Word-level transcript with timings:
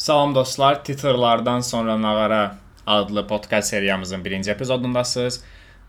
Salam 0.00 0.34
dostlar, 0.34 0.84
titrlardan 0.84 1.60
sonra 1.60 2.02
nağara 2.02 2.56
adlı 2.86 3.26
podkast 3.26 3.68
seriyamızın 3.68 4.24
birinci 4.24 4.50
epizodundasınız. 4.50 5.42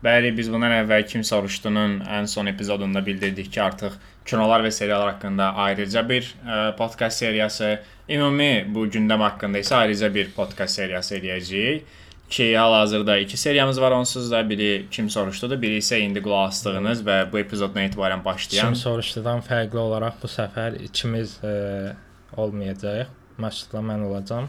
Bəli, 0.04 0.34
biz 0.36 0.50
bundan 0.52 0.74
əvvəl 0.82 1.06
Kim 1.08 1.24
Soruşdunun 1.24 1.94
ən 2.04 2.28
son 2.28 2.46
epizodunda 2.46 3.00
bildirdik 3.06 3.48
ki, 3.52 3.62
artıq 3.62 3.96
kinolar 4.28 4.60
və 4.66 4.70
seriallar 4.70 5.14
haqqında 5.14 5.46
ayrıca 5.64 6.02
bir 6.08 6.28
ə, 6.44 6.76
podkast 6.76 7.24
seriyası, 7.24 7.70
ümumi 8.08 8.66
bu 8.74 8.84
gündəm 8.84 9.24
haqqında 9.24 9.64
isə 9.64 9.78
ayrıca 9.78 10.12
bir 10.14 10.28
podkast 10.36 10.82
seriyası 10.82 11.16
eləyəcəyik. 11.16 11.88
Ki 12.28 12.50
hal-hazırda 12.58 13.16
iki 13.24 13.36
seriyamız 13.36 13.80
var 13.80 13.96
onsuz 13.96 14.30
da. 14.30 14.44
Biri 14.50 14.86
Kim 14.90 15.10
Soruşdudur, 15.10 15.62
biri 15.62 15.80
isə 15.80 16.02
indi 16.04 16.20
qulaq 16.20 16.50
asdığınız 16.50 17.00
və 17.08 17.18
bu 17.32 17.40
epizoddan 17.40 17.88
etibarən 17.88 18.24
başlayan 18.28 18.74
Kim 18.74 18.76
soruşdudan 18.84 19.40
fərqli 19.48 19.80
olaraq 19.88 20.20
bu 20.22 20.32
səfər 20.36 20.82
ikimiz 20.84 21.38
e, 21.44 21.56
olmayacağıq. 22.36 23.21
Məşudla 23.40 23.80
mən 23.88 24.04
olacağam. 24.08 24.48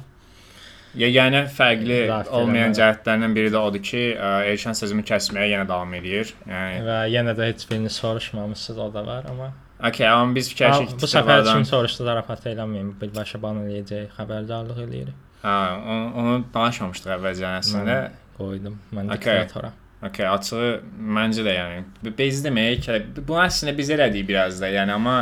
Yeganə 0.93 1.47
fərqli 1.49 1.95
Müdafiə 2.03 2.29
olmayan 2.37 2.69
eləmə. 2.69 2.77
cəhətlərdən 2.77 3.33
biri 3.33 3.49
də 3.53 3.61
odur 3.65 3.81
ki, 3.81 4.01
ə, 4.13 4.27
Elşən 4.51 4.75
sözümü 4.77 5.01
kəsməyə 5.09 5.47
yenə 5.55 5.65
davam 5.69 5.93
edir. 5.97 6.33
Yəni, 6.45 6.83
Və 6.85 6.97
yenə 7.09 7.33
də 7.37 7.47
heç 7.49 7.65
birini 7.69 7.89
soruşmamısınız 7.89 8.79
o 8.79 8.89
da 8.93 9.05
var, 9.07 9.25
amma 9.31 9.51
okay, 9.87 10.07
amma 10.07 10.35
biz 10.35 10.51
ki, 10.53 10.69
bu 11.01 11.09
səfər 11.09 11.47
kim 11.49 11.65
soruşdu 11.65 12.05
zarafat 12.05 12.45
eləməyin. 12.53 12.93
Birbaşa 13.01 13.41
ban 13.41 13.63
eləyəcək, 13.65 14.11
xəbərdarlıq 14.19 14.83
eləyirik. 14.85 15.17
Hə, 15.43 15.55
onu, 15.81 16.11
onu 16.21 16.35
danışmamışdıq 16.53 17.15
əvvəlcə 17.17 17.49
əslində. 17.57 17.95
Mən 18.05 18.19
qoydum. 18.37 18.77
Mən 18.93 19.09
Okay. 19.17 19.41
diktatora. 19.47 19.73
Okay, 20.03 20.27
açığı 20.27 20.69
məncə 21.17 21.43
də 21.47 21.51
yəni 21.57 22.13
biz 22.17 22.43
demək 22.45 22.81
ki, 22.85 23.01
bu 23.27 23.39
əslində 23.41 23.73
biz 23.77 23.89
elədik 23.97 24.27
biraz 24.27 24.61
da, 24.61 24.67
yəni 24.69 24.93
amma 24.93 25.17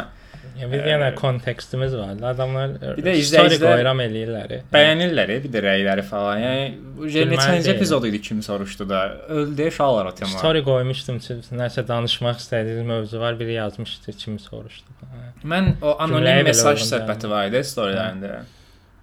Ya 0.59 0.67
biz 0.71 0.81
yenə 0.85 1.09
kontekstimiz 1.15 1.93
var. 1.95 2.15
Adamlar 2.31 2.73
Bir 2.97 3.03
də 3.05 3.13
story 3.25 3.57
qoyuram 3.61 4.01
eləyirlər. 4.03 4.53
bəyənirlər, 4.73 5.31
e, 5.35 5.37
bir 5.43 5.53
də 5.53 5.61
rəyləri 5.65 6.03
falan. 6.05 6.41
Yəni 6.43 7.25
neçənci 7.31 7.71
epizod 7.75 8.05
idi 8.09 8.21
kim 8.21 8.41
soruşdu 8.45 8.89
da. 8.89 9.01
Öldü 9.29 9.67
uşaqlar 9.71 10.11
o 10.11 10.15
tema. 10.15 10.31
Story 10.37 10.63
qoymuşdum 10.67 11.19
ki, 11.23 11.39
nəsə 11.63 11.85
danışmaq 11.87 12.41
istədiyiniz 12.43 12.87
mövzu 12.93 13.19
var, 13.19 13.39
biri 13.39 13.53
yazmışdı, 13.57 14.17
kim 14.23 14.39
soruşdu. 14.39 14.97
Hə. 15.01 15.27
Mən 15.53 15.73
o 15.81 15.95
anonim 16.03 16.45
mesaj 16.45 16.83
söhbəti 16.91 17.29
var 17.31 17.47
idi 17.51 17.63
storylərində. 17.73 18.41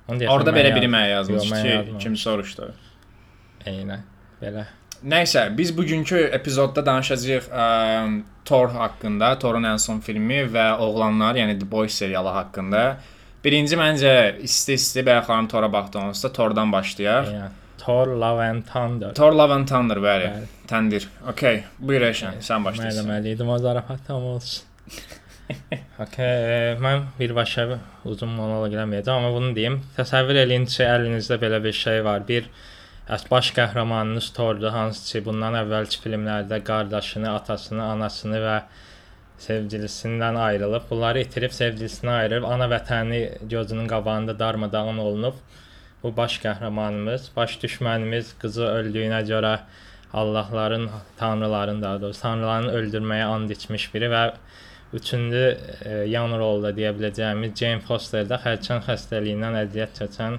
Deyəsən 0.08 0.32
Orada 0.32 0.54
belə 0.56 0.72
biri 0.76 0.88
mənə 0.88 1.10
yazmış 1.10 1.42
Yox, 1.42 1.52
mən 1.52 1.64
ki, 1.66 2.02
kim 2.04 2.16
soruşdu. 2.16 2.70
Eynə. 3.69 4.02
Belə. 4.42 4.69
Nəysə, 5.06 5.44
biz 5.58 5.70
bugünkü 5.77 6.18
epizodda 6.34 6.82
danışacağıq 6.86 7.44
ə, 7.54 7.66
Thor 8.48 8.72
haqqında, 8.74 9.30
Thorun 9.38 9.68
ən 9.68 9.78
son 9.78 10.00
filmi 10.02 10.41
və 10.50 10.72
Oğlanlar, 10.82 11.38
yəni 11.38 11.58
The 11.60 11.70
Boys 11.70 11.94
serialı 11.94 12.32
haqqında. 12.34 12.82
Birinci 13.44 13.78
məncə 13.78 14.14
isti-isti 14.42 15.04
bayaqlarım 15.06 15.48
Thora 15.48 15.70
baxdığımızda 15.72 16.32
Thordan 16.32 16.72
başlayaq. 16.72 17.30
Eynə. 17.30 17.48
Thor 17.78 18.06
Love 18.06 18.42
and 18.42 18.64
Thunder. 18.66 19.14
Thor 19.14 19.32
Love 19.32 19.54
and 19.54 19.69
Thunder, 19.69 20.00
bəli. 20.02 20.32
Bəli. 20.32 20.48
Təndir. 20.69 21.06
Okay, 21.30 21.62
buyur 21.78 22.02
Eşən, 22.10 22.41
sən 22.44 22.64
başlayırsan. 22.64 23.06
Məlumalıydım 23.06 23.48
o 23.48 23.58
zarafat 23.58 24.06
tam 24.06 24.24
olsun. 24.34 24.64
Okay, 25.98 26.74
mən 26.82 27.06
birbaşa 27.19 27.64
uzun 28.04 28.28
monoloq 28.36 28.74
eləməyəcəm, 28.74 29.16
amma 29.16 29.30
bunu 29.32 29.54
deyim. 29.56 29.78
Təsəvvür 29.96 30.36
eləyin 30.42 30.66
ki, 30.69 30.82
əlinizdə 30.84 31.38
belə 31.41 31.62
bir 31.64 31.72
şey 31.72 32.02
var. 32.04 32.26
Bir 32.28 32.50
əs 33.08 33.22
baş 33.30 33.48
qəhrəmanınız 33.56 34.26
Thordur, 34.36 34.68
hansı 34.74 35.04
ki, 35.10 35.20
bundan 35.24 35.54
əvvəlki 35.62 36.00
filmlərdə 36.04 36.58
qardaşını, 36.64 37.30
atasını, 37.38 37.80
anasını 37.94 38.40
və 38.42 38.56
sevgilisindən 39.40 40.36
ayrılıb, 40.36 40.84
bunları 40.90 41.22
itirib 41.24 41.54
sevgilisinə 41.56 42.18
ayırıb, 42.18 42.44
ana 42.44 42.66
vətəni 42.68 43.20
gözünün 43.54 43.88
qabağında 43.88 44.34
darmadağın 44.38 45.00
olunub. 45.06 45.38
Bu 46.02 46.12
baş 46.16 46.36
qəhrəmanımız, 46.42 47.30
baş 47.36 47.56
düşmənimiz 47.62 48.34
qızı 48.42 48.68
öldüyünə 48.74 49.22
görə 49.30 49.54
Allahların, 50.12 50.90
tanrıların 51.16 51.82
daha 51.82 52.02
doğrusu 52.02 52.22
tanrıların 52.26 52.68
öldürməyə 52.76 53.30
and 53.32 53.56
içmiş 53.56 53.88
biri 53.94 54.12
və 54.12 54.22
üçüncü 55.00 55.47
e, 55.84 55.97
yan 56.12 56.36
rolda 56.38 56.76
deyə 56.76 56.92
biləcəyimiz 57.00 57.56
Jane 57.56 57.80
Foster 57.88 58.28
da 58.28 58.36
xərçəng 58.44 58.84
xəstəliyindən 58.84 59.60
əziyyət 59.64 60.00
çəkən 60.02 60.38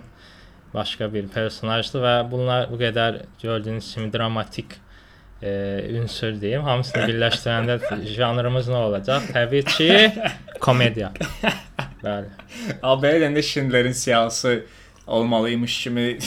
başqa 0.73 1.09
bir 1.13 1.27
personajdır 1.33 2.03
və 2.03 2.13
bunlar 2.31 2.67
bu 2.71 2.77
qədər 2.81 3.23
gördüyünüz 3.41 3.93
kimi 3.93 4.13
dramatik 4.13 4.75
e, 5.41 5.51
ünsür 5.95 6.41
deyim. 6.41 6.63
Hamısını 6.63 7.07
birləşdirəndə 7.09 7.79
janrımız 8.17 8.69
nə 8.69 8.83
olacaq? 8.89 9.31
Təbii 9.33 9.63
ki, 9.65 9.89
komediya. 10.61 11.13
Bəli. 12.03 12.29
Alberə 12.83 13.23
deyəndə 13.23 13.43
Schindlerin 13.43 13.91
siyahısı 13.91 14.63
olmalıymış 15.07 15.83
kimi. 15.83 16.17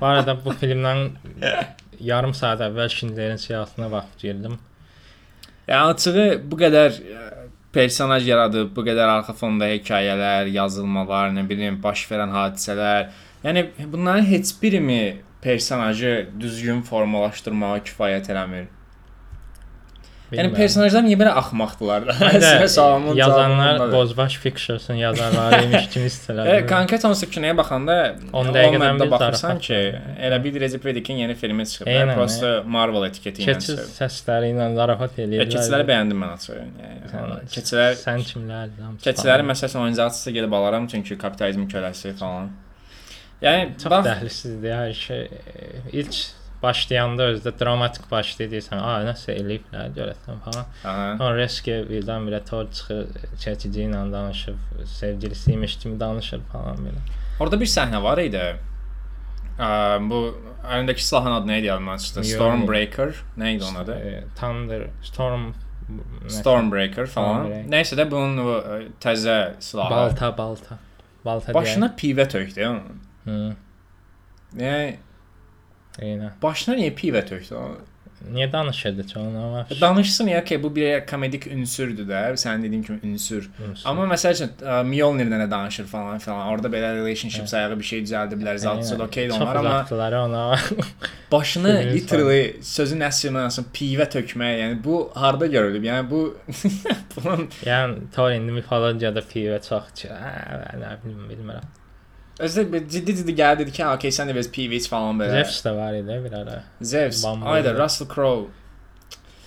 Bu 0.00 0.06
arada 0.06 0.36
bu 0.44 0.52
filmdən 0.60 1.08
yarım 2.00 2.34
saat 2.34 2.60
əvvəl 2.60 2.88
Schindlerin 2.88 3.36
siyahısına 3.36 3.90
baxıb 3.92 4.20
girdim. 4.20 4.58
yəni 5.68 5.94
açığı 5.94 6.24
bu 6.50 6.56
qədər 6.58 6.96
ə, 6.98 7.26
personaj 7.72 8.26
yaradıb, 8.28 8.72
bu 8.76 8.84
qədər 8.84 9.08
arxa 9.08 9.32
fonda 9.32 9.68
hekayələr, 9.70 10.50
yazılmalar, 10.52 11.30
nə 11.36 11.46
bilim, 11.48 11.78
baş 11.82 12.04
verən 12.10 12.34
hadisələr. 12.34 13.12
Yəni 13.44 13.66
bunların 13.92 14.24
heç 14.24 14.54
birimi 14.62 15.16
personajı 15.42 16.28
düzgün 16.40 16.82
formalaşdırmağa 16.86 17.78
kifayət 17.88 18.30
eləmir. 18.30 18.68
Yəni 20.32 20.48
Bilmirəm. 20.48 20.54
personajlar 20.56 21.02
niyə 21.04 21.16
belə 21.20 21.32
axmaqdılar? 21.36 22.04
Sualımın 22.74 23.14
yazanlar. 23.16 23.92
Bozbaş 23.92 24.38
Pictures'ın 24.40 24.94
yazarlarıymış 24.94 25.88
kimi 25.88 26.04
E, 26.08 26.08
istilər. 26.08 26.66
konkret 26.68 27.04
hansı 27.04 27.28
kinoya 27.30 27.56
baxanda 27.56 28.14
10 28.32 28.46
10 28.46 28.54
dəqiqədən 28.54 29.02
bir 29.02 29.10
baxırsan 29.10 29.58
ki, 29.58 29.80
elə 30.28 30.38
bir 30.44 30.60
Recep 30.60 30.84
İvedik'in 30.86 31.14
yeni 31.20 31.34
filmi 31.34 31.66
çıxıb. 31.66 31.86
Eynən, 31.86 32.00
Yəni 32.00 32.14
prosta 32.16 32.54
Marvel 32.66 33.04
etiketi 33.10 33.42
ilə 33.44 33.58
çıxıb. 33.60 33.84
səsləri 33.98 34.54
ilə 34.54 34.70
zarafat 34.74 35.18
eləyirlər. 35.26 35.52
keçiləri 35.52 35.88
bəyəndim 35.92 36.24
mən 36.24 36.32
açığı. 36.38 36.58
Yəni, 37.12 37.38
keçilər 37.58 37.92
sən 38.06 38.24
kimlərdən? 38.32 38.96
keçiləri 39.04 39.48
məsələn 39.52 39.80
oyuncaqçısı 39.84 40.30
gedib 40.30 40.52
alaram 40.62 40.86
çünki 40.86 41.18
kapitalizm 41.18 41.68
köləsi 41.68 42.12
falan. 42.16 42.48
Yəni 43.42 43.74
çox 43.82 43.90
bax 43.90 44.06
dəhlisizdir 44.06 44.74
hər 44.76 44.94
şey. 44.94 45.22
İlk 45.92 46.18
başlayanda 46.62 47.24
özdə 47.32 47.52
dramatik 47.58 48.04
başlayırsan, 48.10 48.78
a 48.78 49.00
nəsə 49.08 49.34
eləyiblər 49.34 49.88
görəsən 49.96 50.42
falan. 50.44 50.68
Aha. 50.86 51.08
Sonra 51.18 51.32
riske 51.40 51.80
birdən-birə 51.88 52.38
tor 52.46 52.68
çıxır, 52.70 53.08
çəkici 53.42 53.88
ilə 53.88 54.04
danışıb, 54.12 54.60
sevgilisi 54.86 55.56
imiş 55.56 55.76
kimi 55.82 55.98
danışır 56.00 56.44
falan 56.52 56.78
belə. 56.86 57.02
Orada 57.40 57.58
bir 57.60 57.70
səhnə 57.72 58.02
var 58.02 58.22
idi. 58.22 58.44
Ə, 59.58 59.68
bu 60.06 60.22
əlindəki 60.62 61.02
silahın 61.02 61.40
adı 61.40 61.50
nə 61.50 61.58
idi 61.58 61.72
yadımdan 61.72 61.98
çıxdı? 62.06 62.22
Yox. 62.22 62.32
Stormbreaker. 62.36 63.22
Nə 63.38 63.54
idi 63.56 63.64
onun 63.64 63.82
adı? 63.82 63.98
E, 63.98 64.24
Thunder, 64.38 64.86
Storm 65.02 65.50
nəsə, 65.50 66.38
Stormbreaker 66.38 67.10
falan. 67.10 67.42
Stormbreaker. 67.42 67.70
Nəysə 67.74 67.98
də 67.98 68.06
bunun 68.10 68.38
o, 68.46 68.58
ə, 68.62 68.82
təzə 69.02 69.38
silahı. 69.60 69.90
balta, 69.98 70.36
balta. 70.38 70.78
Balta 71.24 71.54
Başına 71.54 71.94
pivə 71.98 72.28
tökdü 72.28 72.66
onun. 72.66 73.02
Hı, 73.24 73.54
Yəni 74.58 74.96
eynə. 76.02 76.34
başına 76.42 76.76
niyə 76.76 76.92
pivə 76.96 77.24
tökdü? 77.26 77.56
Niyə 78.30 78.52
danışırdı 78.52 79.04
onu 79.18 79.38
ama? 79.44 79.66
Danışsın 79.80 80.26
ya 80.26 80.44
ki 80.44 80.62
bu 80.62 80.76
bir 80.76 81.06
komedik 81.06 81.46
ünsürdür 81.46 82.06
də, 82.08 82.20
sən 82.38 82.62
dediyin 82.62 82.82
kimi 82.82 83.00
ünsür. 83.02 83.50
Amma 83.84 84.04
məsəl 84.14 84.36
üçün 84.36 84.52
ə, 84.62 84.76
Mjolnir 84.86 85.26
nə 85.26 85.50
danışır 85.50 85.86
falan 85.90 86.18
filan. 86.18 86.46
Orada 86.52 86.68
belə 86.68 86.92
relationship 87.00 87.48
sayığı 87.48 87.78
bir 87.78 87.84
şey 87.84 88.04
düzəldiblər. 88.04 88.58
Zatçı 88.58 88.98
da 88.98 89.04
okeydir 89.04 89.34
onlar 89.34 89.56
amma 89.56 89.86
ona. 90.24 90.58
başını 91.32 91.74
literally 91.94 92.62
sözün 92.62 93.00
əsl 93.08 93.34
mənasında 93.34 93.74
pivə 93.74 94.06
tökmək, 94.14 94.56
yəni 94.62 94.80
bu 94.84 95.10
harda 95.14 95.46
görülüb? 95.46 95.84
Yəni 95.90 96.10
bu 96.10 96.22
bunun 97.16 97.48
yəni 97.66 98.10
Thor 98.14 98.30
indi 98.30 98.52
mifologiyada 98.52 99.24
pivə 99.34 99.58
çox 99.68 100.04
hə, 100.06 100.34
nə 100.78 100.96
bilim, 101.04 101.26
bilmirəm. 101.30 101.70
Bir 102.72 102.88
ciddi-ciddi 102.88 103.34
gəldi 103.38 103.58
dedi 103.58 103.72
ki, 103.72 103.84
"Ha, 103.84 103.94
okey, 103.94 104.10
sən 104.10 104.30
də 104.30 104.34
pivə 104.56 104.80
iç 104.80 104.88
falan 104.88 105.20
belə." 105.20 105.44
Zeus 105.44 105.64
da 105.64 105.76
var 105.76 105.94
idi 105.94 106.18
bir 106.24 106.32
ara. 106.32 106.62
Bambu. 107.24 107.46
ayda 107.46 107.74
Russell 107.78 108.08
Crowe. 108.14 108.50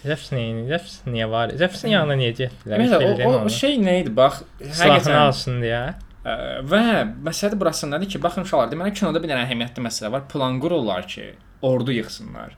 Zeus 0.05 0.31
niyə, 0.31 0.67
Zeus 0.67 0.99
niyə 1.09 1.29
var? 1.29 1.49
Zeusun 1.57 1.89
yanına 1.89 2.15
niyə 2.19 2.33
getdilər? 2.39 2.81
Heç 2.81 3.25
o, 3.25 3.31
o, 3.45 3.49
şey 3.49 3.77
nə 3.81 4.01
idi? 4.01 4.15
Bax, 4.15 4.43
həqiqətən 4.61 5.17
alsın 5.17 5.61
deyə. 5.65 5.85
Ə, 6.25 6.35
Və 6.71 6.83
məsələ 7.25 7.57
burasındadır 7.59 8.09
ki, 8.09 8.21
baxın 8.23 8.45
uşaqlar, 8.45 8.69
deməli 8.71 8.93
kinoda 8.93 9.21
bir 9.23 9.29
dənə 9.29 9.47
əhəmiyyətli 9.47 9.83
məsələ 9.87 10.11
var. 10.11 10.27
Plan 10.31 10.59
qururlar 10.61 11.07
ki, 11.09 11.31
ordu 11.61 11.93
yığsınlar. 11.93 12.53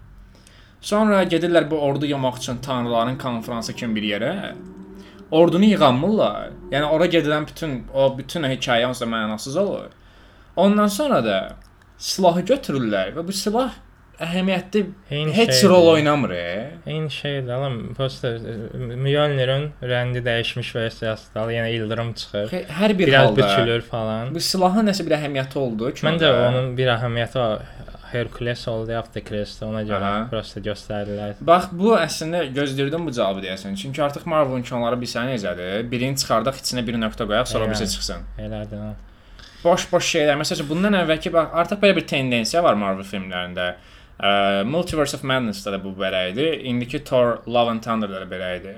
Sonra 0.82 1.24
gedirlər 1.24 1.70
bu 1.72 1.80
ordu 1.82 2.06
yığmaq 2.06 2.38
üçün 2.38 2.58
tanrıların 2.58 3.18
konfransı 3.18 3.74
kimi 3.76 3.96
bir 3.96 4.04
yerə. 4.04 4.34
Ordunu 5.32 5.66
yığanmırlar. 5.66 6.52
Yəni 6.72 6.92
ora 6.96 7.08
gedilən 7.12 7.48
bütün 7.48 7.84
o 7.94 8.12
bütün 8.18 8.44
hekayə 8.48 8.88
onsuz 8.88 9.08
mənasız 9.08 9.58
olur. 9.60 9.90
Ondan 10.58 10.88
sonra 10.90 11.20
da 11.26 11.36
silahı 11.98 12.42
götürürlər 12.50 13.14
və 13.16 13.24
bu 13.28 13.32
silah 13.34 13.76
əhəmiyyətli 14.22 14.82
Eyni 15.14 15.34
heç 15.38 15.52
şeydir. 15.54 15.70
rol 15.70 15.88
oynamır. 15.94 16.30
e. 16.34 16.72
Eyni 16.88 17.12
şeydir. 17.12 17.50
Alam 17.54 17.94
prosta 17.98 18.32
Mjolnir'in 18.96 19.68
rəngi 19.82 20.24
dəyişmiş 20.26 20.76
versiyasıdır. 20.76 21.52
Yəni 21.58 21.70
ildırım 21.78 22.14
çıxır. 22.14 22.50
Hər 22.80 22.98
bir 22.98 23.08
Biraz 23.08 23.28
halda 23.30 23.38
bükülür 23.38 23.82
falan. 23.82 24.36
bu 24.36 24.40
silahın 24.40 24.88
nəsə 24.90 25.06
bir 25.06 25.16
əhəmiyyəti 25.20 25.58
oldu. 25.62 25.90
Məncə 26.08 26.32
onun 26.50 26.74
bir 26.78 26.88
əhəmiyyəti. 26.98 27.46
Herkules 28.08 28.62
oldu, 28.72 28.94
Aftercrest 28.96 29.64
ona 29.68 29.82
görə 29.84 30.06
Aha. 30.10 30.28
prosta 30.32 30.62
göstərdilər. 30.64 31.34
Bax 31.42 31.66
bu 31.76 31.90
əslində 32.00 32.46
gözləyirdim 32.56 33.04
bu 33.06 33.12
cavabı 33.12 33.42
deyəsən. 33.44 33.76
Çünki 33.82 34.00
artıq 34.04 34.24
Marvel-ın 34.32 34.64
kanalları 34.64 34.96
bilsən 35.02 35.28
necədir? 35.34 35.92
Birini 35.92 36.16
çıxardaq, 36.22 36.56
içinə 36.62 36.86
bir 36.88 36.96
nöqtə 37.04 37.28
qoyaq, 37.28 37.46
sonra 37.52 37.66
Yəni. 37.66 37.70
birisi 37.76 37.90
çıxsın. 37.94 38.24
Elədir. 38.40 38.86
Boş-boş 39.64 40.10
şeylər. 40.14 40.38
Məsələn, 40.42 40.68
bundan 40.70 40.98
əvvəlki 41.02 41.32
bax 41.34 41.56
artıq 41.64 41.82
belə 41.82 41.96
bir 41.98 42.06
tendensiya 42.10 42.64
var 42.66 42.78
Marvel 42.80 43.08
filmlərində. 43.08 43.72
Ə, 44.18 44.30
Multiverse 44.70 45.18
of 45.18 45.24
Madness-da 45.28 45.74
da 45.76 45.80
bu 45.84 45.94
belə 45.98 46.28
idi. 46.32 46.48
İndiki 46.70 47.04
Thor 47.06 47.40
Love 47.48 47.76
and 47.76 47.84
Thunder-da 47.86 48.22
da 48.24 48.30
belə 48.30 48.52
idi. 48.60 48.76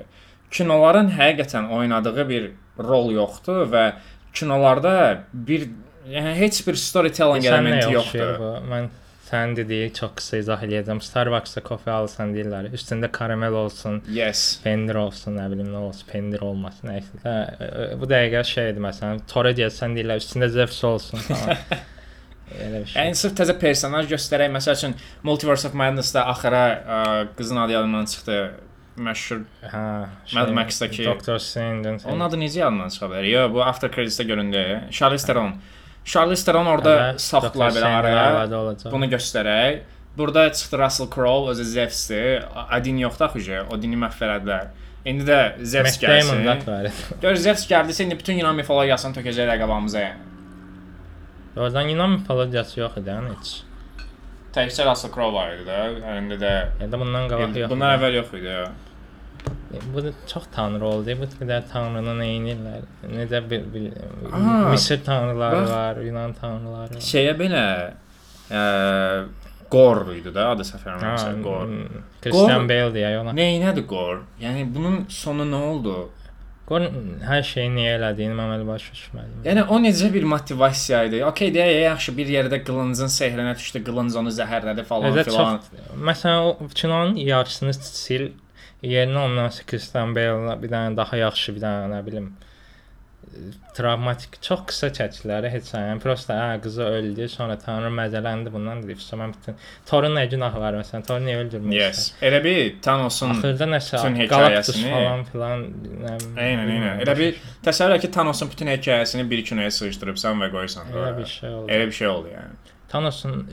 Kinoların 0.51 1.11
həqiqətən 1.17 1.69
oynadığı 1.75 2.25
bir 2.29 2.49
rol 2.79 3.11
yoxdur 3.13 3.67
və 3.73 3.83
kinolarda 4.33 4.95
bir 5.33 5.67
yəni 6.09 6.33
heç 6.39 6.61
bir 6.67 6.79
storytelling 6.79 7.45
nə 7.45 7.51
elementi 7.53 7.93
yoxdur 7.93 8.23
yoxdur. 8.23 8.39
bu? 8.39 8.51
Mən 8.71 8.89
sən 9.29 9.55
dediyi 9.57 9.91
çox 9.93 10.11
qısa 10.19 10.37
izah 10.41 10.63
eləyəcəm. 10.65 10.99
Starbucks-da 11.05 11.61
kofe 11.65 11.91
alsan 11.91 12.33
deyirlər, 12.35 12.71
üstündə 12.73 13.11
karamel 13.11 13.53
olsun, 13.63 14.01
Yes. 14.09 14.59
pendir 14.63 14.95
olsun, 14.95 15.37
nə 15.37 15.45
bilim 15.51 15.69
nə 15.73 15.77
olsun, 15.89 16.07
pendir 16.11 16.41
olmasın, 16.41 16.89
nə 16.89 16.97
isə. 17.01 17.21
Hə, 17.25 17.35
e, 17.93 17.99
Bu 18.01 18.05
dəqiqə 18.09 18.43
şeydir 18.53 18.81
məsələn, 18.87 19.21
Tora 19.33 19.51
gəlsən 19.51 19.95
deyirlər, 19.97 20.21
üstündə 20.23 20.49
Zeus 20.49 20.83
olsun 20.83 21.19
falan. 21.29 21.57
Elə 22.59 22.79
bir 22.81 22.87
şey. 22.89 22.97
Yəni 23.03 23.15
sırf 23.19 23.35
təzə 23.37 23.53
personaj 23.61 24.07
göstərək. 24.09 24.49
Məsəl 24.55 24.73
üçün 24.79 24.95
Multiverse 25.23 25.67
of 25.69 25.75
Madness-da 25.77 26.23
axıra 26.31 26.63
ə, 26.97 27.27
qızın 27.37 27.57
adı 27.65 27.75
yadımdan 27.77 28.05
çıxdı. 28.09 28.37
Məşhur. 28.99 29.43
Hə, 29.63 29.81
Mad 30.35 30.49
Max-dakı- 30.57 31.05
Doctor 31.05 31.37
Strange-ın 31.39 31.99
Onun 32.09 32.19
adı 32.25 32.35
necə 32.41 32.57
yadımdan 32.65 32.89
çıxa 32.89 33.05
bilər? 33.11 33.27
Yo, 33.29 33.43
bu 33.53 33.61
After 33.63 33.89
Credits-də 33.93 34.23
göründü. 34.27 34.63
Charlize 34.91 35.27
Theron. 35.27 35.53
Charlize 36.05 36.45
Theron 36.45 36.65
orada 36.65 37.13
saxdılar 37.17 37.71
belə 37.75 37.89
araya. 37.99 38.47
Bunu 38.91 39.05
göstərək. 39.05 39.79
Burada 40.17 40.51
çıxdı 40.51 40.77
Russell 40.79 41.07
Crowe, 41.15 41.51
özü 41.51 41.63
Zeus-dir. 41.63 42.43
Adin 42.69 42.97
yoxdur 42.97 43.25
axı, 43.25 43.59
o 43.71 43.81
dini 43.81 43.95
məhv 43.95 44.23
elədilər. 44.25 44.65
İndi 45.05 45.23
də 45.23 45.37
da 45.63 45.83
gəlsin. 46.01 47.21
Gör 47.21 47.35
Zeus 47.35 47.63
gəldisə 47.69 48.03
indi 48.03 48.17
bütün 48.19 48.41
Yunan 48.41 48.55
mifologiyasını 48.55 49.15
tökəcək 49.15 49.47
rəqabamıza. 49.53 50.01
yəni. 50.01 50.27
Oradan 51.57 51.81
Yunan 51.93 52.09
mifologiyası 52.19 52.79
yox 52.79 52.97
idi 52.97 53.09
yəni 53.09 53.31
heç. 53.37 53.53
Təkcə 54.55 54.85
Russell 54.89 55.11
Crowe 55.13 55.33
var 55.33 55.53
idi 55.55 55.69
də. 55.69 55.79
İndi 56.19 56.37
də 56.41 56.91
da 56.91 56.99
bundan 56.99 57.29
qabaq 57.31 57.55
yox. 57.61 57.69
bundan 57.71 57.95
əvvəl 57.99 58.15
yox 58.19 58.33
idi. 58.41 58.57
Bu 59.93 60.03
da 60.03 60.11
çox 60.27 60.43
tanrı 60.55 60.85
oldu. 60.85 61.13
Bu 61.21 61.27
qədər 61.39 61.63
tanrını 61.71 62.13
neynirlər? 62.19 62.85
Necə 63.13 63.41
bir, 63.49 63.63
bir 63.73 63.91
Aa, 64.33 64.69
Misir 64.71 64.99
tanrıları 65.05 65.61
bax. 65.61 65.69
var, 65.71 65.97
Yunan 66.05 66.33
tanrıları 66.33 66.95
var. 66.97 67.03
Şeyə 67.11 67.35
belə 67.39 67.63
ə, 68.51 68.63
Gor 69.71 70.01
idi 70.15 70.31
də 70.33 70.45
adı 70.55 70.65
eləmirəmsə 70.65 71.33
Gor. 71.45 71.67
Christian 72.23 72.63
Gor- 72.65 72.69
Bale 72.71 72.93
deyə 72.95 73.11
ona. 73.21 73.33
Neynədir 73.37 73.85
Gor? 73.91 74.23
Yəni 74.41 74.65
bunun 74.75 75.03
sonu 75.09 75.45
nə 75.51 75.59
oldu? 75.69 75.97
Qor 76.69 76.83
hər 77.25 77.43
şeyi 77.45 77.69
niyə 77.73 77.95
elədiyini 77.99 78.35
mən 78.37 78.51
elə 78.57 78.65
başa 78.67 78.91
düşmədim. 78.97 79.39
Yəni 79.45 79.63
o 79.73 79.79
necə 79.81 80.09
bir 80.13 80.25
motivasiya 80.33 81.03
idi? 81.09 81.21
Okay 81.25 81.53
deyə 81.53 81.79
yaxşı 81.87 82.13
bir 82.17 82.29
yerdə 82.29 82.59
qılıncın 82.65 83.09
sehrinə 83.13 83.55
düşdü, 83.57 83.81
qılınc 83.87 84.17
onu 84.21 84.33
zəhərlədi 84.33 84.83
falan 84.89 85.13
Elə 85.13 85.23
filan. 85.29 85.57
çox 85.61 85.97
məsələn 86.11 86.45
o 86.49 86.67
kinonun 86.73 87.15
yarısını 87.29 87.73
sil 88.03 88.27
yerinə 88.83 89.25
ondan 89.25 89.51
Christian 89.67 90.15
Bale 90.15 90.59
bir 90.61 90.71
dənə 90.71 90.95
daha 90.97 91.17
yaxşı 91.25 91.55
bir 91.57 91.65
dənə 91.65 91.89
nə 91.93 92.05
bilim 92.05 92.31
travmatik 93.77 94.37
çox 94.41 94.63
qısa 94.69 94.89
çəkilər 94.95 95.45
heç. 95.53 95.69
Yəni 95.75 96.01
prosta 96.03 96.35
hə 96.39 96.55
qızı 96.63 96.83
öldü, 96.83 97.27
sonra 97.29 97.57
tanrı 97.61 97.91
məzələndi 97.93 98.51
bundan 98.53 98.81
dedi. 98.83 98.95
Sonra 99.03 99.27
mən 99.27 99.35
bütün 99.35 99.57
Thorun 99.89 100.15
nə 100.17 100.25
günahı 100.31 100.61
var 100.63 100.77
məsələn? 100.79 101.05
Thor 101.07 101.21
niyə 101.23 101.43
öldürmək 101.43 101.75
Yes. 101.75 102.01
Elə 102.25 102.41
bir 102.43 102.59
Thanos'un 102.85 103.35
Axırda 103.35 103.69
nəsə 103.69 104.01
Galactus 104.31 104.81
falan 104.83 105.23
filan 105.29 105.65
Eynən, 106.09 106.73
eynən. 106.75 107.03
Elə 107.05 107.17
bir 107.19 107.39
təsəvvür 107.65 107.99
et 107.99 108.05
ki, 108.07 108.11
Thanos'un 108.17 108.51
bütün 108.51 108.73
hekayəsini 108.73 109.29
bir 109.29 109.45
kinoya 109.45 109.71
sığışdırıbsan 109.77 110.43
və 110.45 110.51
qoysan. 110.55 110.91
elə 110.95 111.17
bir 111.17 111.33
şey 111.37 111.49
oldu. 111.49 111.71
Elə 111.71 111.87
bir 111.91 111.97
şey 112.01 112.07
oldu 112.07 112.33
yəni. 112.33 112.75
Thanos'un 112.89 113.43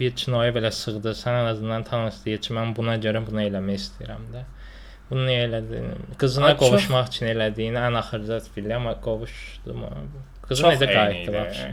bir 0.00 0.16
kinoya 0.16 0.52
belə 0.52 0.70
sığdı. 0.70 1.16
Sən 1.16 1.40
ən 1.40 1.52
azından 1.54 1.84
Thanos 1.88 2.24
deyir 2.24 2.42
ki, 2.44 2.52
mən 2.58 2.76
buna 2.76 2.98
görə 3.00 3.24
bunu 3.26 3.46
eləmək 3.46 3.80
istəyirəm 3.80 4.28
də. 4.34 4.44
Bunu 5.12 5.26
niyə 5.28 5.40
elədin? 5.44 5.88
Qızına 6.18 6.46
Ay, 6.46 6.52
çox- 6.56 6.62
qovuşmaq 6.70 7.08
üçün 7.12 7.26
elədiyini 7.34 7.80
ən 7.84 7.96
axırda 8.00 8.38
bilirəm, 8.56 8.78
amma 8.80 8.94
qovuşdu 9.04 9.74
mu? 9.76 9.90
Qızı 10.48 10.62
Çox 10.62 10.74
necə 10.80 10.86
qayıtdı 10.94 11.34
vəbsə? 11.36 11.66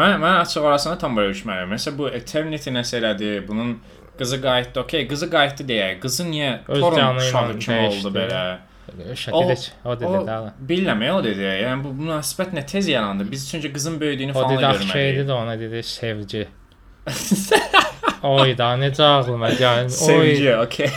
Mən 0.00 0.16
mən 0.24 0.40
açıq 0.40 0.64
orasını 0.66 0.98
tam 0.98 1.14
bölüşmərəm. 1.18 1.70
Məsələn 1.74 1.98
bu 1.98 2.08
Eternity 2.18 2.70
nəsə 2.74 2.98
elədi, 2.98 3.30
bunun 3.48 3.76
qızı 4.18 4.40
qayıtdı. 4.42 4.80
Okay, 4.80 5.06
qızı 5.12 5.30
qayıtdı 5.30 5.68
deyə. 5.70 5.86
Qızı 6.02 6.26
niyə 6.32 6.50
ilə 6.66 7.06
uşağı 7.22 7.58
kimi 7.58 7.78
oldu 7.86 8.12
belə? 8.18 8.42
Şəkildə 9.22 9.56
o 9.84 9.94
dedi 10.00 10.06
o- 10.06 10.26
də. 10.26 10.36
Bilmirəm, 10.68 11.04
o 11.14 11.22
dedi. 11.24 11.46
Yəni 11.62 11.84
bu 11.84 11.94
münasibət 12.02 12.50
nə 12.58 12.66
tez 12.66 12.88
yarandı. 12.88 13.30
Biz 13.30 13.50
çünki 13.50 13.72
qızın 13.72 14.00
böyüdüyünü 14.00 14.32
O 14.32 14.34
falan 14.34 14.50
dedi 14.56 14.62
da 14.62 14.68
axı 14.68 14.82
şeydi 14.88 15.18
görməliyik. 15.18 15.28
də 15.28 15.32
ona 15.32 15.60
dedi 15.60 15.82
sevgi. 15.82 16.48
Oy 18.22 18.52
da 18.58 18.74
necə 18.76 19.02
ağlıma 19.06 19.48
gəldi. 19.56 19.94
Sevgi, 19.96 20.50
okay. 20.60 20.88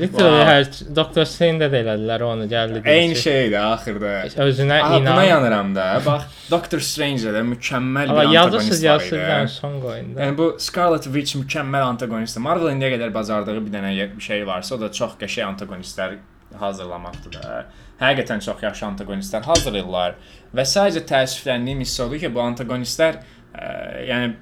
Literally 0.00 0.42
hər 0.48 0.64
Doktor 0.96 1.28
Strange-də 1.30 1.68
də 1.70 1.82
elədilər 1.84 2.24
onu 2.26 2.46
gəldi. 2.50 2.80
Eyni 2.90 3.14
şeydir 3.18 3.60
axırda. 3.60 4.14
Özünə 4.46 4.80
Aha, 4.80 4.96
buna 4.96 5.12
inan. 5.14 5.22
yanıram 5.28 5.74
da. 5.76 5.86
Bax, 6.06 6.26
Doctor 6.50 6.82
Strange-də 6.82 7.36
də 7.36 7.44
mükəmməl 7.52 8.10
bir 8.10 8.24
antagonist 8.24 8.84
var 8.84 8.90
yazırsız 8.90 9.18
idi. 9.20 9.48
son 9.54 9.80
qoyun 9.84 10.14
da. 10.16 10.24
Yəni 10.24 10.38
bu 10.38 10.48
Scarlet 10.58 11.06
Witch 11.10 11.36
mükəmməl 11.38 11.86
antagonistdir. 11.92 12.42
Marvel 12.42 12.74
indiyə 12.74 12.90
qədər 12.96 13.14
bacardığı 13.14 13.58
bir 13.66 13.74
dənə 13.78 13.94
şey 14.20 14.46
varsa, 14.46 14.74
o 14.74 14.80
da 14.80 14.90
çox 14.92 15.14
qəşəng 15.20 15.54
antagonistlər 15.54 16.16
hazırlamaqdır 16.58 17.38
da. 17.38 17.64
Həqiqətən 18.00 18.42
çox 18.42 18.62
yaxşı 18.62 18.86
antagonistlər 18.90 19.46
hazırlayırlar 19.46 20.18
və 20.54 20.66
sadəcə 20.66 21.04
təəssüfləndiyim 21.08 21.80
hiss 21.86 22.00
oldu 22.02 22.18
ki, 22.18 22.30
bu 22.34 22.42
antagonistlər 22.42 23.20
ə, 23.54 23.70
yəni 24.08 24.34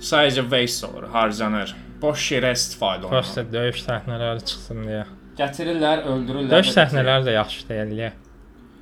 sadəcə 0.00 0.46
waste 0.48 0.86
olur, 0.88 1.08
harcanır. 1.12 1.74
Boş 2.00 2.30
yerə 2.32 2.54
istifadə 2.56 3.04
olunur. 3.04 3.18
Prosta 3.20 3.44
döyüş 3.52 3.82
səhnələri 3.84 4.44
çıxsın 4.48 4.82
deyə. 4.88 5.04
Gətirirlər, 5.40 6.02
öldürürlər. 6.08 6.50
Döyüş 6.54 6.72
səhnələri 6.76 7.28
də 7.28 7.36
yaxşı 7.36 7.68
deyil. 7.68 8.10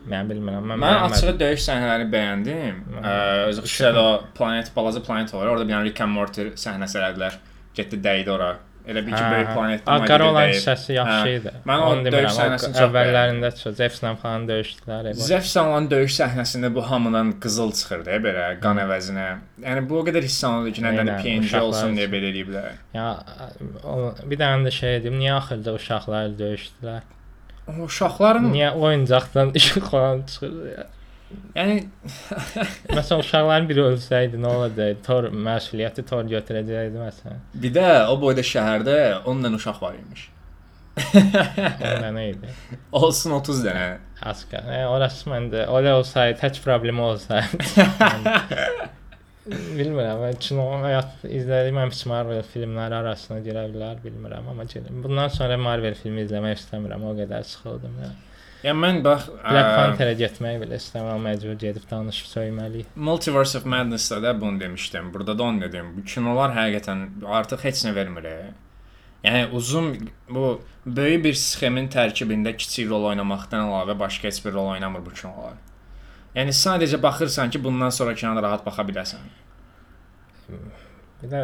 Mən 0.09 0.31
bilmirəm. 0.31 0.65
Mən, 0.71 0.81
Mən 0.81 1.03
açığı 1.09 1.35
döyüş 1.41 1.65
səhnələrini 1.67 2.09
bəyəndim. 2.13 2.79
Özü 3.51 3.65
xüsusilə 3.67 4.01
o 4.01 4.13
planet, 4.39 4.71
balaca 4.77 5.03
planet 5.05 5.35
var. 5.35 5.51
Orada 5.51 5.67
bir 5.67 5.75
dənə 5.75 5.85
Rick 5.91 6.01
and 6.05 6.15
Morty 6.15 6.47
səhnəsi 6.57 7.01
elədilər. 7.01 7.37
Getdi 7.77 7.99
dəydi 8.07 8.33
ora. 8.33 8.55
Elə 8.89 9.03
bir 9.05 9.13
ki, 9.13 9.21
böyük 9.33 9.49
planetdə 9.53 9.93
Hə, 9.93 10.07
Qara 10.09 10.27
olan 10.31 10.47
dəyib. 10.47 10.55
hissəsi 10.57 10.95
yaxşı 10.97 11.33
idi. 11.37 11.51
Mən 11.69 11.83
o 11.85 11.91
döyüş 12.07 12.31
səhnəsini 12.39 12.71
çox 12.73 12.85
əvvəllərində 12.87 13.51
çox 13.59 13.75
Zefslə 13.81 14.13
falan 14.23 14.47
döyüşdülər. 14.49 15.09
Zefs'lə 15.29 15.65
döyüş 15.91 16.17
səhnəsində 16.23 16.71
bu 16.75 16.85
hamıdan 16.89 17.35
qızıl 17.45 17.75
çıxırdı 17.81 18.17
belə 18.25 18.47
qan 18.65 18.81
əvəzinə. 18.87 19.27
Yəni 19.67 19.85
bu 19.91 20.01
o 20.01 20.07
qədər 20.09 20.25
hiss 20.25 20.41
olunurdu 20.49 20.73
ki, 20.79 20.87
nədən 20.89 21.13
PNG 21.21 21.61
olsun 21.61 22.01
deyə 22.01 22.09
belə 22.15 22.33
eləyiblər. 22.33 22.71
Ya 22.97 23.09
bir 24.25 24.41
dənə 24.41 24.65
də 24.71 24.73
şey 24.81 25.01
dedim, 25.03 25.21
niyə 25.21 25.37
axırda 25.37 25.77
uşaqlar 25.77 26.33
döyüşdülər? 26.41 27.03
O 27.69 27.83
uşaqların, 27.85 28.49
Niyə 28.55 28.71
oyuncaqdan 28.73 29.51
işıq 29.61 29.91
falan 29.93 30.23
çıxır 30.33 30.55
ya? 30.79 30.87
Yəni 31.57 31.77
Məsələn 32.97 33.23
uşaqların 33.25 33.69
biri 33.69 33.85
ölsəydi 33.91 34.41
nə 34.41 34.51
olacaqdı? 34.55 35.03
Tor 35.07 35.29
məsuliyyəti 35.49 36.05
Tor 36.09 36.27
götürəcəkdi 36.31 37.01
məsələn. 37.03 37.47
bir 37.55 37.75
də 37.77 37.87
o 38.09 38.19
boyda 38.21 38.45
şəhərdə 38.55 38.99
10 39.29 39.47
dənə 39.47 39.61
uşaq 39.61 39.81
var 39.85 39.97
imiş. 40.01 40.29
Onda 40.99 42.13
nə 42.15 42.29
idi? 42.33 42.53
Olsun 43.01 43.37
30 43.39 43.65
dənə. 43.67 43.89
Aska. 44.33 44.63
E, 44.75 44.85
orası 44.91 45.31
məndə 45.31 45.67
elə 45.67 45.97
olsaydı, 46.01 46.39
heç 46.43 46.63
problemi 46.65 47.05
olsaydı. 47.07 47.59
bilmirəm, 49.49 50.23
mən 50.25 50.39
kino 50.43 50.65
həyat 50.83 51.25
izlədiyim 51.25 51.79
ən 51.85 51.93
pis 51.93 52.05
Marvel 52.11 52.43
filmləri 52.53 52.99
arasına 52.99 53.41
girə 53.45 53.65
bilər, 53.73 54.01
bilmirəm, 54.05 54.51
amma 54.53 54.67
girim. 54.69 55.03
Bundan 55.05 55.31
sonra 55.33 55.57
Marvel 55.61 55.97
filmi 55.99 56.27
izləmək 56.27 56.59
istəmirəm, 56.59 57.07
o 57.09 57.15
qədər 57.17 57.47
sıxıldım 57.49 58.01
ya. 58.03 58.11
Yəni 58.11 58.28
mən 58.65 59.03
bax 59.05 59.29
Black 59.31 59.69
ə, 59.69 59.75
Panther-ə 59.79 60.15
getmək 60.19 60.57
belə 60.65 60.79
istəmirəm, 60.81 61.21
məcbur 61.29 61.59
gedib 61.61 61.85
danışıb 61.91 62.31
söyməliyik. 62.33 62.89
Multiverse 62.97 63.59
of 63.59 63.67
Madness-da 63.67 64.23
da 64.23 64.41
bunu 64.41 64.61
demişdim. 64.61 65.13
Burada 65.15 65.39
da 65.39 65.43
onu 65.43 65.61
dedim. 65.61 65.93
Bu 65.97 66.05
kinolar 66.05 66.57
həqiqətən 66.57 67.05
artıq 67.39 67.63
heç 67.69 67.85
nə 67.87 67.95
vermir. 67.95 68.27
Yəni 69.25 69.51
uzun 69.55 69.93
bu 70.31 70.61
böyük 70.87 71.25
bir 71.25 71.39
sxemin 71.39 71.89
tərkibində 71.91 72.57
kiçik 72.57 72.91
rol 72.91 73.09
oynamaqdan 73.13 73.67
əlavə 73.67 73.99
başqa 73.99 74.31
heç 74.31 74.43
bir 74.45 74.55
rol 74.59 74.73
oynamır 74.75 75.07
bu 75.07 75.15
kinolar. 75.15 75.59
Yəni 76.35 76.55
sadəcə 76.55 77.01
baxırsan 77.03 77.51
ki, 77.51 77.63
bundan 77.65 77.91
sonra 77.95 78.15
kinona 78.15 78.43
rahat 78.43 78.67
baxa 78.67 78.85
biləsən. 78.87 79.31
Bir 81.23 81.33
də 81.33 81.41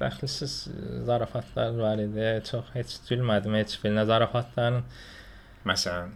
dəxilsiz 0.00 0.56
zarafatlar 1.08 1.76
var 1.80 2.02
idi. 2.02 2.26
Çox 2.50 2.68
heç 2.74 2.98
gülmədim 3.08 3.56
heç 3.56 3.78
birinə 3.80 4.04
zarafatların. 4.08 4.82
Məsələn, 5.68 6.12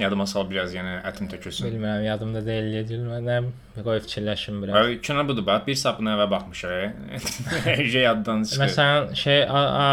yadıma 0.00 0.26
sal 0.28 0.46
biraz 0.50 0.74
yenə 0.76 0.98
ətim 1.08 1.30
tökülsün. 1.32 1.68
Bilmirəm, 1.70 2.04
yadımda 2.04 2.42
deyil, 2.46 2.68
niyə 2.72 2.84
gülmədim. 2.90 3.48
Qoy 3.86 4.02
fikirləşim 4.04 4.60
biraz. 4.64 4.76
Və 4.76 5.00
kino 5.08 5.24
budur 5.28 5.46
bax, 5.46 5.66
bir 5.66 5.80
saat 5.80 5.98
buna 6.00 6.14
əvvəl 6.16 6.30
baxmışıq. 6.34 7.02
Şey 7.94 8.06
yaddan 8.06 8.44
çıxır. 8.44 8.64
Məsələn, 8.64 9.10
şey, 9.24 9.42
a, 9.48 9.64
a 9.88 9.90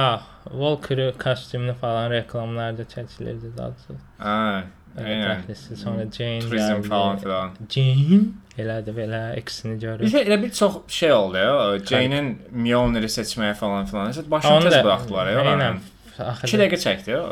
Walker 0.52 1.04
kostyumunu 1.24 1.76
falan 1.80 2.12
reklamlarda 2.12 2.84
çəkilirdi 2.96 3.54
daha. 3.58 4.00
Ha, 4.20 4.64
dəxilsiz. 4.98 5.76
Sonra 5.84 6.06
Jane 6.12 6.40
Turizm 6.40 6.82
gəldi. 6.82 6.88
falan 6.88 7.18
filan. 7.24 7.56
Jane 7.70 8.20
elədi 8.58 8.96
belə 8.98 9.22
eksini 9.40 9.80
görür. 9.80 10.06
Bir 10.06 10.20
elə 10.26 10.42
bir 10.44 10.52
çox 10.52 10.78
şey 10.88 11.14
oldu 11.14 11.38
ya. 11.38 11.80
Jane-in 11.90 12.36
Mjolnir'i 12.52 13.10
seçməyə 13.16 13.56
falan 13.58 13.88
filan. 13.90 14.12
Nəsə 14.12 14.28
başını 14.32 14.70
tez 14.70 14.84
buraxdılar 14.84 15.32
ya. 15.32 15.48
Eynən. 15.54 15.82
Axı 16.20 16.46
2 16.48 16.58
dəqiqə 16.62 16.78
çəkdi 16.84 17.16
o. 17.18 17.24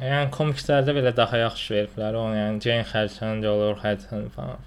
Yəni 0.00 0.30
komikslərdə 0.32 0.94
belə 0.96 1.10
daha 1.16 1.36
yaxşı 1.42 1.74
veriblər 1.74 2.16
onu. 2.20 2.36
Yəni 2.38 2.62
Jane 2.64 2.86
xərçəng 2.88 3.44
olur, 3.50 3.74
xərçəng 3.82 4.30
falan. 4.36 4.62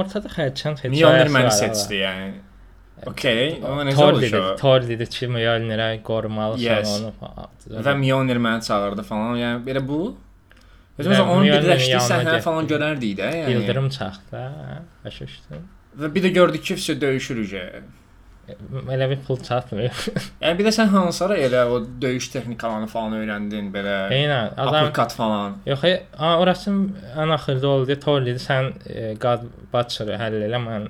Ortada 0.00 0.28
xərçəng 0.34 0.76
heç 0.82 0.92
Mjolnir 0.92 1.30
məni 1.32 1.52
seçdi 1.56 2.02
yəni. 2.02 2.34
Okay, 3.06 3.58
o 3.60 3.74
necə 3.84 3.96
Thor 3.96 4.20
dedi? 4.20 4.42
Thor 4.60 4.84
dedi 4.88 5.06
ki, 5.16 5.26
Mjolnirə 5.32 5.88
qorumalısan 6.04 6.62
Yes. 6.64 6.94
onu 7.00 7.12
falan. 7.20 7.50
Və 7.88 7.96
Mjolnir 8.00 8.40
məni 8.40 8.64
çağırdı 8.68 9.02
falan. 9.04 9.36
Yəni 9.40 9.64
belə 9.66 9.82
bu. 9.88 10.00
Özümüz 10.98 11.20
onun 11.20 11.44
birləşdiyi 11.44 12.00
səhnə 12.00 12.38
falan 12.44 12.68
görərdik 12.70 13.18
də, 13.18 13.26
yəni. 13.42 13.52
Yıldırım 13.58 13.88
çaxdı, 13.92 14.40
hə, 14.40 14.78
başa 15.04 15.26
düşdün. 15.28 15.66
Və 16.00 16.08
bir 16.14 16.24
də 16.24 16.30
gördük 16.36 16.64
ki, 16.64 16.76
vəsə 16.78 17.00
döyüşürük. 17.00 17.52
yəni. 17.52 17.82
Elə 18.94 19.08
bir 19.10 19.22
pul 19.26 19.40
çatmır. 19.42 19.88
Yəni 20.42 20.58
bir 20.58 20.68
də 20.68 20.72
sən 20.76 20.90
hansıra 20.92 21.38
elə 21.42 21.64
o 21.66 21.80
döyüş 22.02 22.28
texnikalarını 22.34 22.86
falan 22.90 23.16
öyrəndin 23.18 23.72
belə. 23.74 23.96
Eynən, 24.14 24.52
adam 24.54 24.90
Uppercut 24.90 25.16
falan. 25.18 25.56
Yox, 25.66 25.84
e, 25.90 25.96
orası 26.44 26.74
ən 27.24 27.34
axırda 27.34 27.68
oldu. 27.68 27.98
Thor 28.04 28.22
dedi, 28.26 28.42
sən 28.42 28.70
e, 28.86 29.14
God 29.22 29.48
Butcher 29.72 30.14
həll 30.20 30.38
elə, 30.46 30.62
mən 30.62 30.86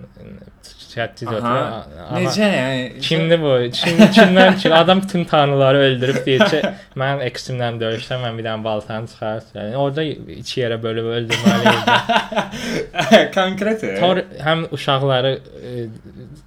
götürəm. 0.97 1.97
Necə 2.17 2.47
yəni? 2.51 2.85
Kimdir 3.05 3.41
bu? 3.43 3.53
Kim 3.75 3.99
kimdən 4.17 4.57
ki 4.61 4.73
adam 4.75 5.03
bütün 5.03 5.25
tanrıları 5.29 5.83
öldürüb 5.89 6.21
ki, 6.25 6.61
mən 6.99 7.23
eksimlə 7.27 7.73
döyüşdə 7.81 8.19
mən 8.23 8.39
bir 8.39 8.47
dənə 8.49 8.65
baltanı 8.65 9.11
çıxartdım. 9.13 9.61
Yəni 9.61 9.77
orada 9.77 10.05
iki 10.37 10.61
yerə 10.63 10.79
bölüb 10.83 11.11
öldürməli 11.19 11.73
idi. 11.77 13.23
Konkret. 13.35 13.85
Thor 14.01 14.23
həm 14.45 14.67
uşaqları 14.73 15.35
e, 15.37 15.87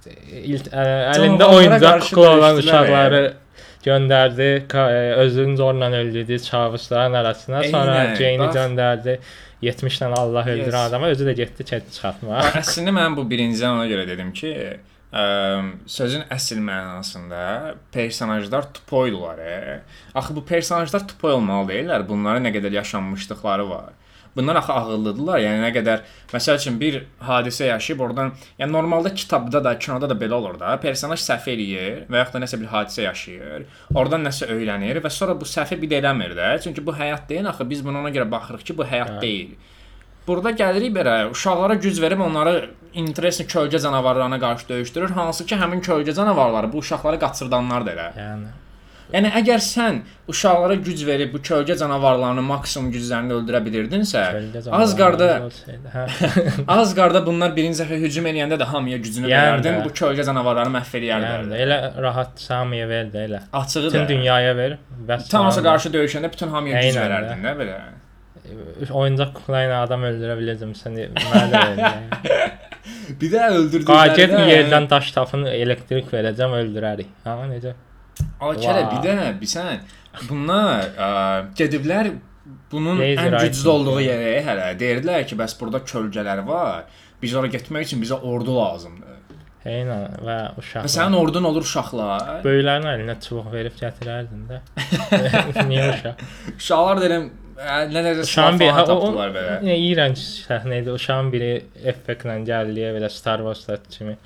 il, 0.08 0.60
ə, 0.70 0.84
əlində 1.14 1.44
Canavarlara 1.44 1.56
oyuncaq 1.56 2.08
kukla 2.08 2.32
olan 2.36 2.60
uşaqları 2.62 3.22
göndərdi, 3.84 4.48
e, 4.74 5.14
özünü 5.24 5.56
zorla 5.56 5.90
öldürdü 5.90 6.38
çavuşların 6.38 7.12
arasına. 7.12 7.62
Sonra 7.64 8.16
Jane-i 8.16 8.50
göndərdi. 8.56 9.18
70 9.62 9.98
dənə 10.00 10.16
Allah 10.16 10.46
öldürən 10.48 10.84
Yes. 10.84 10.88
adama 10.88 11.08
özü 11.12 11.26
də 11.28 11.32
getdi 11.36 11.64
çəti 11.68 11.92
çıxartmağa. 11.92 12.44
Əslində 12.62 12.94
mən 12.96 13.16
bu 13.16 13.26
birincidən 13.28 13.76
ona 13.76 13.86
görə 13.90 14.06
dedim 14.08 14.32
ki, 14.32 14.52
ə, 15.12 15.24
sözün 15.86 16.24
əsl 16.32 16.62
mənasında 16.64 17.74
personajlar 17.92 18.70
tupoydular. 18.72 19.38
E. 19.38 19.80
Axı 20.14 20.36
bu 20.36 20.44
personajlar 20.44 21.08
tupoy 21.08 21.32
olmalı 21.36 21.72
deyillər. 21.72 22.08
Bunların 22.08 22.48
nə 22.48 22.54
qədər 22.56 22.72
yaşanmışlıqları 22.80 23.68
var. 23.70 23.92
Bunlar 24.36 24.60
axı 24.60 24.72
ağıllıdılar. 24.72 25.40
Yəni 25.42 25.62
nə 25.64 25.70
qədər 25.74 26.04
məsəl 26.32 26.60
üçün 26.60 26.76
bir 26.80 27.00
hadisə 27.26 27.66
yaşayıb 27.70 28.04
oradan, 28.06 28.32
yəni 28.60 28.72
normalda 28.72 29.14
kitabda 29.14 29.64
da, 29.64 29.74
kinoda 29.78 30.10
da 30.10 30.14
belə 30.14 30.38
olur 30.38 30.60
da. 30.60 30.76
Personaj 30.82 31.22
səhv 31.24 31.48
eləyir 31.54 32.04
və 32.10 32.22
yaxud 32.22 32.38
da 32.38 32.44
nəsə 32.44 32.60
bir 32.60 32.70
hadisə 32.70 33.08
yaşayır. 33.08 33.66
Oradan 33.94 34.24
nəsə 34.26 34.48
öyrənir 34.54 35.02
və 35.02 35.10
sonra 35.10 35.34
bu 35.40 35.48
səhvi 35.48 35.80
bir 35.82 35.90
də 35.90 36.00
eləmir 36.02 36.36
də. 36.38 36.52
Çünki 36.62 36.86
bu 36.86 36.94
həyat 36.94 37.28
deyil 37.28 37.50
axı. 37.50 37.68
Biz 37.70 37.84
buna 37.86 38.04
ona 38.04 38.14
görə 38.14 38.30
baxırıq 38.30 38.64
ki, 38.70 38.78
bu 38.78 38.86
həyat 38.86 39.16
Hə. 39.16 39.20
deyil. 39.26 39.58
Burada 40.26 40.50
gəlirik 40.54 40.94
belə 40.94 41.16
uşaqlara 41.32 41.74
güc 41.74 41.98
verib 42.02 42.20
onları 42.20 42.70
interesli 42.94 43.44
kölgə 43.50 43.80
canavarlarına 43.82 44.38
qarşı 44.40 44.68
döyüşdürür, 44.68 45.10
hansı 45.16 45.46
ki 45.46 45.56
həmin 45.58 45.80
kölgə 45.82 46.14
canavarları 46.14 46.72
bu 46.72 46.84
uşaqları 46.84 47.18
qaçırdanlardır 47.18 47.96
elə. 47.96 48.10
Yəni 48.18 48.50
Yəni 49.14 49.30
əgər 49.40 49.60
sən 49.64 50.00
uşaqlara 50.30 50.74
güc 50.86 51.00
verib 51.08 51.32
bu 51.34 51.40
kölgə 51.46 51.74
canavarlarını 51.80 52.42
maksimum 52.46 52.90
güclərini 52.94 53.34
öldürə 53.38 53.60
bilirdinsə, 53.66 54.22
az 54.78 54.94
qarda 54.98 55.28
hə. 55.94 56.04
az 56.76 56.94
qarda 56.98 57.22
bunlar 57.26 57.54
birinci 57.56 57.82
dəfə 57.82 57.98
hücum 58.04 58.28
eləyəndə 58.30 58.58
də 58.60 58.68
hamıya 58.70 58.98
gücünü 59.02 59.26
Yəni 59.32 59.40
verərdin, 59.48 59.80
də. 59.80 59.84
bu 59.88 59.94
kölgə 60.02 60.26
canavarları 60.30 60.72
məhv 60.76 60.94
Yəni 60.94 61.08
eləyərdilər. 61.10 61.50
də 61.50 61.62
elə 61.66 61.80
rahat 62.06 62.38
Samiyə 62.44 62.86
ver 62.88 63.10
də 63.14 63.24
elə. 63.26 63.40
Açığı 63.52 63.84
Bütün 63.88 64.04
da. 64.04 64.08
dünyaya 64.08 64.56
ver. 64.56 64.78
Bəs 65.08 65.28
Thanos'a 65.30 65.60
tamam. 65.60 65.72
qarşı 65.72 65.92
döyüşəndə 65.98 66.32
bütün 66.32 66.48
hamıya 66.54 66.82
güc 66.86 67.00
verərdin 67.02 67.44
də 67.48 67.56
belə. 67.60 67.78
oyuncaq 69.02 69.34
kukla 69.36 69.64
ilə 69.66 69.82
adam 69.84 70.02
öldürə 70.08 70.38
bilirdim 70.38 70.72
səni. 70.78 71.10
Mənə 71.18 71.46
də 71.52 71.60
yəni. 71.68 72.48
Bir 73.20 73.30
də 73.32 73.40
öldürdüklərində 73.52 74.14
Qaget 74.14 74.32
yerdən 74.48 74.86
daş 74.90 75.10
tapın, 75.12 75.42
elektrik 75.52 76.06
verəcəm, 76.14 76.54
öldürərik. 76.62 77.08
Ha, 77.24 77.34
necə? 77.50 77.74
Alkələ 78.40 78.82
Vay. 78.86 78.90
bir 78.92 79.06
də 79.08 79.28
bilsən 79.40 79.80
bunlar 80.28 80.88
ə, 80.96 81.10
gediblər 81.58 82.12
bunun 82.72 82.98
Laser 82.98 83.36
ən 83.36 83.46
güclü 83.46 83.70
olduğu 83.74 84.00
yerə 84.04 84.34
hələ 84.46 84.72
deyirdilər 84.80 85.26
ki, 85.28 85.38
bəs 85.38 85.56
burada 85.60 85.82
kölgələr 85.86 86.44
var. 86.46 86.84
Biz 87.22 87.34
ora 87.36 87.50
getmək 87.52 87.90
üçün 87.90 88.02
bizə 88.02 88.16
ordu 88.16 88.56
lazımdır. 88.56 89.18
Eynən 89.60 90.14
və 90.24 90.38
uşaqlar. 90.56 90.86
Və 90.86 90.92
sənin 90.94 91.18
ordun 91.18 91.44
olur 91.50 91.66
uşaqlar. 91.66 92.40
böyüklərin 92.46 92.86
əlinə 92.94 93.18
çubuq 93.20 93.50
verib 93.52 93.76
gətirərdin 93.76 94.46
də. 94.48 94.60
Niyə 95.68 95.90
uşaq? 95.92 96.24
Uşaqlar 96.56 97.02
deyirəm 97.02 97.26
nə 97.60 98.02
necə 98.06 98.24
Uşağın 98.24 98.60
bir 98.60 98.70
tapdılar 98.72 99.32
belə. 99.34 99.56
o, 99.60 99.76
iyrənc 99.84 100.22
səhnə 100.46 100.80
idi. 100.80 100.92
Uşağın 100.96 101.28
biri 101.34 101.50
effektlə 101.92 102.38
gəldi 102.48 102.86
belə 102.96 103.10
Star 103.12 103.44
Wars 103.44 103.66
kimi. 103.90 104.16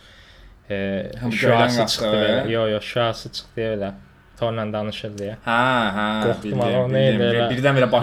Şüası 0.68 1.86
çıxdı 1.86 2.16
belə. 2.16 2.50
Yo, 2.50 2.66
yo, 2.68 2.80
şüası 2.80 3.32
çıxdı 3.32 3.60
belə. 3.60 3.92
Torla 4.38 4.64
danışır 4.72 5.12
deyə. 5.18 5.34
Hə, 5.46 5.58
hə. 5.96 6.06
Qorxdum, 6.24 6.42
bildim, 6.42 6.60
o 6.80 6.86
nə 6.90 7.02
idi 7.12 7.18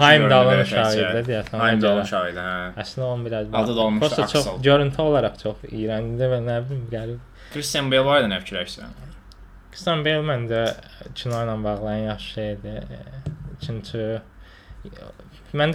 Heimdallın 0.06 0.52
göründü 0.52 0.54
belə 0.54 0.62
uşağı 0.68 0.84
təkcə. 0.94 1.10
idi 1.10 1.24
deyəsən. 1.32 1.56
ona 1.58 1.66
Heimdallın 1.66 2.06
idi, 2.30 2.44
hə. 2.46 2.70
Əslində 2.84 3.08
onun 3.08 3.26
biraz 3.26 3.50
Adı 3.60 3.76
da 3.76 3.80
olmuşdu 3.80 4.06
Prosta 4.06 4.26
çox 4.32 4.62
görüntü 4.68 5.02
olaraq 5.02 5.36
çox 5.42 5.66
iyrəncdir 5.68 6.32
və 6.32 6.38
nə 6.46 6.56
bilim 6.68 6.86
qəribə. 6.94 7.18
Christian 7.52 7.90
Bale 7.92 8.04
var 8.08 8.22
idi 8.22 8.30
nə 8.32 8.38
fikirləşsən? 8.46 8.96
Christian 9.74 10.04
Bale 10.06 10.24
məncə 10.30 10.62
kino 11.14 11.42
ilə 11.44 11.58
bağlayan 11.64 12.06
yaxşı 12.14 12.30
şeydir. 12.38 12.84
Çünki 13.66 14.06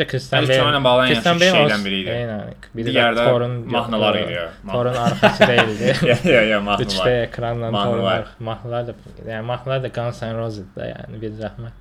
Christian 0.07 0.43
Bəli, 0.43 0.48
Bale 0.48 0.57
kino 0.57 0.69
ilə 0.72 0.84
bağlayan 0.84 1.13
Christian 1.13 1.34
yaxşı 1.34 1.46
Bale 1.46 1.57
şeylərdən 1.57 1.74
olsun- 1.74 1.86
biri 1.86 2.00
idi. 2.01 2.10
Eynən. 2.10 2.53
Biri 2.75 2.86
də 2.88 2.91
Digər 2.93 3.17
də 3.17 3.25
Thorun 3.29 3.53
mahnılar 3.75 4.15
idi. 4.22 4.34
ya. 4.34 4.46
Thorun 4.72 4.93
arxası 4.96 5.48
deyildi. 5.48 5.96
Ya 6.34 6.41
ya 6.41 6.60
mahnılar. 6.69 7.05
3D 7.05 7.24
ekranla 7.24 7.72
Thorun 7.72 8.01
Mahnılar. 8.41 8.88
da 8.88 8.93
yəni 9.31 9.41
mahnılar 9.41 9.84
da 9.84 9.88
Guns 9.88 10.22
N' 10.22 10.38
Roses-da 10.38 10.86
yəni 10.93 11.22
bir 11.22 11.29
zəhmət. 11.43 11.75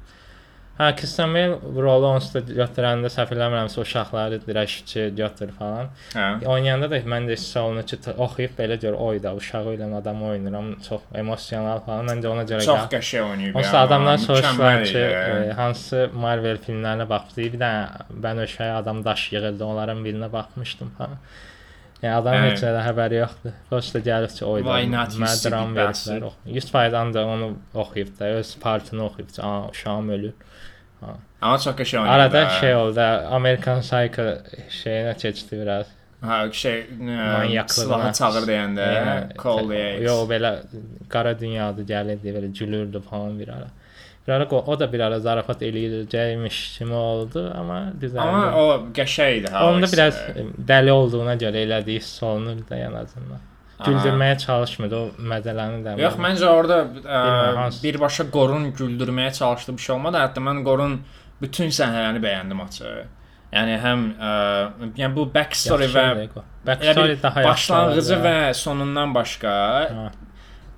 Hə, 0.76 0.90
Christian 0.96 1.32
Bale 1.32 1.56
rolu 1.82 2.08
onsuz 2.10 2.34
da 2.34 2.40
götürəndə 2.58 3.08
səhv 3.08 3.30
eləmirəmsə 3.32 3.80
uşaqları 3.80 4.42
dirəşçi 4.44 5.06
götür 5.16 5.54
falan. 5.56 5.88
Hə. 6.12 6.26
Oynayanda 6.52 6.90
da 6.92 6.98
məncə 7.14 7.32
hiss 7.38 7.56
olunur 7.56 7.86
ki, 7.88 7.96
oxuyub 8.26 8.58
belə 8.58 8.76
gör 8.82 8.98
oyda 9.06 9.32
uşağı 9.38 9.72
ilə 9.78 9.88
adam 10.02 10.20
oynayıram, 10.28 10.68
çox 10.88 11.08
emosional 11.22 11.80
falan. 11.86 12.12
Məncə 12.12 12.28
ona 12.34 12.44
görə 12.50 12.66
Çox 12.68 12.86
qəşəng 12.92 13.30
oynayıb. 13.30 13.56
Onsuz 13.56 13.72
da 13.72 13.80
adamlar 13.88 14.20
idi. 14.82 14.92
ki, 14.92 14.98
e, 14.98 15.52
hansı 15.62 16.10
Marvel 16.12 16.60
filmlərinə 16.68 17.08
baxdı. 17.08 17.48
Bir 17.54 17.60
dənə 17.64 18.06
Bənövşəyə 18.28 18.78
adam 18.82 19.04
daş 19.04 19.30
yığırdı, 19.32 19.64
onların 19.64 20.04
birinə 20.04 20.32
baxmışdım 20.32 20.92
falan. 20.98 21.16
Yəni 22.02 22.12
adam 22.12 22.34
Hə. 22.36 22.50
heç 22.50 22.62
nədən 22.64 22.84
xəbəri 22.90 23.18
yoxdur. 23.22 23.52
Prosta 23.70 24.00
gəlib 24.04 24.32
ki, 24.36 24.44
oyda. 24.44 24.74
Mənə 24.92 25.04
dram 25.16 25.70
stupid 25.72 25.78
verdilər. 25.80 26.26
100%-dan 26.58 27.14
da 27.14 27.26
onu 27.26 27.50
oxuyub 27.74 28.10
da, 28.18 28.32
öz 28.40 28.56
partını 28.60 29.04
oxuyub 29.04 29.30
ki, 29.32 29.42
"A, 29.42 29.68
uşağım 29.70 30.08
ölür." 30.16 30.34
Amma 31.40 31.58
çox 31.58 31.76
qəşəng 31.76 32.00
oynayıb. 32.02 32.20
Arada 32.20 32.42
hə. 32.44 32.60
şey 32.60 32.74
oldu, 32.74 33.00
American 33.38 33.80
Psycho 33.80 34.26
şeyinə 34.82 35.16
keçdi 35.16 35.60
biraz. 35.62 35.86
Hə, 36.22 36.52
şey, 36.52 36.78
silahı 37.68 38.12
çağır 38.18 38.46
deyəndə, 38.48 38.86
Yəni, 38.96 39.42
call 39.42 39.68
the 39.68 39.82
X. 39.96 40.04
Yo, 40.06 40.14
belə 40.30 40.52
qara 41.12 41.34
dünyada 41.38 41.82
gəlirdi, 41.82 42.32
belə 42.36 42.52
gülürdü 42.58 43.02
falan 43.10 43.38
bir 43.38 43.48
ara. 43.48 43.68
Ara 44.28 44.46
o, 44.50 44.78
da 44.80 44.86
bir 44.92 45.00
ara 45.00 45.18
zarafat 45.20 45.60
eləyəcəkmiş 45.62 46.56
kimi 46.78 46.94
oldu, 46.94 47.44
amma 47.54 47.92
düzəldi. 48.00 48.20
Amma 48.20 48.46
o 48.58 48.64
qəşəng 48.96 49.36
idi 49.40 49.52
ha. 49.52 49.66
Onda 49.70 49.86
biraz 49.92 50.18
dəli 50.70 50.90
olduğuna 50.90 51.36
görə 51.42 51.62
elədiyi 51.66 52.00
hiss 52.02 52.22
olunur 52.26 52.64
da 52.70 52.80
ən 52.88 52.96
azından. 53.02 53.44
Güldürməyə 53.86 54.38
çalışmırdı, 54.40 54.96
o 54.96 55.28
mədələni 55.32 55.82
də. 55.84 55.94
Yox, 56.00 56.14
məncə 56.26 56.46
orada 56.48 56.78
ə, 57.04 57.20
hansı- 57.60 57.82
birbaşa 57.84 58.24
Qorun 58.32 58.70
güldürməyə 58.72 59.32
çalışdığı 59.38 59.76
bir 59.76 59.82
şey 59.86 59.94
olmadı. 59.96 60.16
Hətta 60.24 60.42
mən 60.48 60.62
Qorun 60.64 60.98
bütün 61.42 61.68
səhnələrini 61.78 62.22
bəyəndim 62.24 62.62
açığı. 62.66 62.94
Yəni 63.52 63.76
həm 63.84 64.06
ə, 64.18 64.30
yəni 64.98 65.14
bu 65.16 65.28
backstory 65.34 65.86
və 65.92 66.06
Backstory 66.66 67.18
daha 67.22 67.42
yaxşı. 67.42 67.50
başlanğıcı 67.52 68.16
və 68.24 68.54
sonundan 68.54 69.14
başqa 69.14 69.50
Ha. 69.96 70.10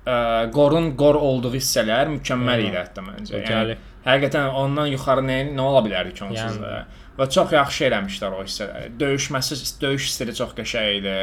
Ə, 0.09 0.47
qorun 0.55 0.93
qor 0.99 1.19
olduğu 1.19 1.53
hissələr 1.57 2.09
mükəmməl 2.17 2.65
idi 2.67 2.79
hətta 2.79 3.05
məncə. 3.05 3.43
Yəni 3.43 3.77
həqiqətən 4.07 4.55
ondan 4.55 4.89
yuxarı 4.89 5.21
nə 5.25 5.43
nə 5.51 5.69
ola 5.69 5.83
bilərdi 5.85 6.15
ki 6.17 6.25
onsuz 6.29 6.57
Yəni. 6.57 6.63
da. 6.63 6.81
Və 7.19 7.25
çox 7.27 7.51
yaxşı 7.51 7.83
eləmişlər 7.89 8.35
o 8.37 8.43
hissələri. 8.45 8.93
Döyüşməsi, 8.95 9.57
döyüş 9.81 10.05
stili 10.13 10.31
çox 10.37 10.53
qəşəng 10.55 11.01
idi. 11.01 11.15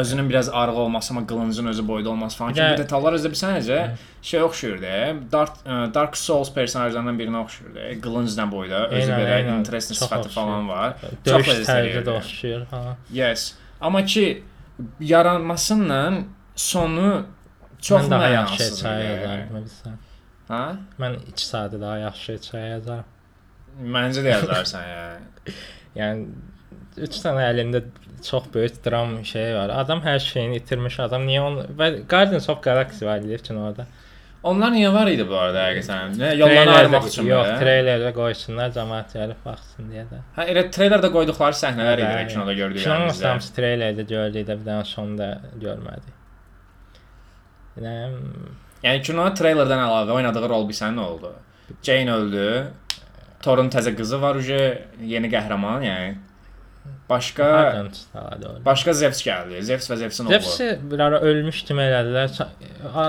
Özünün 0.00 0.30
biraz 0.30 0.48
arıq 0.48 0.78
olması, 0.80 1.12
amma 1.12 1.26
qılıncın 1.26 1.66
özü 1.66 1.84
boyda 1.88 2.10
olması 2.10 2.38
falan 2.38 2.54
kimi 2.56 2.78
detallar 2.78 3.12
özü 3.18 3.28
bilsən 3.34 3.58
necə 3.58 3.80
şey 4.22 4.42
oxşuyurdu. 4.46 4.94
Dark 5.32 5.60
Dark 5.94 6.16
Souls 6.16 6.54
personajlarından 6.54 7.20
birinə 7.20 7.42
oxşuyurdu. 7.42 7.84
Qılıncla 8.06 8.48
boyda, 8.52 8.80
özü 8.88 9.12
belə 9.12 9.58
interesting 9.58 10.00
sifəti 10.00 10.32
falan 10.32 10.68
var. 10.72 10.96
Döyüş 11.26 11.52
tərzi 11.68 12.00
də 12.08 12.16
oxşuyur. 12.16 12.64
Ha. 12.72 12.96
Yes. 13.12 13.52
Amma 13.80 14.04
ki 14.04 14.42
yaranmasıyla 15.00 16.12
sonu 16.56 17.26
çox 17.88 18.02
Mən 18.06 18.10
daha 18.10 18.28
yaxşı 18.28 18.62
idi. 18.62 18.82
yazardım 19.10 19.56
bilirsən. 19.56 19.96
Ha? 20.48 20.62
Mən 21.00 21.16
2 21.32 21.46
saatı 21.46 21.80
daha 21.80 21.98
yaxşı 21.98 22.38
çay 22.50 22.68
yazaram. 22.70 23.04
Məncə 23.96 24.24
də 24.26 24.34
yazarsan 24.36 24.84
yəni. 24.94 25.56
Yəni 25.96 26.26
3 27.08 27.18
dənə 27.24 27.48
əlində 27.50 27.82
çox 28.22 28.46
böyük 28.54 28.78
dram 28.84 29.16
şey 29.24 29.54
var. 29.56 29.72
Adam 29.82 30.00
hər 30.04 30.18
şeyini 30.20 30.60
itirmiş 30.62 31.00
adam. 31.00 31.26
Niyə 31.26 31.40
onu 31.48 31.66
və 31.78 31.90
Guardians 32.08 32.48
of 32.48 32.62
Galaxy 32.62 33.06
var 33.06 33.20
ki, 33.22 33.54
orada. 33.56 33.86
Onlar 34.42 34.72
niyə 34.74 34.88
var 34.92 35.06
idi 35.06 35.22
bu 35.28 35.36
arada 35.38 35.68
həqiqətən? 35.68 36.16
Nə 36.18 36.32
yollarını 36.36 36.72
ayırmaq 36.74 37.04
üçün? 37.06 37.28
Yox, 37.30 37.50
treylerdə 37.60 38.10
qoysunlar 38.16 38.72
cəmaət 38.74 39.12
gəlib 39.18 39.44
baxsın 39.44 39.92
deyə 39.92 40.02
də. 40.10 40.18
Hə, 40.38 40.46
elə 40.50 40.64
treylerdə 40.74 41.10
qoyduqları 41.14 41.58
səhnələr 41.60 42.02
idi 42.02 42.08
kinoda 42.32 42.32
Kinonun 42.32 42.58
gördüklərimizdə. 42.62 43.28
hamısı 43.28 43.54
treylerdə 43.58 44.06
gördük 44.08 44.48
də 44.48 44.56
bir 44.58 44.66
dənə 44.66 44.88
sonda 44.94 45.28
görmədik. 45.62 46.16
Nə 47.80 47.94
Yəni 48.82 49.02
kino 49.06 49.24
treylerdən 49.38 49.78
əlavə 49.84 50.16
oynadığı 50.18 50.48
rol 50.50 50.66
bilsən 50.68 50.96
nə 50.98 51.04
oldu? 51.06 51.30
Jane 51.86 52.12
öldü. 52.12 52.46
Thorun 53.42 53.70
təzə 53.70 53.94
qızı 53.96 54.18
var 54.22 54.36
uje 54.38 54.58
yeni 55.06 55.30
qəhrəman, 55.30 55.84
yəni. 55.86 56.14
Başqa 57.08 57.46
başqa 58.64 58.92
Zeus 58.98 59.20
gəldi. 59.22 59.60
Zeus 59.62 59.86
və 59.90 59.96
Zeusin 60.00 60.26
oğlu. 60.26 60.32
Zepsi 60.34 60.68
bir 60.90 60.98
ara 61.06 61.20
ölmüş 61.20 61.62
kimi 61.68 61.82
elədilər. 61.82 62.34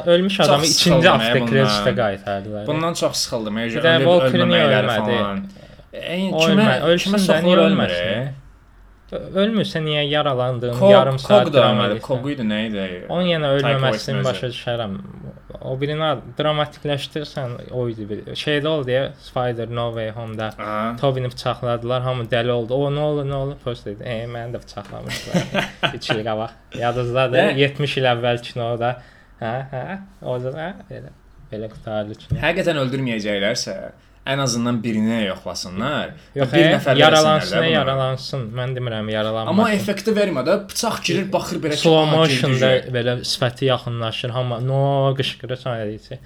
Ölmüş 0.06 0.40
adamı 0.46 0.66
ikinci 0.70 1.10
avtokreditə 1.10 1.42
bundan. 1.42 1.96
qaytardılar. 1.96 2.68
Bundan 2.68 2.94
çox 2.94 3.16
sıxıldım. 3.24 3.58
Ölmədi? 3.58 5.18
falan. 5.18 5.44
Yəni 5.94 6.30
kimə 6.32 6.54
ölmə- 6.54 6.80
ölsün 6.92 7.12
kimə 7.12 7.20
soxulur 7.26 7.58
niyə 7.58 7.66
ölmür? 7.66 7.90
ölməsin? 7.90 8.28
Ö- 8.28 8.43
Ölmürsə 9.44 9.82
niyə 9.84 10.04
yaralandığın 10.10 10.78
Kog, 10.80 10.92
yarım 10.92 11.20
saat 11.20 11.46
Kog 11.46 11.54
da 11.54 11.58
dram 11.62 11.78
ölmədi. 11.78 11.98
edirsən? 11.98 12.06
Kog 12.08 12.30
idi, 12.32 12.46
nə 12.50 12.60
idi? 12.68 12.84
Onun 13.10 13.30
yenə 13.30 13.52
ölməməsini 13.60 14.24
başa 14.26 14.50
düşərəm. 14.54 14.98
O 15.64 15.74
birini 15.80 16.10
dramatikləşdirsən, 16.40 17.54
o 17.72 17.86
idi 17.92 18.08
bir. 18.10 18.22
Şeydə 18.40 18.68
oldu 18.68 18.92
ya, 18.92 19.04
Spider 19.22 19.70
No 19.72 19.88
Way 19.96 20.10
Home-da. 20.18 20.50
Tobini 21.02 21.32
bıçaqladılar, 21.32 22.02
hamı 22.02 22.26
dəli 22.32 22.52
oldu. 22.52 22.76
O 22.76 22.92
nə 22.92 23.00
oldu, 23.00 23.26
nə 23.30 23.34
oldu? 23.34 23.58
Post 23.64 23.86
dedi. 23.88 24.04
E, 24.04 24.26
məni 24.28 24.58
də 24.58 24.62
bıçaqlamışdılar. 24.64 25.68
3 25.94 26.10
il 26.16 26.24
qabaq. 26.28 26.56
Yadınızdadır? 26.80 27.38
Nə? 27.38 27.58
70 27.64 27.98
il 28.02 28.10
əvvəl 28.16 28.42
kinoda. 28.50 28.96
Hə, 29.40 29.54
hə. 29.72 29.84
Orada 30.22 30.56
hə, 30.58 30.72
belə 30.90 31.14
belə 31.54 31.70
qutardı 31.70 32.18
kino. 32.18 32.40
Həqiqətən 32.42 32.80
öldürməyəcəklərsə, 32.82 33.74
ən 34.28 34.40
azından 34.40 34.78
birini 34.84 35.24
yoxlasınlar. 35.26 36.14
Yox, 36.36 36.52
bir 36.54 36.64
hə, 36.66 36.70
nəfər 36.78 36.98
yaralansın, 37.00 37.58
də 37.58 37.70
yaralansın. 37.74 38.46
Mən 38.60 38.76
demirəm 38.78 39.10
yaralanmasın. 39.12 39.60
Amma 39.60 39.72
effekti 39.76 40.12
vermə 40.16 40.46
də, 40.48 40.56
bıçaq 40.70 41.02
girir, 41.04 41.26
baxır 41.34 41.60
belə 41.64 41.76
ki, 41.76 41.82
slow 41.84 42.06
"Aha, 42.08 42.16
motionda 42.16 42.70
girdi." 42.78 42.94
belə 42.98 43.18
sifəti 43.34 43.66
yaxınlaşır, 43.68 44.30
hamı 44.38 44.62
no 44.68 44.82
qışqırırsan 45.18 45.78
elə 45.84 46.00
deyir. 46.00 46.20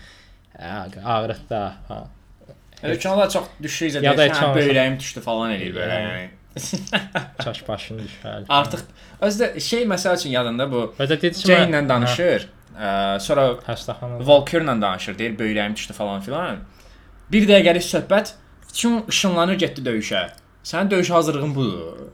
Ağrıtdı. 1.05 1.63
Ha. 1.87 1.99
Elə 2.83 2.99
kanallar 3.01 3.29
çox 3.33 3.45
düşürəcə 3.63 4.03
Ya 4.05 4.13
da 4.13 4.17
deyir, 4.17 4.35
hə, 4.37 4.51
böyrəyim 4.55 4.99
düşdü 4.99 5.21
falan 5.25 5.51
eləyir 5.57 5.73
belə 5.79 5.97
Yəni. 6.03 6.27
Çaş 7.43 7.63
başını 7.67 8.01
düşər. 8.05 8.45
Artıq 8.59 8.81
özdə 9.21 9.49
şey 9.59 9.83
məsəl 9.89 10.17
üçün 10.19 10.29
yadında 10.37 10.69
bu 10.71 10.85
Və 10.99 11.05
də 11.09 11.17
dedi 11.21 11.33
ki, 11.37 11.47
Jane 11.49 11.65
mən- 11.65 11.83
ilə 11.85 11.89
danışır. 11.89 12.47
ə, 12.77 13.19
Sonra 13.19 13.47
Hə, 13.65 13.73
Xəstəxanada. 13.73 14.25
Valkyrie-la 14.27 14.75
danışır, 14.81 15.17
deyir 15.19 15.37
böyrəyim 15.39 15.75
düşdü 15.75 15.93
falan 15.93 16.21
filan. 16.21 16.57
Bir 17.31 17.47
dəqiqəlik 17.49 17.83
söhbət 17.83 18.35
bütün 18.67 19.01
ışınlanır 19.09 19.57
getdi 19.63 19.83
döyüşə. 19.89 20.29
Sənin 20.63 20.91
döyüş 20.91 21.09
hazırlığın 21.09 21.55
budur. 21.55 22.07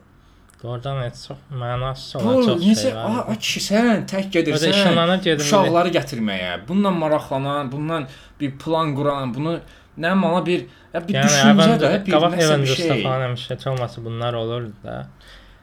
Heç 0.64 1.16
çox 1.28 1.40
mənasız 1.62 2.18
olan 2.18 2.46
çox 2.48 2.62
necə 2.64 2.82
şey 2.82 2.96
var. 2.96 3.26
a 3.32 3.36
kişi 3.36 3.62
sən 3.66 4.06
tək 4.12 4.30
gedirsən. 4.36 4.72
işinlənə 4.78 5.18
gedir. 5.24 5.44
uşaqları 5.44 5.90
gətirməyə, 5.98 6.52
bununla 6.68 6.92
maraqlanan, 6.92 7.72
bundan 7.72 8.08
bir 8.40 8.52
plan 8.62 8.96
quran, 8.96 9.34
bunu 9.36 9.58
nə 10.00 10.14
mala 10.16 10.46
bir 10.46 10.66
ya 10.94 11.02
bir 11.08 11.14
Yəni 11.14 11.26
düşüncə 11.28 11.78
də, 11.84 11.92
bir 12.06 12.12
qabaq 12.16 12.38
şey. 12.76 13.04
falan 13.04 13.22
həmişə 13.28 13.50
heç 13.56 13.68
olmasa 13.68 14.06
bunlar 14.06 14.34
olurdu 14.34 14.72
da. 14.84 15.08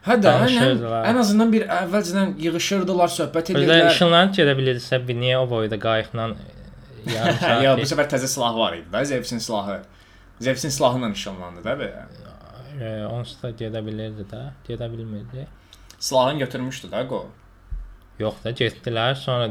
Hə 0.06 0.14
də, 0.20 0.20
ən, 0.20 0.22
danışırdılar. 0.24 1.08
ən 1.10 1.18
azından 1.22 1.52
bir 1.52 1.66
əvvəlcədən 1.80 2.36
yığışırdılar, 2.44 3.08
söhbət 3.20 3.50
edirdilər. 3.54 3.90
işinlənib 3.94 4.36
gedə 4.36 4.54
bilirsə, 4.60 5.00
bir 5.08 5.16
niyə 5.24 5.36
o 5.40 5.50
boyda 5.50 5.78
qayıqla. 5.80 6.28
Ya 7.64 7.76
bu 7.78 7.86
səfər 7.88 8.08
təzə 8.12 8.28
silah 8.30 8.54
var 8.56 8.76
idi 8.78 8.92
da, 8.92 9.04
Zevsin 9.04 9.38
silahı. 9.38 9.80
Zevsin 10.40 10.68
silahı 10.68 10.98
ilə 11.00 11.10
nişanlandı 11.14 11.64
da 11.64 11.76
belə. 11.80 12.04
onsuz 13.10 13.42
da 13.42 13.50
gedə 13.50 13.82
bilirdi 13.86 14.24
də, 14.30 14.42
gedə 14.68 14.88
bilmirdi. 14.92 15.46
Silahını 15.98 16.38
götürmüşdü 16.38 16.90
da 16.90 17.02
Go. 17.02 17.26
Yox 18.18 18.34
da 18.44 18.50
getdilər, 18.50 19.14
sonra 19.16 19.50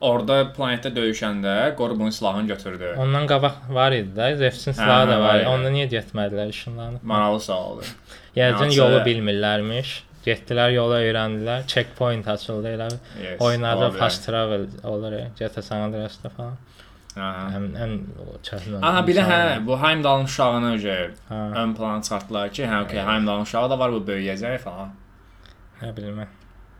Orada 0.00 0.44
planetdə 0.54 0.92
döyüşəndə 0.94 1.74
Qoru 1.76 1.96
bunun 1.98 2.10
silahını 2.14 2.46
götürdü. 2.46 2.92
ondan 3.02 3.26
qabaq 3.26 3.56
var 3.74 3.92
idi 3.92 4.12
də, 4.14 4.36
Zefsin 4.36 4.70
Hə, 4.72 4.74
silahı 4.74 5.08
da 5.08 5.14
hə, 5.16 5.20
var. 5.20 5.38
var. 5.40 5.46
Onda 5.54 5.72
niyə 5.74 5.88
getmədilər 5.90 6.52
işinlənib? 6.54 7.02
Maraqlı 7.02 7.40
sualdır. 7.40 7.90
Yəqin 8.36 8.74
yolu 8.76 9.00
bilmirlərmiş. 9.08 9.94
Getdilər, 10.28 10.72
yolu 10.76 10.94
öyrəndilər. 11.00 11.66
Checkpoint 11.66 12.28
açıldı 12.28 12.68
elə. 12.76 12.88
Yes, 13.22 13.40
Oyunlarda 13.40 13.86
ola 13.86 13.90
bilər. 13.94 13.98
fast 13.98 14.26
travel 14.26 14.66
olur, 14.84 15.12
ya, 15.12 15.28
GTA 15.38 15.62
San 15.62 15.80
Andreas'da 15.88 16.28
falan. 16.36 16.56
Aha. 17.18 17.46
Ən 17.58 17.64
ən 17.82 17.92
o 18.22 18.36
çətin. 18.46 18.76
Aha 18.84 19.00
bir 19.06 19.16
də 19.16 19.22
hə, 19.24 19.36
insanlar. 19.38 19.62
bu 19.66 19.78
Heimdallın 19.82 20.24
uşağını 20.30 20.68
öcə 20.76 20.96
Hə, 21.30 21.38
ön 21.62 21.72
plana 21.74 22.02
çıxartdılar 22.02 22.52
ki, 22.52 22.62
hə, 22.70 22.82
okey, 22.84 23.00
Heimdallın 23.08 23.42
uşağı 23.48 23.70
da 23.70 23.78
var, 23.78 23.92
bu 23.96 24.02
böyüyəcək 24.10 24.58
falan. 24.66 24.92
nə 25.82 25.96
bilim. 25.96 26.20
mən. 26.20 26.34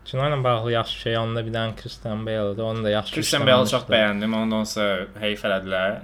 Kino 0.05 0.23
ilə 0.25 0.37
bağlı 0.43 0.71
yaxşı 0.71 0.99
şey 1.01 1.17
onda 1.17 1.43
bir 1.45 1.51
dənə 1.53 1.75
Christian 1.81 2.23
Bale-dir. 2.25 2.63
Onu 2.63 2.83
da 2.83 2.89
yaxşı. 2.89 3.15
Christian 3.15 3.45
Bale 3.47 3.65
çox 3.65 3.83
işləməmişdi. 3.83 3.91
bəyəndim, 3.95 4.35
ondan 4.43 4.63
sonra 4.63 5.05
heyf 5.25 5.43
elədilər. 5.45 5.99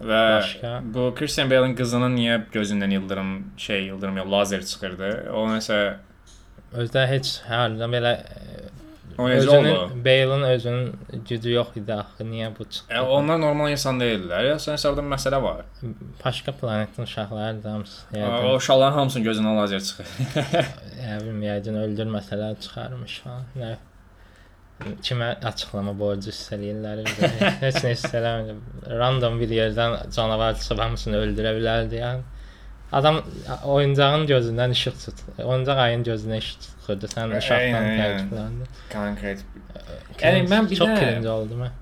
Və 0.00 0.22
Başqa? 0.38 0.72
bu 0.94 1.12
Christian 1.18 1.50
Bale-in 1.50 1.76
qızının 1.76 2.16
niyə 2.16 2.40
gözündən 2.54 2.92
ildırım 2.94 3.30
şey, 3.56 3.86
ildırım 3.88 4.16
yox, 4.16 4.28
lazer 4.32 4.62
çıxırdı? 4.64 5.10
O 5.34 5.46
nəsə 5.50 5.78
Özdə 6.76 7.06
heç 7.08 7.38
hərdən 7.48 7.94
belə 7.96 8.12
o 9.18 9.26
necə 9.26 9.48
oldu? 9.48 9.70
özünün 9.70 10.04
Bale-in 10.04 10.42
özünün 10.42 11.22
gücü 11.28 11.52
yox 11.52 11.72
idi 11.80 11.94
axı. 11.94 12.26
Niyə 12.28 12.50
bu 12.58 12.64
çıxdı? 12.64 12.94
E, 12.94 13.00
onlar 13.00 13.40
normal 13.40 13.72
insan 13.72 13.98
deyildilər. 14.00 14.44
Ya 14.46 14.56
sən 14.62 14.78
orada 14.90 15.04
məsələ 15.14 15.42
var. 15.42 15.64
Başqa 16.24 16.52
planetin 16.60 17.02
uşaqları 17.02 17.62
da 17.64 17.72
hamısı. 17.72 18.00
O 18.12 18.16
Yəni, 18.18 18.54
uşaqların 18.60 18.98
hamısının 18.98 19.26
gözündən 19.26 19.60
lazer 19.60 19.80
çıxır. 19.80 20.06
yəni 21.08 21.34
yəqin 21.48 21.82
öldürməsələr 21.82 22.60
çıxarmış 22.62 23.20
ha. 23.24 23.40
Nə 23.58 23.74
kimə 25.02 25.32
açıqlama 25.50 25.94
borcu 25.98 26.30
hiss 26.30 26.52
eləyirlər. 26.54 27.02
Heç 27.64 27.82
nə 27.82 27.94
hiss 27.96 28.12
eləmirəm. 28.14 28.60
Random 29.00 29.40
bir 29.40 29.50
yerdən 29.56 29.98
canavar 30.14 30.54
çıxıb 30.60 30.84
hamısını 30.84 31.24
öldürə 31.24 31.56
bilərdi 31.58 32.04
yəni. 32.04 32.22
Adam 32.92 33.20
oyuncağın 33.64 34.26
gözündən 34.26 34.70
işıq 34.72 34.94
tut. 35.04 35.18
Oyuncaq 35.44 35.78
ayın 35.82 36.04
gözünə 36.04 36.38
işıq 36.38 36.60
çıxırdı. 36.64 37.06
Sən 37.14 37.34
uşaqdan 37.38 37.88
təəccübləndin. 38.00 38.70
Konkret. 38.92 39.44
Yəni 40.22 40.48
mən 40.48 40.70
bir 40.70 40.76
çox 40.76 40.88
də- 40.88 40.98
cringe 41.00 41.28
oldum 41.28 41.62
mən. 41.66 41.76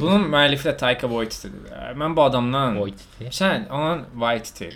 Bunun 0.00 0.24
müəllifi 0.32 0.68
də 0.70 0.76
Taika 0.76 1.06
Waititi-dir. 1.08 1.70
Mən 2.00 2.16
bu 2.16 2.22
adamdan 2.22 2.74
Waititi. 2.80 3.24
Sən 3.44 3.68
onun 3.70 4.04
Waititi. 4.12 4.70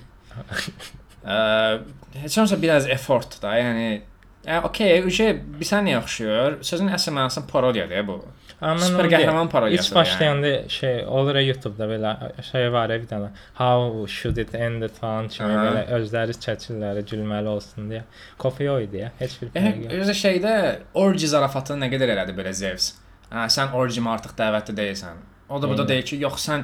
Eee, 1.26 1.80
heç 2.22 2.38
olmasa 2.38 2.62
biraz 2.62 2.88
effort 2.90 3.42
da, 3.42 3.58
yəni 3.58 4.00
Yəni 4.46 4.64
okey, 4.66 5.10
şey 5.10 5.36
bir 5.60 5.66
sənə 5.66 5.92
oxşuyur. 6.00 6.56
Sözün 6.66 6.88
əsl 6.90 7.12
mənasında 7.14 7.46
parodiyadır 7.46 8.06
bu. 8.08 8.16
Amma 8.62 8.86
Super 8.86 9.08
qəhrəman 9.10 9.48
parodiyası. 9.50 9.88
İlk 9.88 9.94
başlayanda 9.96 10.68
şey 10.68 11.04
olur 11.06 11.34
YouTube-da 11.34 11.88
belə 11.90 12.12
şey 12.50 12.68
var 12.72 12.92
bir 12.94 13.08
dənə 13.10 13.30
how 13.58 14.06
should 14.06 14.36
it 14.38 14.54
end 14.54 14.86
falan 15.00 15.28
kimi 15.28 15.56
belə 15.56 15.82
özləri 15.98 16.36
çəkirlər 16.44 17.00
gülməli 17.10 17.50
olsun 17.50 17.90
deyə. 17.90 18.04
Kopya 18.38 18.76
o 18.76 18.78
idi 18.80 19.02
ya. 19.02 19.10
Heç 19.18 19.34
bir 19.42 19.50
fərqi 19.50 19.66
Yəni 19.66 19.84
yox. 19.88 19.98
özə 20.04 20.14
şeydə 20.20 20.54
orji 20.94 21.32
zarafatını 21.34 21.86
nə 21.86 21.90
qədər 21.96 22.14
elədi 22.14 22.36
belə 22.38 22.52
Zeus. 22.54 22.92
Hə, 23.32 23.48
sən 23.56 23.74
orjimə 23.74 24.14
artıq 24.14 24.36
dəvətli 24.38 24.76
deyilsən. 24.78 25.20
O 25.48 25.62
da 25.62 25.68
burada 25.68 25.88
deyir 25.88 26.04
ki, 26.06 26.16
yox 26.22 26.46
sən 26.48 26.62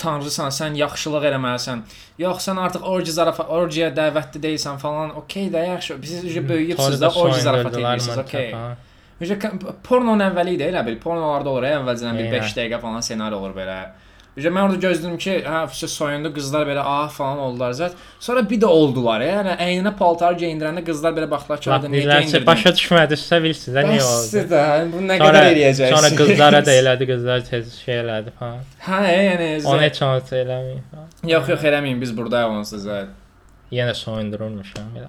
tanrısan, 0.00 0.52
sən 0.54 0.76
yaxşılıq 0.78 1.26
eləməlisən. 1.30 1.82
Yox, 2.22 2.46
sən 2.46 2.60
artıq 2.60 2.86
orji 2.88 3.12
zarafat, 3.12 3.50
orjiyə 3.52 3.90
dəvətli 3.96 4.40
deyilsən 4.46 4.78
falan. 4.80 5.10
Okey 5.20 5.50
də, 5.52 5.66
yaxşı. 5.66 5.98
Siz 6.04 6.48
böyüyübsüz 6.48 7.02
də 7.02 7.10
orji 7.24 7.40
zarafat 7.40 7.74
edirsiniz, 7.74 8.16
mantığa 8.16 8.24
okey. 8.24 8.54
Necə 9.20 9.36
pornonun 9.84 10.22
əvvəli 10.30 10.54
idi 10.56 10.64
elə 10.70 10.84
bil. 10.86 10.94
Pornolarda 11.02 11.50
olur, 11.52 11.66
əvvəlcədən 11.74 12.16
bir 12.16 12.28
Eynən. 12.30 12.46
5 12.46 12.54
dəqiqə 12.56 12.78
falan 12.80 13.02
ssenari 13.04 13.36
olur 13.36 13.52
belə. 13.56 13.80
Necə 14.36 14.48
mən 14.54 14.62
orada 14.62 14.78
gözlədim 14.80 15.16
ki, 15.20 15.32
hə, 15.44 15.58
fişə 15.72 15.88
soyundu, 15.90 16.30
qızlar 16.32 16.62
belə 16.68 16.80
ah 16.86 17.08
falan 17.12 17.38
oldular 17.42 17.72
zət. 17.76 17.96
Sonra 18.22 18.44
bir 18.48 18.60
də 18.62 18.68
oldular. 18.70 19.20
Yəni 19.26 19.56
əyninə 19.60 19.92
paltar 19.98 20.36
geyindirəndə 20.40 20.84
qızlar 20.86 21.12
belə 21.16 21.26
baxdılar 21.32 21.60
ki, 21.60 21.70
"Orada 21.70 21.88
niyə 21.90 22.04
geyindirdin?" 22.06 22.46
başa 22.46 22.70
düşmədinizsə 22.78 23.42
bilsiz 23.42 23.74
də 23.74 23.82
niyə 23.90 23.98
Bəsdir 24.00 24.44
oldu. 24.44 24.54
də, 24.54 24.62
bu 24.92 24.98
nə 25.04 25.16
Sonra, 25.18 25.26
qədər 25.26 25.48
eləyəcəksiniz? 25.52 25.96
sonra 25.96 26.10
qızlara 26.20 26.60
da 26.66 26.72
elədi, 26.80 27.04
qızlar 27.12 27.40
tez 27.50 27.74
şey 27.84 27.96
elədi 28.04 28.30
falan. 28.38 28.60
Hə, 28.86 29.00
yəni. 29.18 29.48
Onu 29.66 29.80
heç 29.82 30.02
olmasa 30.02 30.36
eləməyin. 30.44 30.84
Yox, 31.34 31.48
yox, 31.48 31.62
eləməyin, 31.72 32.00
biz 32.00 32.16
burada 32.16 32.46
onsuz 32.48 32.86
zət. 32.86 33.10
Yenə 33.72 33.94
soyundurulmuşam 33.94 34.94
belə. 34.94 35.08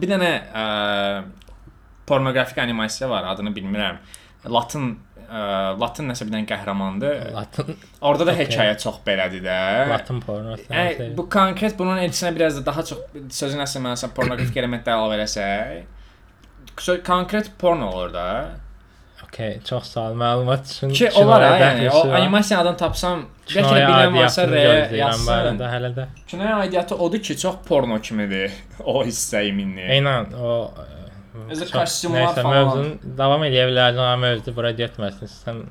Bir 0.00 0.08
dənə 0.14 0.30
pornoqrafik 2.06 2.58
animasiya 2.58 3.10
var, 3.10 3.24
adını 3.32 3.52
bilmirəm. 3.56 3.98
Latın 4.52 4.92
ə, 5.26 5.40
Latın 5.80 6.10
nəsə 6.12 6.26
bir 6.26 6.36
dənə 6.36 6.48
qəhrəmandır. 6.50 7.32
Latın 7.34 7.72
Orada 8.00 8.26
da 8.28 8.34
Okey. 8.34 8.46
hekayə 8.46 8.76
çox 8.82 9.00
belədir 9.06 9.42
də. 9.46 9.56
Latın 9.90 10.20
pornosu. 10.22 10.68
Yəni 10.70 11.10
bu 11.16 11.26
konkret 11.30 11.78
bunun 11.78 11.98
elçisinə 12.04 12.34
biraz 12.36 12.60
da 12.60 12.66
daha 12.66 12.84
çox 12.86 13.18
sözün 13.40 13.64
əsl 13.66 13.82
mənasında 13.86 14.14
pornoqrafik 14.18 14.62
elementlər 14.62 14.98
əlavə 14.98 15.18
eləsək, 15.20 17.02
konkret 17.06 17.50
porno 17.58 17.90
olur 17.90 18.14
da. 18.14 18.28
Okay, 19.26 19.58
çox 19.64 19.88
sağ 19.90 20.10
ol 20.10 20.14
məlumat 20.20 20.68
üçün. 20.70 20.92
Ki 20.94 21.08
olar 21.18 21.42
ha, 21.42 21.54
yəni 21.60 21.88
o 21.90 22.02
var. 22.06 22.20
animasiyadan 22.20 22.76
tapsam, 22.78 23.24
bəlkə 23.48 23.80
bilən 23.82 24.14
varsa 24.14 24.44
yazsın. 24.96 25.60
hələ 25.72 25.90
də. 25.96 26.06
Kinoya 26.28 26.56
aidiyyatı 26.62 26.96
odur 26.96 27.22
ki, 27.22 27.36
çox 27.38 27.56
porno 27.66 27.98
kimidir 28.00 28.52
o 28.84 29.02
hissəyi 29.04 29.52
minni. 29.56 29.88
Eynən 29.98 30.36
o 30.36 30.52
Özü 31.50 31.68
kostyumlar 31.70 32.22
nəysə, 32.26 32.42
falan. 32.42 32.68
Mövzunu 32.68 33.16
davam 33.18 33.44
eləyə 33.46 33.66
bilərdin 33.70 34.02
amma 34.02 34.30
mövzu 34.30 34.54
bura 34.56 34.70
getməsin. 34.76 35.30
Sən 35.32 35.64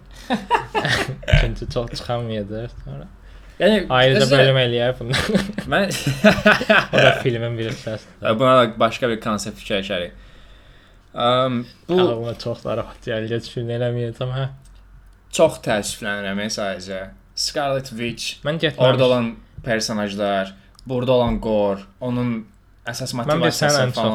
çünki 1.42 1.70
çox 1.74 1.92
çıxamayacaq 1.96 2.76
sonra. 2.84 3.08
Yəni 3.60 3.86
Ayrıca 3.90 4.28
bölüm 4.32 4.58
eləyər 4.60 4.96
bunu. 5.00 5.16
Mən 5.72 5.92
o 6.94 6.98
da 6.98 7.12
filmin 7.24 7.58
bir 7.58 7.70
hissəsidir. 7.72 8.40
buna 8.40 8.56
da 8.60 8.80
başqa 8.80 9.10
bir 9.10 9.22
konsept 9.24 9.62
fikirləşərik. 9.64 10.12
Um, 11.16 11.62
bu 11.90 12.00
Ağlıma 12.02 12.34
çox 12.40 12.66
narahat 12.66 13.06
gəlir, 13.08 13.40
düşün 13.40 13.70
eləməyəcəm 13.78 14.34
hə. 14.36 14.50
çox 15.32 15.62
təəssüflənirəm 15.64 16.42
e, 16.44 16.50
sadəcə. 16.52 17.00
Scarlet 17.36 17.88
Witch, 17.96 18.42
Mən 18.44 18.60
getməmişəm. 18.60 18.84
orada 18.84 19.06
olan 19.06 19.30
personajlar, 19.64 20.52
burada 20.86 21.12
olan 21.12 21.40
Gore, 21.42 21.88
onun 22.02 22.46
əsas 22.92 23.14
Mən 23.16 23.26
bilsən 23.26 23.40
motivasiyası 23.40 23.82
ən 23.84 23.94
çox 23.96 24.06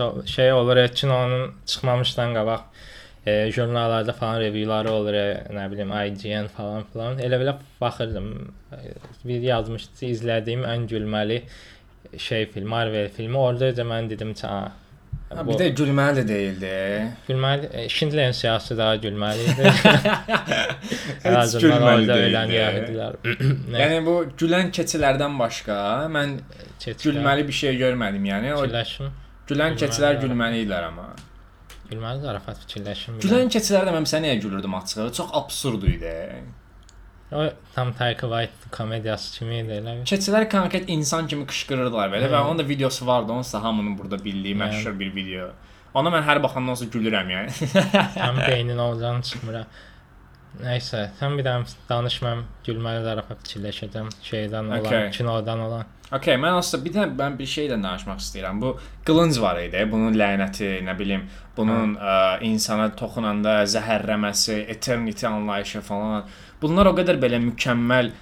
ol- 0.00 0.26
şey 0.26 0.52
olur, 0.52 0.76
e, 0.76 0.88
kinonun 1.00 1.54
çıxmamışdan 1.66 2.34
qabaq 2.34 2.60
e, 3.26 3.50
jurnallarda 3.52 4.12
falan 4.12 4.40
reviewları 4.40 4.90
olur, 4.92 5.14
e, 5.14 5.26
nə 5.56 5.70
bilim 5.72 5.90
IGN 6.06 6.46
falan 6.56 6.84
filan. 6.92 7.18
Elə 7.18 7.38
belə 7.42 7.54
baxırdım. 7.80 8.28
E, 8.72 8.76
Bir 9.24 9.40
yazmışdı, 9.46 10.06
izlədiyim 10.14 10.64
ən 10.66 10.86
gülməli 10.90 11.42
şey 12.18 12.46
film, 12.50 12.68
Marvel 12.68 13.08
filmi. 13.08 13.38
Orada 13.38 13.76
da 13.76 13.82
mən 13.82 14.10
dedim 14.10 14.34
ki, 14.34 14.46
"A, 14.46 14.72
Ha, 15.36 15.46
bu 15.46 15.52
bir 15.52 15.58
də 15.60 15.66
gülməli 15.78 16.20
də 16.20 16.24
değildi. 16.28 16.72
gülməli 17.28 17.68
e, 17.72 17.88
Schindlerin 17.88 18.34
siyasi 18.36 18.76
daha 18.78 18.96
gülməli 19.00 19.46
idi. 19.52 19.72
Heç 21.24 21.56
gülməli 21.64 22.08
deyildi. 22.10 22.56
Yəni 23.78 23.98
bu 24.06 24.16
gülən 24.38 24.72
keçilərdən 24.76 25.38
başqa 25.40 25.76
mən 26.12 26.38
keçir. 26.78 27.02
gülməli 27.06 27.46
bir 27.48 27.58
şey 27.62 27.78
görmədim. 27.84 28.24
Yəni 28.32 28.54
o 28.54 28.62
fikirləşim. 28.64 29.12
gülən 29.50 29.78
keçilər 29.80 30.20
gülməli 30.24 30.64
idilər 30.66 30.88
amma. 30.90 31.10
Gülməli 31.90 32.24
zarafat 32.24 32.60
fikirləşim. 32.66 33.20
Gülən 33.24 33.52
keçilərdə 33.52 33.92
mən 33.96 34.08
sənə 34.08 34.28
niyə 34.28 34.42
gülürdüm 34.44 34.74
açığı? 34.80 35.08
Çox 35.18 35.32
absurd 35.42 35.82
idi. 35.88 36.16
O 37.32 37.50
tam 37.74 37.92
Taika 37.92 38.26
Waititi 38.26 38.70
komediyası 38.70 39.38
kimi 39.38 39.58
idi 39.62 39.78
elə. 39.80 39.94
Keçilər 40.08 40.48
konkret 40.52 40.88
insan 40.92 41.26
kimi 41.26 41.46
qışqırırdılar 41.46 42.10
belə 42.14 42.28
və 42.32 42.38
Hı. 42.40 42.48
onun 42.48 42.58
da 42.58 42.68
videosu 42.68 43.06
vardı. 43.06 43.32
Onsuz 43.32 43.52
da 43.54 43.62
hamının 43.62 43.98
burada 43.98 44.24
bildiyi 44.24 44.56
məşhur 44.56 44.98
bir 44.98 45.14
video. 45.14 45.48
Ona 45.94 46.08
mən 46.08 46.22
hər 46.28 46.42
baxandan 46.42 46.74
sonra 46.74 46.90
gülürəm 46.90 47.32
yəni. 47.36 47.72
Həm 48.24 48.38
beynin 48.48 48.78
olacağını 48.78 49.22
çıxmıram. 49.22 49.64
Nəysə, 50.62 51.06
sən 51.16 51.38
bir 51.38 51.44
daha 51.46 51.62
danış 51.88 52.18
mən 52.22 52.42
gülməli 52.66 53.00
zarafat 53.04 53.38
fikirləşəcəm 53.46 54.10
şeydən 54.22 54.66
olan, 54.68 54.80
Okay. 54.84 55.10
kinodan 55.10 55.60
olan. 55.60 55.84
Okay, 56.12 56.36
mən 56.36 56.58
aslında 56.58 56.84
bir 56.84 56.92
dənə 56.92 57.06
mən 57.16 57.38
bir 57.38 57.48
şeydən 57.48 57.82
danışmaq 57.86 58.18
istəyirəm. 58.20 58.60
Bu 58.60 58.74
qılınc 59.08 59.38
var 59.40 59.60
idi. 59.62 59.80
Bunun 59.92 60.12
lənəti, 60.20 60.68
nə 60.84 60.92
bilim, 60.98 61.24
bunun 61.56 61.94
ə, 61.96 62.16
insana 62.44 62.90
toxunanda 62.96 63.62
zəhərləməsi, 63.64 64.58
eternity 64.76 65.26
anlayışı 65.26 65.80
falan. 65.80 66.24
Bunlar 66.62 66.86
o 66.86 66.94
qədər 66.96 67.18
belə 67.22 67.38
mükəmməl, 67.42 68.12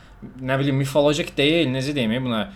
nə 0.43 0.59
bilim, 0.61 0.77
mifolojik 0.83 1.37
deyil, 1.37 1.69
necə 1.77 1.95
deyim 1.97 2.17
buna? 2.25 2.49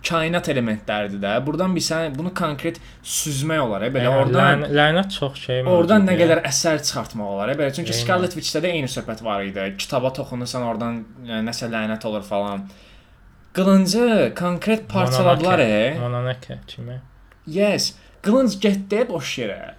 kainat 0.00 0.46
elementləridir 0.48 1.18
də. 1.20 1.30
Burdan 1.44 1.74
bir 1.76 1.82
sən 1.84 2.14
bunu 2.16 2.30
konkret 2.34 2.78
süzmək 3.04 3.58
olar, 3.66 3.82
e, 3.84 3.90
belə 3.92 4.06
Yəni, 4.06 4.20
oradan 4.22 4.62
lən- 4.62 4.70
lənət 4.78 5.10
çox 5.18 5.34
şey 5.42 5.58
Oradan 5.68 6.00
mövcud 6.00 6.08
nə 6.08 6.14
ya. 6.14 6.20
qədər 6.22 6.40
əsər 6.48 6.78
çıxartmaq 6.86 7.26
olar. 7.34 7.48
e, 7.52 7.56
Belə 7.58 7.68
çünki 7.76 7.92
Eynən. 7.92 7.98
Scarlet 8.00 8.32
Witch-də 8.38 8.62
də 8.64 8.70
eyni 8.78 8.88
söhbət 8.88 9.20
var 9.26 9.42
idi. 9.44 9.66
Kitaba 9.76 10.08
toxunursan 10.16 10.62
oradan 10.64 11.02
e, 11.28 11.42
nəsə 11.44 11.68
lənət 11.74 12.06
olur 12.08 12.22
falan. 12.24 12.64
Qılıncı 13.52 14.32
konkret 14.38 14.88
parçaladılar. 14.88 15.58
e. 15.58 15.98
Mononake 16.00 16.58
kimi. 16.66 17.00
Yes. 17.46 17.94
Qılınc 18.22 18.60
getdi 18.60 19.04
boş 19.08 19.38
yerə. 19.38 19.74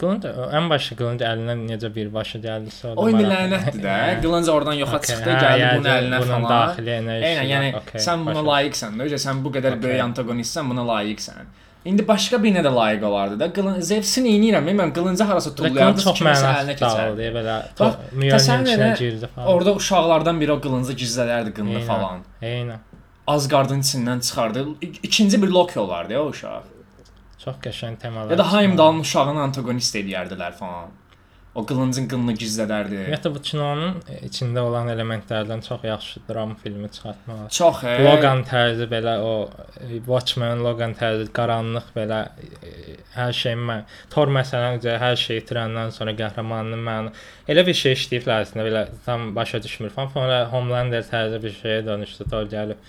Qılınc 0.00 0.24
ən 0.56 0.68
başda 0.72 0.96
qılınc 0.96 1.22
əlindən 1.28 1.66
necə 1.68 1.90
birbaşa 1.92 2.38
gəldisə 2.40 2.94
o 2.94 3.02
O 3.02 3.10
indi 3.12 3.26
lənətdir 3.28 3.82
də. 3.84 3.96
Hə. 4.00 4.14
Qılınc 4.22 4.48
oradan 4.48 4.78
yoxa 4.80 4.96
Okey, 4.96 5.10
çıxdı, 5.10 5.28
hə, 5.30 5.42
gəldi 5.42 5.60
yəni 5.60 5.76
bunun 5.82 5.90
əlinə 5.92 6.20
bunun 6.22 6.32
falan. 6.32 6.46
daxili 6.54 6.90
enerjisi 6.94 7.28
Eynən, 7.34 7.50
yəni 7.52 7.68
okey, 7.82 8.00
sən 8.06 8.24
buna 8.26 8.44
layiqsən 8.48 8.96
də, 8.96 9.20
sən 9.26 9.44
bu 9.44 9.52
qədər 9.58 9.76
Okey. 9.76 9.82
böyük 9.84 10.02
antagonistsən, 10.06 10.72
buna 10.72 10.86
layiqsən. 10.88 11.52
İndi 11.84 12.06
başqa 12.08 12.40
birinə 12.40 12.64
də 12.64 12.72
layiq 12.74 13.04
olardı 13.04 13.38
da. 13.40 13.50
Qılın 13.52 13.80
Zevsin 13.84 14.24
eynirəm, 14.24 14.72
mən 14.80 14.92
qılınca 14.96 15.28
harasa 15.28 15.54
tullayardı, 15.54 16.00
kiməsə 16.16 16.52
əlinə 16.62 16.76
keçərdi. 16.80 17.30
belə. 17.36 17.56
Təsəvvür 17.76 18.70
içinə 18.72 18.92
girdi 18.98 19.28
falan. 19.34 19.48
Orada 19.52 19.74
uşaqlardan 19.74 20.40
biri 20.40 20.52
o 20.52 20.60
qılıncı 20.64 20.96
gizlədərdi 21.04 21.52
Eynən. 21.60 21.84
falan. 21.86 22.24
Eynən. 22.42 22.80
Asgardın 23.26 23.80
içindən 23.84 24.20
çıxardı. 24.20 24.66
İkinci 24.80 25.42
bir 25.42 25.48
Loki 25.48 25.80
olardı 25.80 26.12
ya 26.12 26.22
o 26.22 26.26
uşaq. 26.32 26.62
Çox 27.44 27.56
qəşəng 27.64 27.96
temalar. 28.00 28.30
Ya 28.30 28.38
da 28.38 28.44
çıxardı. 28.44 28.60
Heimdallın 28.62 29.00
uşağını 29.04 29.40
antagonist 29.48 29.96
eləyərdilər 30.00 30.52
falan. 30.60 30.92
O 31.54 31.62
qılıncın 31.62 32.08
qınını 32.10 32.32
gizlədərdi. 32.34 32.96
Ümumiyyətlə 32.98 33.30
bu 33.30 33.40
kinonun 33.46 33.98
içində 34.26 34.64
olan 34.66 34.88
elementlərdən 34.90 35.60
çox 35.62 35.84
yaxşı 35.86 36.22
dram 36.28 36.56
filmi 36.62 36.88
çıxartmaq 36.96 37.36
olar. 37.36 37.52
Çox 37.58 37.84
e. 37.86 37.92
Logan 38.02 38.42
tərzi 38.48 38.88
belə 38.90 39.12
o 39.22 39.34
e, 39.78 40.00
Watchmen 40.08 40.64
Logan 40.66 40.96
tərzi 40.98 41.28
qaranlıq 41.36 41.92
belə 41.94 42.18
e, 42.42 42.96
hər 43.14 43.30
şey 43.42 43.54
mən 43.70 43.86
Thor 44.10 44.34
məsələn 44.34 44.80
necə 44.80 44.96
hər 45.04 45.14
şey 45.26 45.44
itirəndən 45.44 45.94
sonra 45.94 46.16
qəhrəmanının 46.18 46.82
mən 46.90 47.12
elə 47.54 47.66
bir 47.68 47.78
şey 47.84 47.94
işləyiblər 48.00 48.48
əslində 48.48 48.66
belə 48.66 48.84
tam 49.06 49.30
başa 49.38 49.62
düşmür 49.62 49.94
falan. 49.94 50.10
Sonra 50.16 50.44
Homelander 50.50 51.06
tərzi 51.06 51.42
bir 51.44 51.54
şeyə 51.62 51.86
dönüşdü. 51.86 52.30
Thor 52.34 52.50
gəlib 52.50 52.82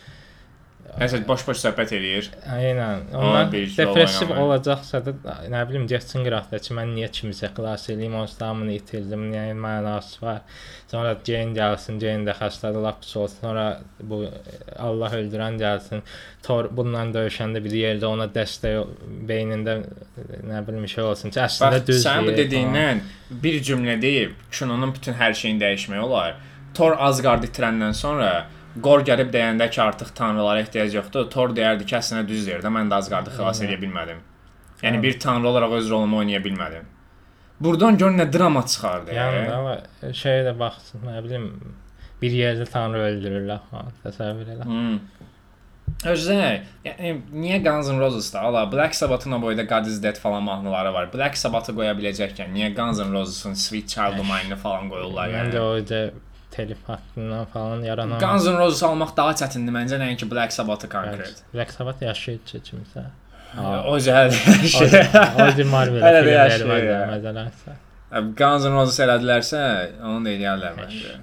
Nəsə 0.96 1.20
boş-boş 1.28 1.60
söhbət 1.60 1.92
eləyir. 1.98 2.30
Aynen. 2.48 3.02
Onlar 3.20 3.50
depressiv 3.52 4.30
olacaqsa 4.32 5.02
da 5.04 5.14
nə 5.52 5.64
bilim 5.68 5.90
getsin 5.92 6.24
qıraqda 6.24 6.62
ki, 6.64 6.72
mən 6.78 6.94
niyə 6.96 7.10
kimisə 7.18 7.50
xilas 7.58 7.90
eləyim, 7.92 8.16
onsuz 8.22 8.38
da 8.40 8.48
hamını 8.54 8.78
itirdim, 8.78 9.26
niyə 9.34 9.58
mənası 9.60 10.24
var. 10.24 10.40
Sonra 10.92 11.12
Jane 11.28 11.52
gəlsin, 11.58 12.00
Jane 12.00 12.24
də 12.30 12.38
xəstədir, 12.40 12.80
lap 12.88 13.02
pis 13.04 13.12
olsun. 13.20 13.42
Sonra 13.44 13.66
bu 14.00 14.22
Allah 14.88 15.20
öldürən 15.20 15.60
gəlsin. 15.60 16.06
Thor 16.48 16.72
bununla 16.72 17.04
döyüşəndə 17.18 17.60
bir 17.66 17.76
yerdə 17.82 18.08
ona 18.08 18.30
dəstək 18.32 18.96
beynində 19.28 19.82
nə 20.48 20.64
bilim 20.68 20.88
şey 20.88 21.04
olsun 21.12 21.36
ki, 21.36 21.44
əslində 21.44 21.82
Bax, 21.82 21.88
düz 21.92 22.04
sən 22.08 22.24
bu 22.24 22.32
deyir 22.32 22.36
falan. 22.36 22.42
dediyindən 22.46 23.06
bir 23.44 23.62
cümlə 23.68 24.00
deyib 24.02 24.36
kinonun 24.52 24.96
bütün 24.96 25.20
hər 25.20 25.36
şeyini 25.36 25.60
dəyişmək 25.68 26.08
olar. 26.08 26.38
Thor 26.76 26.96
Asgard 27.00 27.44
itirəndən 27.48 27.96
sonra 27.96 28.46
Gor 28.76 29.04
gəlib 29.08 29.30
deyəndə 29.32 29.70
ki, 29.72 29.82
artıq 29.82 30.10
tanrılara 30.16 30.60
ehtiyac 30.66 30.94
yoxdur. 30.98 31.30
Thor 31.32 31.54
deyərdi 31.56 31.86
ki, 31.86 31.96
əslində 31.96 32.28
düz 32.28 32.46
deyir 32.48 32.64
də, 32.66 32.72
mən 32.76 32.90
də 32.92 32.98
Asgardı 33.00 33.32
xilas 33.32 33.62
Aynen. 33.62 33.72
edə 33.72 33.82
bilmədim. 33.86 34.18
Yəni 34.84 34.98
Hə. 35.00 35.04
bir 35.04 35.20
tanrı 35.20 35.48
olaraq 35.48 35.78
öz 35.80 35.90
rolumu 35.92 36.18
oynaya 36.18 36.42
bilmədim. 36.44 36.90
Burdan 37.60 37.98
gör 37.98 38.12
nə 38.12 38.26
drama 38.34 38.66
çıxardı. 38.66 39.14
Yəni 39.16 39.46
amma 39.56 39.78
şeyə 40.12 40.44
də 40.50 40.60
baxsın, 40.60 41.06
nə 41.08 41.24
bilim 41.24 41.46
bir 42.22 42.32
yerdə 42.36 42.66
tanrı 42.72 43.00
öldürürlər 43.12 43.64
falan, 43.72 43.94
təsəvvür 44.04 44.52
elə. 44.58 44.68
Hmm. 44.68 45.00
Özdə, 46.12 46.36
yəni 46.84 47.14
niyə 47.32 47.62
Guns 47.64 47.88
N' 47.90 48.00
Roses-da 48.02 48.42
ala 48.50 48.66
Black 48.72 48.96
Sabbath-ın 48.96 49.32
o 49.38 49.42
boyda 49.42 49.64
God 49.64 49.86
is 49.88 50.04
Dead 50.04 50.16
falan 50.20 50.44
mahnıları 50.44 50.94
var. 50.94 51.14
Black 51.14 51.38
Sabbath-ı 51.38 51.74
qoya 51.78 51.94
biləcəkkən 51.98 52.52
niyə 52.54 52.74
Guns 52.76 53.00
N' 53.00 53.14
Roses-ın 53.14 53.54
Sweet 53.54 53.88
Child 53.88 54.20
O' 54.20 54.24
Mine-i 54.28 54.56
falan 54.60 54.90
qoyurlar 54.92 55.30
yəni? 55.32 55.60
o 55.60 55.90
da 55.90 56.02
telif 56.56 56.82
haqqından 56.88 57.46
falan 57.54 57.84
yaranan 57.84 58.20
Guns 58.20 58.48
N' 58.48 58.58
Roses 58.60 58.84
almaq 58.88 59.14
daha 59.18 59.36
çətindir 59.42 59.76
məncə 59.76 60.00
nəinki 60.02 60.32
Black 60.32 60.54
Sabbath-ı 60.56 60.90
konkret. 60.90 61.44
Black 61.54 61.72
Sabbath 61.78 62.02
yaşayıcı 62.02 62.62
kimsə. 62.70 63.06
O 63.92 63.98
cəhət 64.08 64.36
şey. 64.76 64.96
Ozi 65.48 65.64
Marvel 65.72 66.02
Hələ 66.04 66.22
də 66.22 66.24
filmləri 66.24 66.38
yaşayır 66.38 66.70
var 66.72 66.88
ya. 66.88 67.76
Guns 68.16 68.64
N' 68.64 68.72
Roses 68.72 69.02
elədilər,sə 69.04 69.62
onu 70.08 70.24
da 70.24 70.32
eləyərlər 70.32 70.76
məncə. 70.78 71.16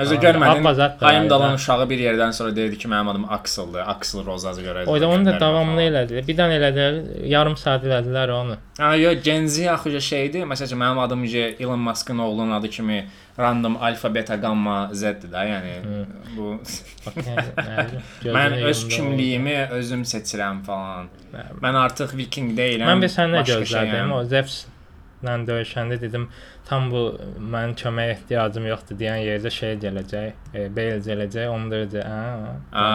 Özü 0.00 0.16
görmədin. 0.22 0.64
Hayım 1.00 1.28
dalan 1.30 1.54
uşağı 1.54 1.84
bir 1.90 2.00
yerdən 2.00 2.32
sonra 2.32 2.54
deyirdi 2.56 2.78
ki, 2.78 2.88
mənim 2.88 3.10
adım 3.12 3.26
Axel'dır. 3.32 3.82
Axel 3.92 4.24
Rozazı 4.26 4.64
görə. 4.64 4.86
Oyda 4.88 5.08
onu 5.08 5.26
da 5.26 5.34
davamlı 5.40 5.84
elədilər. 5.90 6.24
Bir 6.26 6.38
dənə 6.38 6.56
elədilər, 6.58 6.96
yarım 7.30 7.58
saat 7.60 7.84
elədilər 7.84 8.32
onu. 8.34 8.56
Ha, 8.78 8.94
yox, 8.96 9.20
Gen 9.24 9.46
Z 9.46 9.68
axıca 9.74 10.00
şeydir. 10.00 10.48
Məsələn, 10.48 10.80
mənim 10.80 11.02
adım 11.04 11.24
Elon 11.60 11.78
Musk'ın 11.78 12.18
oğlunun 12.18 12.56
adı 12.58 12.70
kimi 12.70 13.04
random 13.38 13.76
alfa, 13.76 14.14
beta, 14.14 14.36
gamma, 14.36 14.88
z-dir 14.92 15.30
də. 15.36 15.44
Yəni 15.52 15.76
bu 16.36 16.56
mən 18.40 18.58
öz 18.64 18.88
kimliyimi 18.88 19.68
özüm 19.76 20.02
seçirəm 20.02 20.64
falan. 20.64 21.12
Mən 21.62 21.80
artıq 21.84 22.16
viking 22.16 22.56
deyiləm. 22.58 22.94
Mən 22.94 23.06
bir 23.06 23.16
başqa 23.38 23.60
gözlədim. 23.60 24.12
O 24.18 24.24
Zeus 24.24 24.64
ilə 25.20 25.34
döyüşəndə 25.48 25.98
dedim, 26.00 26.28
tam 26.68 26.88
bu 26.92 27.02
mənim 27.38 27.74
köməyə 27.78 28.14
ehtiyacım 28.14 28.66
yoxdur 28.70 28.98
deyən 29.00 29.20
yerdə 29.24 29.50
şey 29.52 29.76
gələcək, 29.82 30.28
e, 30.54 30.66
Bale 30.76 31.00
gələcək, 31.04 31.48
onu 31.52 31.70
da 31.72 31.80
ödə. 31.84 32.04
Hə. 32.06 32.52
Ha. 32.72 32.86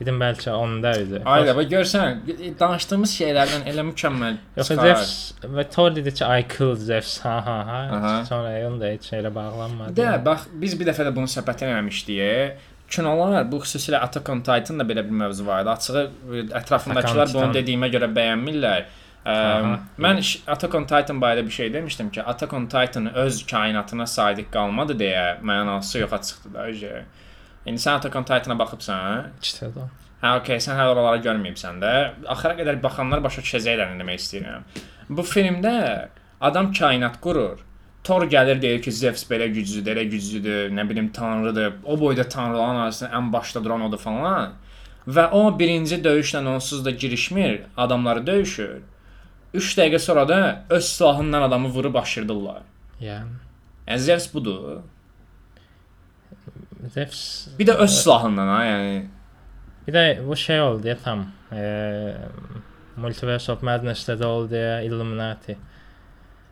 Dedim 0.00 0.20
bəlkə 0.22 0.54
onda 0.56 0.92
idi. 1.02 1.22
Ayda 1.24 1.56
bax 1.58 1.68
görsən, 1.72 2.22
danışdığımız 2.60 3.16
şeylərdən 3.20 3.66
elə 3.72 3.86
mükəmməl. 3.90 4.38
Yox. 4.56 4.72
Zeus 4.76 5.16
və 5.56 5.66
Thor 5.72 5.92
dedi 5.96 6.14
ki, 6.14 6.24
I 6.24 6.46
killed 6.56 6.84
Zeus. 6.86 7.18
Ha 7.24 7.36
ha 7.46 7.58
ha. 7.70 7.80
Aha. 7.98 8.14
Sonra 8.28 8.54
onu 8.68 8.80
da 8.80 8.92
heç 8.94 9.10
şeylə 9.12 9.34
bağlanmadı. 9.34 9.96
Də 10.00 10.16
bax 10.24 10.48
biz 10.52 10.78
bir 10.80 10.88
dəfə 10.92 11.08
də 11.08 11.14
bunu 11.16 11.28
söhbət 11.30 11.66
eləmişdik. 11.66 12.64
Kinolar 12.90 13.48
bu 13.50 13.58
xüsusilə 13.64 13.98
Attack 13.98 14.28
on 14.30 14.44
Titan 14.46 14.78
da 14.78 14.84
belə 14.86 15.02
bir 15.04 15.16
mövzu 15.24 15.46
var 15.46 15.64
idi. 15.64 15.70
Açığı 15.70 16.04
e, 16.06 16.44
ətrafındakılar 16.60 17.32
bunu 17.34 17.48
dediyimə 17.56 17.90
görə 17.90 18.08
bəyənmirlər. 18.14 18.86
Aha. 19.26 19.78
mən 19.98 20.20
ş- 20.22 20.38
Attack 20.46 20.74
on 20.74 20.84
Titan 20.84 21.20
barədə 21.20 21.44
bir 21.46 21.50
şey 21.50 21.72
demişdim 21.72 22.10
ki, 22.10 22.22
Attack 22.22 22.52
on 22.52 22.66
Titan 22.66 23.14
öz 23.14 23.46
kainatına 23.46 24.06
sadiq 24.06 24.50
qalmadı 24.52 24.92
deyə 25.00 25.40
mənası 25.42 25.98
yoxa 26.04 26.20
çıxdı 26.22 26.54
da 26.54 26.68
öcə. 26.70 27.02
İndi 27.66 27.80
sən 27.82 27.96
Attack 27.96 28.16
on 28.16 28.22
Titan-a 28.22 28.58
baxıbsan, 28.58 29.26
İşte 29.42 29.66
o. 29.66 29.88
hə 30.22 30.38
okey, 30.40 30.56
sən 30.62 30.78
hələ 30.78 30.92
oralara 30.94 31.16
görməyibsən 31.26 31.80
də. 31.82 31.92
Axıra 32.28 32.54
qədər 32.60 32.82
baxanlar 32.82 33.24
başa 33.24 33.42
düşəcəklər 33.42 33.98
demək 33.98 34.20
istəyirəm. 34.22 34.62
Bu 35.08 35.22
filmdə 35.22 36.08
adam 36.40 36.72
kainat 36.72 37.20
qurur. 37.20 37.58
Thor 38.04 38.22
gəlir 38.30 38.60
deyir 38.62 38.82
ki, 38.82 38.92
Zeus 38.92 39.24
belə 39.30 39.46
güclüdür, 39.50 39.96
elə 39.96 40.04
güclüdür, 40.10 40.70
nə 40.70 40.88
bilim 40.88 41.08
tanrıdır. 41.12 41.72
O 41.84 42.00
boyda 42.00 42.28
tanrıların 42.28 42.76
arasında 42.86 43.10
ən 43.10 43.32
başda 43.32 43.64
duran 43.64 43.80
odur 43.82 43.98
falan. 43.98 44.52
Və 45.08 45.30
o 45.30 45.58
birinci 45.58 45.96
döyüşlə 46.04 46.46
onsuz 46.48 46.84
da 46.84 46.90
girişmir, 46.90 47.60
adamları 47.76 48.26
döyüşür. 48.26 48.76
3 49.54 49.78
dəqiqə 49.78 49.98
sonra 49.98 50.28
da 50.28 50.64
öz 50.70 50.84
silahından 50.84 51.42
adamı 51.42 51.68
vurub 51.68 51.94
aşırdırlar. 51.94 52.62
Yəni 53.00 53.26
Yəni 53.88 53.98
Zeus 53.98 54.34
budur. 54.34 54.80
Zeus 56.94 57.48
Bir 57.58 57.66
də 57.66 57.74
öz 57.82 57.90
silahından 57.90 58.48
ha, 58.48 58.64
yəni. 58.64 59.06
Bir 59.86 59.94
də 59.94 60.04
bu 60.28 60.36
şey 60.36 60.60
oldu 60.60 60.88
ya 60.88 60.96
tam. 61.04 61.26
Eee 61.52 62.16
Multiverse 62.96 63.52
of 63.52 63.62
Madness'də 63.62 64.16
də 64.16 64.24
oldu 64.24 64.54
ya 64.56 64.80
Illuminati. 64.80 65.56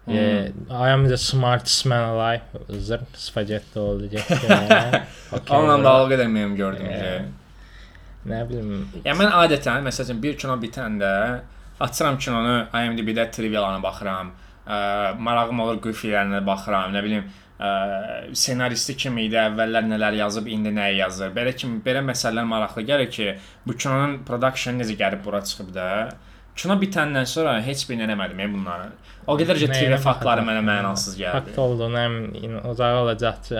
Hmm. 0.05 0.15
E, 0.15 0.53
I 0.71 0.91
am 0.93 1.09
the 1.09 1.17
smartest 1.17 1.87
man 1.87 2.03
alive. 2.03 2.43
Zır 2.69 3.01
spagetti 3.15 3.79
oldu 3.79 4.05
okay, 5.33 5.59
Onunla 5.59 5.79
bura- 5.79 5.85
da 5.85 6.05
o 6.05 6.09
qədər 6.11 6.29
mem 6.29 6.57
gördüm 6.57 6.87
Ee, 6.87 6.99
ki. 6.99 8.29
Nə 8.31 8.43
bilim. 8.49 8.75
Yəni 9.05 9.17
mən 9.23 9.33
adətən 9.41 9.87
məsələn 9.89 10.21
bir 10.23 10.37
kino 10.37 10.59
bitəndə 10.61 11.41
açıram 11.81 12.19
kinonu, 12.19 12.67
IMDb-də 12.73 13.31
trivialarına 13.31 13.83
baxıram. 13.83 14.33
Ə, 14.65 14.77
marağım 15.21 15.61
olur 15.61 15.81
qüfilərinə 15.85 16.41
baxıram, 16.47 16.93
nə 16.95 17.03
bilim, 17.05 17.25
ə, 17.61 17.71
ssenaristi 18.33 18.97
kim 18.97 19.19
idi, 19.21 19.37
əvvəllər 19.41 19.89
nələr 19.91 20.19
yazıb, 20.23 20.49
indi 20.53 20.73
nəyi 20.75 21.01
yazır. 21.03 21.35
Belə 21.37 21.55
kimi 21.57 21.81
belə 21.85 22.05
məsələlər 22.07 22.49
maraqlı 22.49 22.87
gəlir 22.89 23.11
ki, 23.13 23.33
bu 23.67 23.77
kinonun 23.77 24.21
production 24.29 24.81
necə 24.81 24.97
gəlib 25.01 25.25
bura 25.25 25.43
çıxıb 25.45 25.75
da. 25.75 25.89
Kino 26.57 26.77
bitəndən 26.79 27.27
sonra 27.27 27.57
heç 27.67 27.89
birini 27.89 28.07
eləmədim 28.07 28.39
ya 28.41 28.51
bunları. 28.53 28.93
O 29.27 29.35
qədər 29.39 29.59
ki, 29.59 29.69
trivia 29.73 29.99
faktları 29.99 30.45
mənə 30.47 30.63
mənasız 30.63 31.17
gəldi. 31.19 31.41
Fakt 31.41 31.59
olduğunu 31.59 31.99
əmin 31.99 32.61
uzağı 32.71 33.01
olacaq 33.03 33.51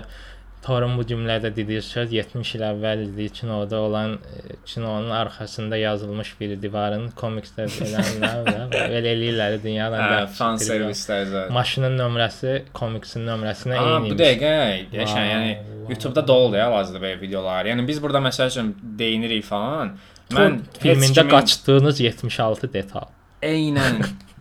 ki, 0.65 0.69
Thorun 0.69 0.95
bu 0.97 1.03
cümlədə 1.05 1.51
dediyi 1.57 1.83
söz 1.85 2.13
70 2.13 2.55
il 2.57 2.63
əvvəl 2.65 3.03
izlediyi 3.05 3.33
kinoda 3.37 3.81
olan 3.85 4.15
e, 4.15 4.55
kinonun 4.67 5.11
arxasında 5.11 5.77
yazılmış 5.77 6.31
bir 6.41 6.55
divarın 6.63 7.11
komiksdə 7.21 7.67
elənlər 7.69 8.49
belə 8.73 9.03
eləyirlər 9.13 9.59
dünyadan 9.63 10.01
Hə, 10.01 10.09
da 10.15 10.27
fan 10.39 10.57
trivia. 10.57 10.89
servislər 10.89 11.27
zət. 11.35 11.53
Maşının 11.53 11.99
nömrəsi 12.01 12.55
komiksin 12.73 13.27
nömrəsinə 13.29 13.77
Aa, 13.77 13.93
eyni. 13.99 14.11
bu 14.15 14.19
dəqiqə 14.23 14.55
Vay, 14.55 15.29
yəni. 15.35 15.53
YouTube-da 15.93 16.27
dolu 16.29 16.57
ya 16.57 16.71
lazımdır 16.73 17.03
belə 17.05 17.21
videolar. 17.21 17.67
Yəni 17.69 17.85
biz 17.89 18.01
burada 18.03 18.25
məsəl 18.25 18.49
üçün 18.55 18.75
deyinirik 18.99 19.45
falan. 19.45 19.93
Mən 20.33 20.63
filmində 20.81 21.21
kimin- 21.21 21.31
qaçdığınız 21.37 22.01
76 22.01 22.73
detal. 22.73 23.11
Eynən. 23.43 24.01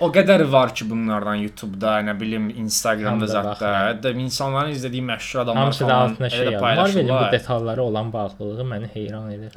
O- 0.00 0.10
qədər 0.14 0.44
var 0.52 0.72
ki 0.76 0.86
bunlardan 0.90 1.40
YouTube-da, 1.42 1.96
nə 2.06 2.14
bilim, 2.20 2.48
Instagram-da 2.64 3.26
zətdə. 3.30 3.72
Hətta 3.88 4.12
insanların 4.24 4.72
izlədiyi 4.74 5.02
məşhur 5.10 5.42
adamlar 5.44 5.64
Hamısı 5.64 5.88
da 5.88 5.98
elə 6.28 6.30
şey 6.30 6.44
yazır. 6.52 6.60
Marvelin 6.62 7.08
bu 7.08 7.32
detallara 7.32 7.82
olan 7.82 8.12
bağlılığı 8.12 8.66
məni 8.72 8.88
heyran 8.94 9.30
edir. 9.30 9.52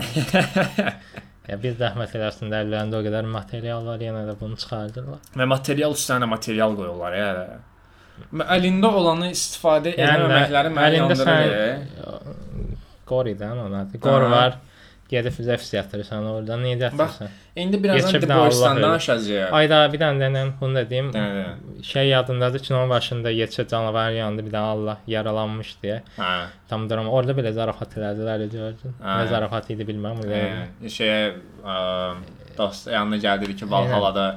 ya 1.49 1.57
bir 1.63 1.77
zəhmət 1.79 2.15
eləsin 2.19 2.51
əllərində 2.51 2.99
o 2.99 3.03
qədər 3.05 3.29
material 3.31 3.85
var, 3.85 3.99
yenə 4.03 4.25
də 4.29 4.35
bunu 4.39 4.57
çıxardırlar. 4.63 5.21
Və 5.35 5.47
material 5.47 5.95
üstünə 5.95 6.27
material 6.29 6.75
qoyurlar 6.79 7.17
ya. 7.17 7.31
Əlində 8.57 8.89
olanı 8.97 9.31
istifadə 9.35 9.93
Yəni 9.93 10.25
etməməkləri 10.25 10.71
məni 10.73 11.01
əlində 11.01 11.17
yandırır. 11.17 11.27
sən 11.27 12.35
Qoridən 13.07 13.59
ona. 13.67 13.85
Qor 14.03 14.25
var. 14.31 14.57
Gedib 15.09 15.37
zəfs 15.39 15.69
yatırırsan 15.75 16.25
orada. 16.25 16.55
Niyə 16.59 16.77
yatırsan? 16.81 17.29
İndi 17.55 17.83
birazdan 17.83 18.21
The 18.21 18.29
Boys-dan 18.29 18.75
bilir. 18.77 18.83
danışacağıq. 18.87 19.53
Ayda 19.55 19.77
bir 19.93 19.99
dənə 20.01 20.33
deyim, 20.33 20.53
bunu 20.61 20.75
da 20.75 20.83
deyim. 20.89 21.11
Dənə. 21.15 21.45
Şey 21.83 22.07
yadındadır 22.07 22.59
ki, 22.59 22.73
onun 22.73 22.89
başında 22.89 23.31
yetişə 23.31 23.67
canavar 23.71 24.11
yanında 24.11 24.45
bir 24.45 24.51
dənə 24.51 24.73
Allah 24.73 24.97
yaralanmış 25.07 25.75
deyə. 25.83 26.01
Hə. 26.17 26.33
Tam 26.69 26.89
drama. 26.89 27.11
Orada 27.11 27.31
belə 27.37 27.53
zarafat 27.55 27.95
elədilər, 27.97 28.43
gördün. 28.51 28.97
Hə. 28.99 29.15
Nə 29.21 29.29
zarafat 29.31 29.69
idi 29.71 29.87
bilmirəm. 29.87 30.19
Hə, 30.27 30.91
şeyə 30.97 31.21
ə, 31.63 31.77
dost 32.57 32.87
yanına 32.91 33.21
gəldi 33.23 33.55
ki, 33.55 33.69
Valhalla-da 33.71 34.27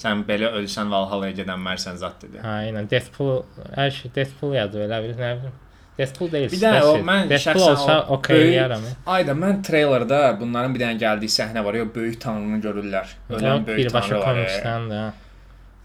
sən 0.00 0.22
belə 0.28 0.52
ölsən 0.60 0.88
Valhalla-ya 0.94 1.36
gedənmərsən 1.42 1.98
zət 2.00 2.22
dedi. 2.28 2.38
Hə, 2.44 2.54
ilə 2.70 2.86
Deadpool, 2.90 3.42
hər 3.74 3.90
şey 3.98 4.14
Deadpool 4.14 4.54
yazır 4.56 4.86
elə 4.86 5.02
bir 5.08 5.18
nə 5.18 5.34
bilim. 5.40 5.58
Deadpool 6.00 6.32
deyil. 6.32 6.50
Bir 6.52 6.62
də 6.64 6.74
o, 6.88 6.92
mən 7.12 7.30
Deadpool 7.30 7.62
şəxsən 7.62 7.72
olsa 7.76 7.96
okey 8.18 8.44
deyərəm. 8.50 8.84
Ayda 9.16 9.38
mən 9.46 9.62
treylerdə 9.70 10.20
bunların 10.42 10.74
bir 10.76 10.86
dənə 10.86 11.00
gəldiyi 11.06 11.36
səhnə 11.38 11.64
var 11.64 11.80
ya, 11.82 11.88
böyük 11.94 12.20
tanrını 12.26 12.60
görürlər. 12.68 13.16
Ölən 13.30 13.66
böyük 13.66 13.86
birbaşa 13.86 14.14
tanrı 14.14 14.22
var. 14.22 14.30
komiksdən 14.34 14.94
də. 14.94 15.08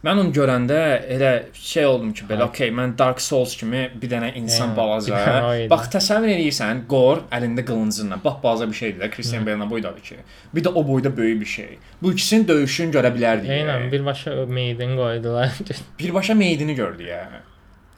Mən 0.05 0.19
onu 0.21 0.29
görəndə 0.35 0.75
elə 1.15 1.29
şey 1.57 1.85
oldum 1.89 2.11
ki, 2.13 2.27
belə 2.29 2.45
okey, 2.45 2.69
mən 2.77 2.91
Dark 2.97 3.21
Souls 3.25 3.55
kimi 3.57 3.87
bir 4.01 4.11
dənə 4.11 4.27
insan 4.37 4.75
balaca. 4.77 5.15
dənə. 5.17 5.63
Bax 5.71 5.87
təsəvvür 5.95 6.29
eləyirsən, 6.29 6.83
Gor 6.91 7.23
əlində 7.33 7.63
qılıncınla, 7.65 8.19
bax 8.23 8.35
balaca 8.43 8.67
bir 8.69 8.77
şeydir 8.81 9.01
də, 9.01 9.09
Christian 9.15 9.47
Bale-nə 9.47 9.65
boydadır 9.69 10.05
ki. 10.05 10.19
Bir 10.53 10.63
də 10.67 10.73
o 10.75 10.87
boyda 10.87 11.09
böyük 11.17 11.41
bir 11.41 11.49
şey. 11.55 11.79
Bu 12.01 12.13
ikisinin 12.13 12.47
döyüşünü 12.47 12.93
görə 12.93 13.09
bilərdik. 13.17 13.49
Eynən 13.57 13.91
birbaşa 13.91 14.35
meydin 14.45 14.93
qoydular. 14.99 15.57
Birbaşa 15.99 16.35
meydini 16.35 16.75
gördü 16.75 17.03
ya. 17.09 17.25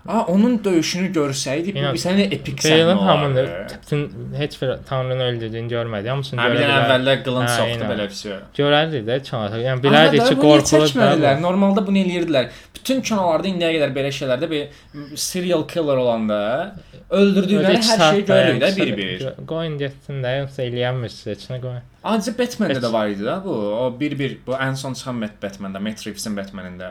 Ha, 0.08 0.22
onun 0.32 0.54
döyüşünü 0.64 1.10
görsəydik, 1.16 1.76
bu 1.76 1.94
bir 1.94 2.00
sənə 2.00 2.26
epik 2.38 2.62
səhnə 2.64 2.94
olardı. 2.96 3.44
bütün 3.82 4.04
heç 4.38 4.62
bir 4.62 4.70
tanrının 4.90 5.20
öldürdüyünü 5.26 5.70
görmədi. 5.74 6.10
Hamısını 6.10 6.40
Hə, 6.42 6.52
bir 6.52 6.60
görə 6.62 6.68
dənə 6.70 6.78
əvvəllər 6.86 7.24
qılınc 7.26 7.50
soxdu 7.58 7.90
belə 7.92 8.06
bir 8.10 8.18
şey. 8.22 8.38
Görərdi 8.60 9.02
də 9.10 9.18
çanata. 9.30 9.58
Yəni 9.68 9.84
bilərdi 9.84 10.22
ki, 10.30 10.36
qorxulu 10.42 10.88
çəkmədilər. 10.94 11.22
da. 11.22 11.40
Normalda 11.44 11.84
bunu 11.88 11.98
eləyirdilər. 12.06 12.50
Bütün 12.78 13.02
kinolarda 13.02 13.48
indiyə 13.52 13.72
qədər 13.76 13.92
belə 13.98 14.12
şeylərdə 14.20 14.50
bir 14.50 15.18
serial 15.28 15.68
killer 15.68 15.98
olanda 16.00 16.40
öldürdükləri 17.12 17.82
hər 17.84 18.02
şeyi 18.12 18.26
görürük 18.28 18.62
də 18.64 18.72
bir-bir. 18.78 19.28
Qoyun 19.48 19.78
getsin 19.82 20.24
də, 20.24 20.34
yoxsa 20.42 20.64
eləyənmirsə, 20.70 21.36
içinə 21.38 21.60
qoyun. 21.64 21.84
Ancaq 22.04 22.38
Batman-də 22.40 22.80
də 22.84 22.92
var 22.94 23.08
idi 23.12 23.26
da 23.28 23.38
bu. 23.44 23.54
O 23.84 24.00
bir-bir 24.00 24.38
bu 24.48 24.56
ən 24.56 24.76
son 24.76 24.94
çıxan 24.94 25.22
Bat- 25.22 25.38
Batman-da, 25.44 25.80
Matt 25.80 26.08
Reeves-in 26.08 26.38
Batman-ində. 26.38 26.90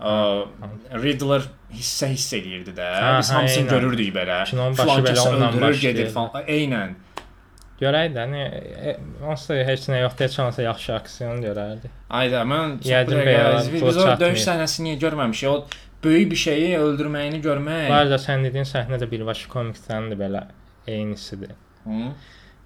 Riddler 0.00 1.44
hissə 1.74 2.08
hiss 2.14 2.32
eləyirdi 2.36 2.72
də. 2.76 2.88
Hə, 2.96 3.12
Biz 3.20 3.30
hə, 3.30 3.36
hamısını 3.38 3.68
görürdük 3.70 4.10
belə. 4.16 4.42
Kinonun 4.50 4.78
başı 4.78 5.04
belə 5.06 5.28
ondan 5.28 5.60
başlayır. 5.60 5.80
gedir 5.80 6.10
falan. 6.14 6.48
Eynən. 6.48 6.96
Görəydi, 7.80 8.18
yəni 8.20 8.40
e, 8.90 8.96
onsuz 9.24 9.48
da 9.54 9.60
heç 9.64 9.86
nə 9.88 10.02
yoxdur, 10.02 10.26
heç 10.26 10.34
olmasa 10.42 10.62
yaxşı 10.62 10.90
aksiyon 10.98 11.38
görərdi. 11.40 11.88
Ayda 12.12 12.42
mən 12.48 12.74
Yəqin 12.84 13.22
biz, 13.24 13.70
biz 13.72 14.00
o 14.02 14.08
döyüş 14.20 14.42
səhnəsini 14.44 14.90
niyə 14.90 14.98
görməmişik? 15.06 15.48
O 15.48 16.04
böyük 16.04 16.28
bir 16.32 16.36
şeyi 16.42 16.74
öldürməyini 16.78 17.40
görmək. 17.44 17.86
Bu 17.88 17.96
arada 18.02 18.18
sən 18.20 18.44
dediyin 18.44 18.68
səhnə 18.68 19.00
də 19.00 19.08
birbaşa 19.10 19.48
komiksdəndir 19.54 20.20
belə 20.20 20.42
eynisidir. 20.92 21.56
Hı? 21.86 22.12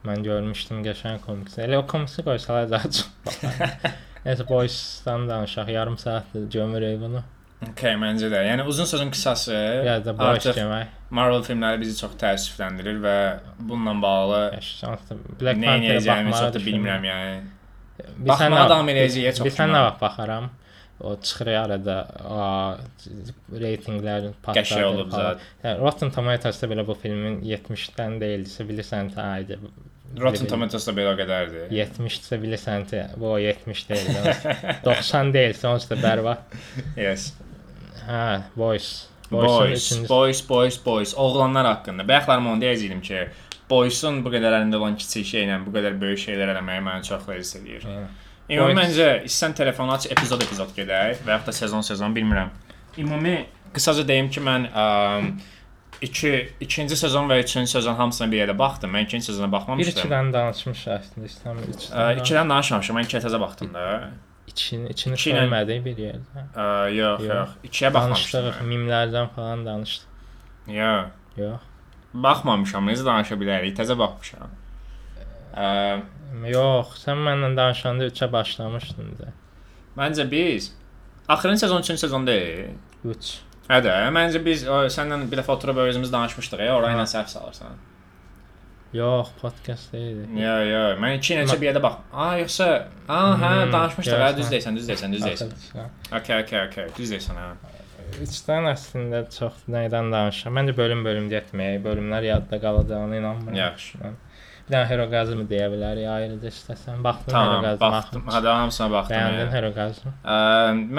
Mən 0.05 0.27
görmüşdüm 0.27 0.83
qəşəng 0.85 1.23
komiks. 1.23 1.61
Elə 1.63 1.79
o 1.79 1.87
komiksi 1.87 2.27
qoysalar 2.27 2.67
daha 2.71 2.91
çox. 2.91 3.07
Nəsə 4.25 4.47
Boys-dan 4.49 5.29
danışaq. 5.29 5.69
Yarım 5.73 5.99
saatdır 5.99 6.51
gömürük 6.51 7.01
bunu. 7.01 7.23
Okay, 7.71 7.95
məncə 8.01 8.29
də. 8.33 8.41
Yəni 8.45 8.65
uzun 8.69 8.85
sözün 8.89 9.11
qısası 9.15 9.55
Ya 9.87 9.97
da 10.05 10.15
artıq 10.19 10.57
demək. 10.59 10.91
Marvel 11.15 11.45
filmləri 11.47 11.81
bizi 11.81 11.95
çox 12.01 12.17
təəssüfləndirir 12.21 12.99
və 13.05 13.15
bununla 13.59 13.95
bağlı 14.03 14.41
Yaşansın. 14.57 15.23
Black 15.41 15.61
nə 15.63 15.71
Panther 15.71 15.95
edəcəyimi 15.95 16.33
baxmağı 16.35 16.51
çox 16.51 16.55
da 16.57 16.65
bilmirəm 16.67 17.07
yəni. 17.09 17.39
Bir 18.19 18.29
Baxmağa 18.29 18.51
sən 18.51 18.75
davam 18.75 18.93
eləyəcəyə 18.93 19.33
çox 19.39 19.47
Bir 19.47 19.55
sən 19.57 19.71
nə 19.71 19.73
güman. 19.73 19.87
vaxt 19.89 20.01
baxaram? 20.03 20.51
O 21.05 21.17
çıxır 21.21 21.49
arada 21.59 21.97
a, 22.39 22.45
reytinqlər 23.65 24.29
zət. 24.45 25.41
Yəni, 25.65 25.79
Rotten 25.81 26.13
Tomatoes-da 26.15 26.69
belə 26.71 26.85
bu 26.87 26.95
filmin 27.01 27.41
70-dən 27.49 28.21
deyildisə 28.23 28.67
bilirsən 28.69 29.11
ki, 29.15 29.21
aydı. 29.21 29.59
Rotten 30.21 30.47
Tomatoes-da 30.51 30.93
belə 30.95 31.15
o 31.15 31.19
qədərdir. 31.19 31.73
70-sə 31.75 32.39
bilirsən 32.43 32.87
bu 33.19 33.33
o 33.33 33.39
70 33.43 33.87
deyil. 33.89 34.21
90 34.85 35.33
deyilsə 35.35 35.71
onsuz 35.73 35.91
da 35.91 35.99
bərbad. 36.03 36.55
Yes. 36.97 37.33
Hə, 38.05 38.45
Boys. 38.59 38.93
Boys, 39.31 39.89
boys, 40.07 40.43
boys, 40.47 40.79
boys. 40.85 41.15
Oğlanlar 41.19 41.67
haqqında. 41.67 42.07
Bayaqlar 42.09 42.39
onu 42.39 42.61
deyəcəydim 42.63 43.01
ki, 43.03 43.25
Boysun 43.71 44.21
bu 44.25 44.29
qədər 44.35 44.59
əlində 44.59 44.77
olan 44.77 44.95
kiçik 45.01 45.25
şeylə 45.25 45.57
bu 45.65 45.73
qədər 45.75 45.97
böyük 46.01 46.21
şeylər 46.21 46.53
eləməyi 46.53 46.83
məni 46.85 47.07
çox 47.09 47.25
edir. 47.33 47.87
Hə. 47.89 48.03
Ümumi 48.53 48.77
məncə 48.77 49.07
istəsən 49.25 49.55
telefonu 49.57 49.95
aç, 49.95 50.07
epizod 50.13 50.43
epizod 50.45 50.75
gedək 50.77 51.23
və 51.25 51.33
yaxud 51.33 51.49
da 51.49 51.55
sezon 51.57 51.87
sezon 51.87 52.13
bilmirəm. 52.15 52.51
Ümumi 53.01 53.47
qısaca 53.73 54.05
deyim 54.07 54.29
ki, 54.29 54.43
mən 54.45 54.69
əm, 54.69 55.31
2 56.03 56.49
ikinci 56.61 56.97
sezon 56.97 57.29
və 57.31 57.39
3-cü 57.43 57.67
sezon 57.67 57.95
hamısına 57.95 58.31
bir 58.33 58.39
yerdə 58.43 58.59
baxdım. 58.59 58.91
Mən 58.95 59.05
ikinci 59.07 59.27
sezona 59.27 59.53
baxmamışdım. 59.53 59.95
ikidən 60.03 60.33
danışmış 60.33 60.87
əslində 60.99 61.29
istəmir. 61.31 61.69
Ə, 61.69 61.75
İkidən. 61.75 62.21
İkidən 62.23 62.51
danışmamışam. 62.55 62.97
Mən 62.99 63.07
ikiyə 63.09 63.21
təzə 63.25 63.41
baxdım 63.41 63.75
da. 63.75 63.85
İçini, 64.49 64.89
içini 64.91 65.15
iki 65.15 65.31
ilə- 65.31 65.37
söyləmədik 65.39 65.85
bir 65.85 65.97
yerdə. 65.97 66.43
Yox, 66.95 67.23
Yox. 67.23 67.29
yox. 67.31 67.55
İkiyə 67.71 67.93
baxmamışdım. 67.95 68.45
Danışdıq, 68.45 68.67
mimlərdən 68.73 69.29
falan 69.37 69.65
danışdıq. 69.67 70.11
Yox. 70.67 71.07
Yox. 71.37 71.61
Baxmamışam. 72.15 72.87
Necə 72.89 73.05
danışa 73.07 73.35
bilərik? 73.41 73.75
Təzə 73.79 73.97
baxmışam. 73.99 74.53
Ə, 75.57 76.03
Yox, 76.51 76.99
sən 77.07 77.21
mənlə 77.27 77.53
danışanda 77.57 78.07
3-ə 78.11 78.33
başlamışdın 78.33 79.13
da. 79.19 79.33
məncə 79.97 80.25
biz 80.31 80.73
axırıncı 81.29 81.61
sezon 81.61 81.81
3-cü 81.83 81.97
sezon 81.97 82.27
deyil. 82.27 82.71
3. 83.05 83.39
Hə 83.65 83.81
də, 83.85 83.93
məncə 84.13 84.41
biz 84.45 84.67
o, 84.69 84.83
səndən 84.93 85.27
bir 85.31 85.41
dəfə 85.41 85.55
oturub 85.57 85.79
özümüz 85.87 86.11
danışmışdıq 86.13 86.61
ya, 86.67 86.75
ora 86.77 86.91
ilə 86.93 87.07
səhv 87.09 87.31
salırsan. 87.33 87.79
Yox, 88.95 89.31
podkast 89.41 89.91
deyildi. 89.95 90.29
Yo, 90.39 90.57
yo, 90.69 90.83
mən 91.03 91.17
2 91.19 91.39
neçə 91.41 91.57
bir 91.59 91.71
yerdə 91.73 91.81
bax. 91.83 91.97
A, 92.13 92.27
yoxsa, 92.39 92.67
a, 93.09 93.17
hə, 93.41 93.49
Hmm, 93.65 93.73
danışmışdıq. 93.73 94.21
Hə, 94.23 94.29
düz 94.37 94.53
deyirsən, 94.53 94.77
düz 94.79 94.91
deyirsən, 94.91 95.17
düz 95.17 95.25
deyirsən. 95.27 95.55
Okay, 96.21 96.43
okay, 96.45 96.61
okay. 96.69 96.93
Düz 96.99 97.11
deyirsən 97.17 97.41
hə. 97.41 97.49
Üçdən 98.23 98.69
əslində 98.71 99.25
çox 99.35 99.65
nədən 99.75 100.13
danışıram. 100.15 100.55
Məncə 100.61 100.77
bölüm-bölüm 100.79 101.27
getməyə, 101.33 101.81
bölümlər 101.83 102.29
yadda 102.29 102.61
qalacağına 102.63 103.17
inanmıram. 103.17 103.57
Yaxşı. 103.59 103.99
Bir 104.65 104.73
dənə 104.73 104.87
Heroqazmı 104.89 105.45
deyə 105.49 105.67
bilərik 105.69 106.07
ayrıca 106.09 106.49
istəsən. 106.49 107.03
Baxdın 107.05 107.33
Tamam, 107.35 107.65
Heroqazmı? 107.65 107.81
baxdım. 107.81 108.23
Hə, 108.33 108.41
hamısına 108.49 108.87
baxdım. 108.95 109.17
Bəyəndin. 109.17 109.51
Heroqazmı? 109.53 110.13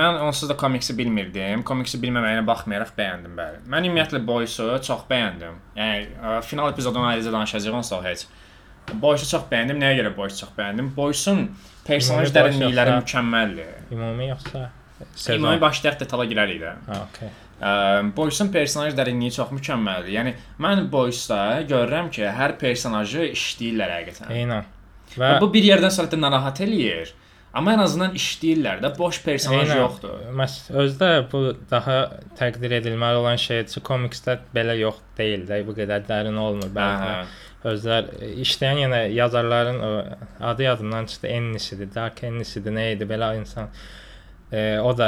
Mən 0.02 0.20
onsuz 0.28 0.50
da 0.50 0.58
komiksi 0.58 0.98
bilmirdim. 0.98 1.64
Komiksi 1.66 1.98
bilməməyinə 2.04 2.46
baxmayaraq 2.46 2.94
bəyəndim 3.00 3.34
bəli. 3.40 3.64
Mən 3.74 3.88
ümumiyyətlə 3.90 4.22
Boys-u 4.28 4.68
çox 4.86 5.08
bəyəndim. 5.10 5.58
Yəni 5.80 6.06
ə, 6.22 6.36
final 6.46 6.70
epizodunu 6.76 7.08
ayrıca 7.10 7.34
danışacağıq 7.34 7.80
onsuz 7.82 8.06
heç. 8.06 8.28
Boys-u 8.94 9.32
çox 9.34 9.50
bəyəndim. 9.50 9.82
Nəyə 9.82 9.98
görə 10.04 10.14
Boys-u 10.18 10.44
çox 10.44 10.54
bəyəndim? 10.60 10.94
Boys-un 11.00 11.48
personaj 11.88 12.36
dərinlikləri 12.38 13.00
mükəmməldir. 13.00 13.74
Ümumi 13.98 14.30
yoxsa 14.30 14.68
sezon? 15.16 15.58
başlayaq 15.62 16.00
detala 16.06 16.30
girərik 16.30 16.62
də. 16.62 16.76
Ha, 16.92 17.02
okey. 17.10 17.34
Ə, 17.62 17.74
Boys-un 18.16 18.50
personaj 18.52 18.96
dərinliyi 18.98 19.32
çox 19.38 19.54
mükəmməldir. 19.56 20.12
Yəni 20.18 20.34
mən 20.60 20.88
Boys-da 20.92 21.62
görürəm 21.70 22.10
ki, 22.12 22.26
hər 22.36 22.58
personajı 22.60 23.30
işləyirlər 23.32 23.94
həqiqətən. 24.00 24.34
Eynən. 24.36 24.66
Və 25.16 25.38
bu 25.40 25.48
bir 25.54 25.64
yerdən 25.64 25.94
sonra 25.94 26.12
da 26.12 26.20
narahat 26.20 26.60
eləyir. 26.66 27.14
Amma 27.56 27.72
ən 27.78 27.80
azından 27.86 28.16
işləyirlər 28.20 28.82
də, 28.84 28.90
boş 28.98 29.22
personaj 29.24 29.70
Eynən. 29.70 29.80
yoxdur. 29.80 30.16
Məs 30.36 30.58
özdə 30.76 31.10
bu 31.32 31.46
daha 31.72 31.98
təqdir 32.36 32.74
edilməli 32.82 33.22
olan 33.22 33.40
şeydir. 33.40 33.80
Komiksdə 33.88 34.42
belə 34.56 34.76
yox 34.82 35.00
deyil 35.18 35.46
də, 35.48 35.62
bu 35.64 35.78
qədər 35.78 36.04
dərin 36.10 36.36
olmur 36.36 36.74
bəzən. 36.76 37.22
hə. 37.24 37.44
Özlər 37.72 38.10
e, 38.20 38.34
işləyən 38.44 38.82
yenə 38.84 39.00
yazarların 39.16 39.80
adı 40.52 40.64
yadımdan 40.68 41.06
çıxdı. 41.06 41.28
Ennisidir, 41.28 41.88
Dark 41.96 42.20
Ennisidir, 42.28 42.76
nə 42.76 42.90
idi 42.98 43.08
belə 43.10 43.32
insan. 43.40 43.72
E, 44.54 44.80
o 44.80 44.92
da 44.98 45.08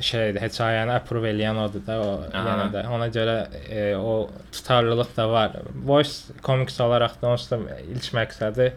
şeydir, 0.00 0.40
hekayəni 0.40 0.94
approve 0.94 1.28
eləyən 1.34 1.58
odur 1.60 1.82
da, 1.84 1.98
o 2.00 2.12
Aha. 2.24 2.44
yenə 2.46 2.68
də. 2.72 2.84
Ona 2.94 3.10
görə 3.12 3.36
e, 3.68 3.82
o 3.96 4.30
tutarlılıq 4.52 5.12
da 5.16 5.28
var. 5.30 5.58
Voice 5.84 6.38
komiks 6.42 6.80
olaraq 6.80 7.18
da 7.20 7.34
onsuz 7.34 7.50
da 7.52 7.78
ilk 7.84 8.08
məqsədi 8.16 8.70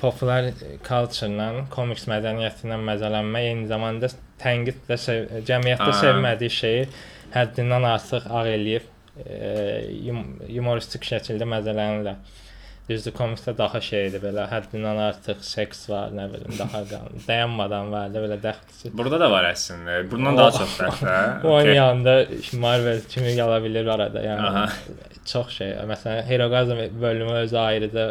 populyar 0.00 0.50
culture-la, 0.84 1.46
komiks 1.72 2.04
mədəniyyətindən 2.10 2.82
məzələnmək, 2.90 3.46
eyni 3.52 3.70
zamanda 3.70 4.10
tənqid 4.42 4.82
də 4.90 4.98
sev 5.00 5.30
cəmiyyətdə 5.48 5.88
Aha. 5.88 6.00
sevmədiyi 6.02 6.56
şeyi 6.58 6.82
həddindən 7.36 7.86
artıq 7.88 8.26
ağ 8.28 8.42
eləyib 8.56 8.90
e, 9.22 9.38
yum 10.08 10.24
humoristik 10.50 11.06
şəkildə 11.08 11.48
məzələnirlər. 11.54 12.18
Düzdür, 12.86 13.10
komiksdə 13.18 13.50
daha 13.58 13.80
şeydir 13.82 14.22
belə, 14.22 14.44
həddindən 14.46 15.00
artıq 15.08 15.40
seks 15.42 15.80
var, 15.90 16.12
nə 16.14 16.28
bilim, 16.30 16.52
daha 16.54 16.84
qan, 16.86 17.08
dayanmadan 17.28 17.90
var 17.90 18.12
da 18.14 18.22
belə 18.22 18.36
dəxlisi. 18.44 18.92
Burada 18.94 19.18
da 19.24 19.30
var 19.32 19.48
əslində. 19.48 19.96
Bundan 20.12 20.38
daha 20.38 20.52
çox 20.54 20.76
dəfə. 20.84 21.16
Oynayanda 21.56 22.14
Marvel 22.62 23.02
kimi 23.10 23.34
gələ 23.38 23.58
bilər 23.64 23.90
arada, 23.96 24.22
yəni. 24.22 24.46
Aha. 24.52 25.16
Çox 25.26 25.50
şey. 25.58 25.74
Məsələn, 25.90 26.22
Heroqazm 26.30 26.84
bölümü 27.02 27.40
özü 27.42 27.58
ayrıca 27.58 28.06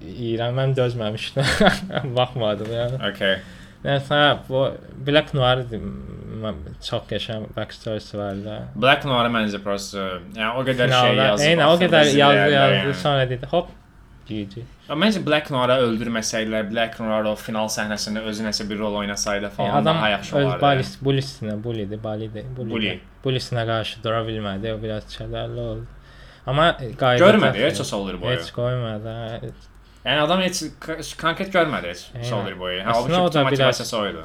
İran 0.00 0.56
mən 0.56 0.72
dözməmişdim. 0.78 1.44
Baxmadım 2.16 2.72
yəni. 2.72 3.00
Okay. 3.10 3.40
Nəsə 3.84 4.20
bu 4.48 4.64
Black 5.06 5.34
Noir 5.36 5.66
m- 6.42 6.74
çox 6.88 7.02
qəşəng 7.10 7.44
backstory-si 7.56 8.18
var 8.18 8.34
da. 8.44 8.56
Black 8.76 9.04
Noir 9.04 9.28
məncə 9.30 9.60
prosta, 9.62 10.06
yəni 10.36 10.54
o 10.56 10.62
qədər 10.64 10.88
şey 10.88 11.10
Finalda, 11.10 11.26
yazıb. 11.30 11.46
Eynə 11.46 11.66
o 11.66 11.70
axırda 11.74 11.84
qədər 11.86 12.04
yazdı, 12.04 12.16
zillərdə 12.16 12.50
yazdı, 12.56 12.88
yəni. 12.88 12.94
sonra 13.02 13.28
dedi 13.30 13.46
hop 13.52 13.68
GG. 14.30 14.62
Amma 14.88 15.06
Məncə 15.06 15.22
Black 15.26 15.50
Noir-ı 15.50 15.76
öldürməsəydilər, 15.86 16.68
Black 16.70 17.00
Noir 17.00 17.24
o 17.30 17.34
final 17.36 17.66
səhnəsində 17.70 18.20
özü 18.30 18.44
nəsə 18.46 18.68
bir 18.70 18.78
rol 18.78 18.94
oynasaydı 19.00 19.44
Yəni, 19.46 19.54
falan 19.56 19.70
adam 19.82 19.96
daha 19.96 20.08
yaxşı 20.08 20.36
öz 20.36 20.44
olardı. 20.46 20.62
balis, 20.62 20.92
bulisinə, 21.02 21.56
bulidir, 21.64 22.02
balidir, 22.04 22.44
bulidir. 22.56 22.74
Bully. 22.74 23.00
Bulisinə 23.24 23.66
qarşı 23.66 24.02
dura 24.04 24.20
bilmədi, 24.28 24.72
o 24.74 24.82
biraz 24.82 25.04
kədərli 25.16 25.60
oldu. 25.60 25.86
Amma 26.46 26.70
qayda 26.78 27.18
Görmədi 27.26 27.64
heç 27.66 27.80
o 27.80 27.84
Soldier 27.84 28.20
boyu. 28.22 28.36
Heç 28.38 28.52
qoymadı. 28.56 29.08
hə. 29.08 29.50
Yəni 30.04 30.20
adam 30.24 30.40
heç 30.40 30.62
k- 30.80 30.96
konkret 31.20 31.50
görmədi 31.52 31.90
heç 31.92 32.06
Eynən. 32.14 32.24
Soldier 32.24 32.54
boyu. 32.58 32.78
Hə, 32.80 32.86
Əslində 32.94 33.18
o 33.18 33.24
o 33.24 33.26
da 33.26 33.26
bütün 33.26 33.34
biraz- 33.34 33.50
motivasiyası 33.50 33.96
o 33.98 34.06
idi. 34.08 34.22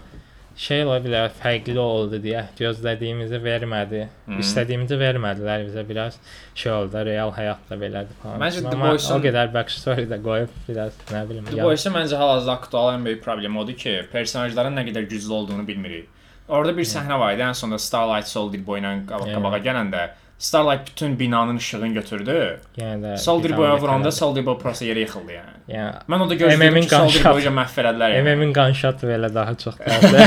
Şey 0.56 0.86
ola 0.86 1.02
bilər, 1.04 1.34
fərqli 1.36 1.76
oldu 1.82 2.16
deyə 2.24 2.46
gözlədiyimizi 2.56 3.42
vermədi. 3.44 4.06
Mhm. 4.28 4.40
İstədiyimizi 4.40 4.96
vermədilər 5.02 5.66
bizə 5.68 5.84
biraz 5.90 6.16
şey 6.56 6.72
oldu, 6.72 7.02
real 7.10 7.34
həyatda 7.36 7.76
belədir 7.82 8.16
falan. 8.24 8.40
Məncə 8.40 8.64
The 8.70 8.78
Boys-un- 8.80 9.18
o 9.18 9.24
qədər 9.26 9.52
backstory 9.54 10.08
də 10.08 10.22
qoyub 10.24 10.50
biraz 10.70 10.96
nə 11.12 11.26
bilim. 11.30 11.46
The 11.52 11.60
Boys-a 11.62 11.90
məncə 11.92 12.16
hal-hazırda 12.22 12.54
aktual 12.56 12.94
ən 12.96 13.04
böyük 13.04 13.24
problem 13.24 13.58
odur 13.58 13.74
ki, 13.76 13.98
personajların 14.14 14.76
nə 14.80 14.86
qədər 14.88 15.10
güclü 15.12 15.34
olduğunu 15.34 15.68
bilmirik. 15.68 16.08
Orada 16.48 16.78
bir 16.78 16.86
səhnə 16.86 17.20
var 17.20 17.34
idi, 17.34 17.42
ən 17.42 17.54
sonda 17.58 17.80
Starlight 17.80 18.28
Soldier 18.28 18.62
boyu 18.66 18.82
ilə 18.84 19.06
qabaq 19.10 19.28
Yeah. 19.28 19.42
qabağa 19.42 19.60
gələndə 19.60 20.10
Starlight 20.40 20.88
bütün 20.88 21.20
binanın 21.20 21.58
işığını 21.58 21.88
götürdü. 21.88 22.60
Yəni 22.78 23.02
də 23.06 23.18
Soldier 23.18 23.52
bir 23.52 23.58
boya 23.58 23.70
davam 23.70 23.82
vuranda 23.82 24.46
boy 24.46 24.58
prosta 24.60 24.86
yerə 24.86 25.00
yıxıldı 25.06 25.32
yəni. 25.32 25.54
yəni 25.68 25.94
Mən 26.12 26.24
onda 26.26 26.36
gözlədim 26.36 26.72
MM-in 26.72 26.82
ki, 26.82 26.90
qanşat- 26.92 27.34
boyu 27.34 27.54
məhv 27.56 27.78
elədilər 27.84 28.16
yəni. 28.16 28.34
MM-in 28.36 28.52
qanşatı 28.54 29.08
belə 29.08 29.30
daha 29.36 29.54
çox 29.56 29.78
qaldı. 29.78 30.18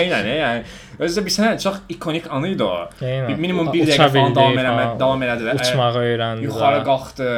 Eynən, 0.00 0.28
yəni. 0.28 0.62
Özü 0.98 1.20
də 1.20 1.24
bir 1.24 1.34
sənə 1.38 1.54
çox 1.64 1.80
ikonik 1.88 2.28
anı 2.30 2.48
idi 2.48 2.64
o. 2.64 2.76
Bir 3.00 3.40
minimum 3.46 3.72
1 3.72 3.82
uça 3.86 3.92
dəqiqə 3.92 4.12
falan 4.12 4.36
davam 4.36 4.58
eləmə, 4.58 4.84
falan, 4.84 5.00
davam 5.00 5.22
elədilər. 5.22 5.60
Uçmağı 5.64 6.04
öyrəndi. 6.04 6.42
Yuxarı 6.50 6.84
qalxdı. 6.84 7.30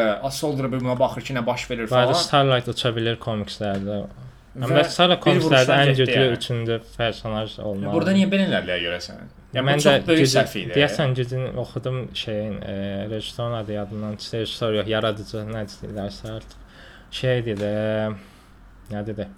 Boy 0.72 0.80
buna 0.80 0.98
baxır 0.98 1.22
ki, 1.30 1.34
nə 1.34 1.46
baş 1.46 1.70
verir 1.70 1.86
falan. 1.86 2.12
Starlight 2.12 2.68
uça 2.74 2.96
bilir 2.96 3.16
komikslərdə. 3.22 4.02
Amma 4.62 4.84
Starlight 4.84 5.22
komikslərdə 5.22 5.80
ən 5.84 5.94
güclü 5.94 6.28
üçüncü 6.36 6.82
personaj 6.98 7.58
olmalı. 7.58 7.92
Burada 7.94 8.18
niyə 8.18 8.26
belə 8.32 8.50
elədilər 8.50 8.82
görəsən? 8.90 9.26
Bu 9.62 9.66
Mən 9.70 9.78
də 9.84 9.94
idi. 10.60 10.72
Deyəsən 10.76 11.14
gücünü 11.14 11.48
oxudum 11.62 11.98
şeyin, 12.14 12.60
e, 12.62 13.06
rejissorun 13.10 13.52
adı 13.62 13.72
yadımdan 13.72 14.16
çıxdı. 14.16 14.36
Rejissor 14.40 14.72
yox, 14.80 14.88
yaradıcı 14.88 15.42
nə 15.54 15.64
deyirlərsə 15.72 16.30
artıq. 16.36 16.62
Şey 17.10 17.44
dedi, 17.46 17.64
e, 17.64 18.08
nə 18.94 19.06
dedi? 19.06 19.28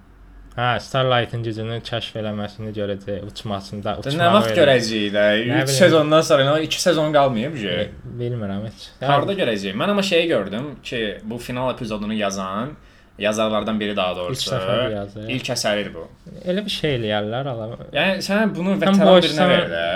Hə, 0.59 0.81
Starlight-ın 0.83 1.43
gücünü 1.47 1.77
kəşf 1.87 2.16
eləməsini 2.19 2.73
görəcək, 2.75 3.21
uçmasında, 3.31 3.93
Nə 3.95 4.09
uçmağı. 4.11 4.33
vaxt 4.35 4.51
öyrənəcək. 4.51 4.64
görəcəyik 4.64 5.12
də? 5.14 5.27
Nə 5.37 5.43
3 5.45 5.53
bilim. 5.55 5.66
sezondan 5.66 6.21
sonra 6.21 6.59
2 6.61 6.83
sezon 6.83 7.12
qalmayıb 7.12 7.55
ki. 7.61 7.77
Bilmirəm 8.19 8.64
heç. 8.66 8.89
Harda 9.07 9.33
görəcəyik? 9.39 9.77
Mən 9.79 9.91
amma 9.95 10.03
şeyi 10.03 10.27
gördüm 10.29 10.66
ki, 10.83 11.19
bu 11.23 11.39
final 11.39 11.75
epizodunu 11.75 12.14
yazan 12.14 12.73
yazarlardan 13.19 13.81
biri 13.81 13.97
daha 13.97 14.11
İlk 14.12 14.19
doğrusu. 14.19 14.51
dəfə 14.55 14.93
yazır. 14.95 15.29
İlk 15.29 15.49
əsəridir 15.55 15.95
bu. 15.95 16.07
Elə 16.47 16.64
bir 16.64 16.71
şey 16.71 16.97
eləyərlər 16.99 17.49
ala. 17.53 17.69
Yəni 17.93 18.23
sən 18.27 18.53
bunu 18.57 18.75
veteran 18.81 19.01
birinə 19.23 19.49
ver 19.49 19.64
də. 19.73 19.87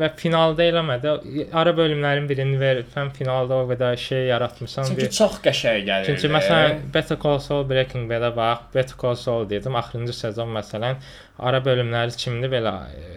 və 0.00 0.08
finalda 0.16 0.64
eləmədi. 0.64 1.10
Ara 1.52 1.70
bölümlərin 1.76 2.28
birini 2.28 2.60
ver. 2.60 2.82
Sən 2.94 3.10
finalda 3.12 3.54
o 3.54 3.66
qədər 3.70 3.96
şey 3.96 4.26
yaratmısan. 4.30 4.84
Çünki 4.88 5.00
bir- 5.02 5.10
çox 5.10 5.40
qəşəng 5.44 5.82
gəlir. 5.88 6.06
Çünki 6.06 6.28
məsələn 6.36 6.78
Better 6.94 7.18
Call 7.22 7.38
Saul, 7.38 7.68
Breaking 7.70 8.10
Bad-ə 8.10 8.30
bax, 8.36 8.58
Better 8.74 8.96
Call 9.02 9.14
Saul 9.14 9.50
dedim, 9.50 9.76
axırıncı 9.76 10.12
sezon 10.12 10.48
məsələn 10.56 10.96
ara 11.38 11.58
bölümləri 11.64 12.16
kimdir 12.16 12.50
belə 12.52 12.72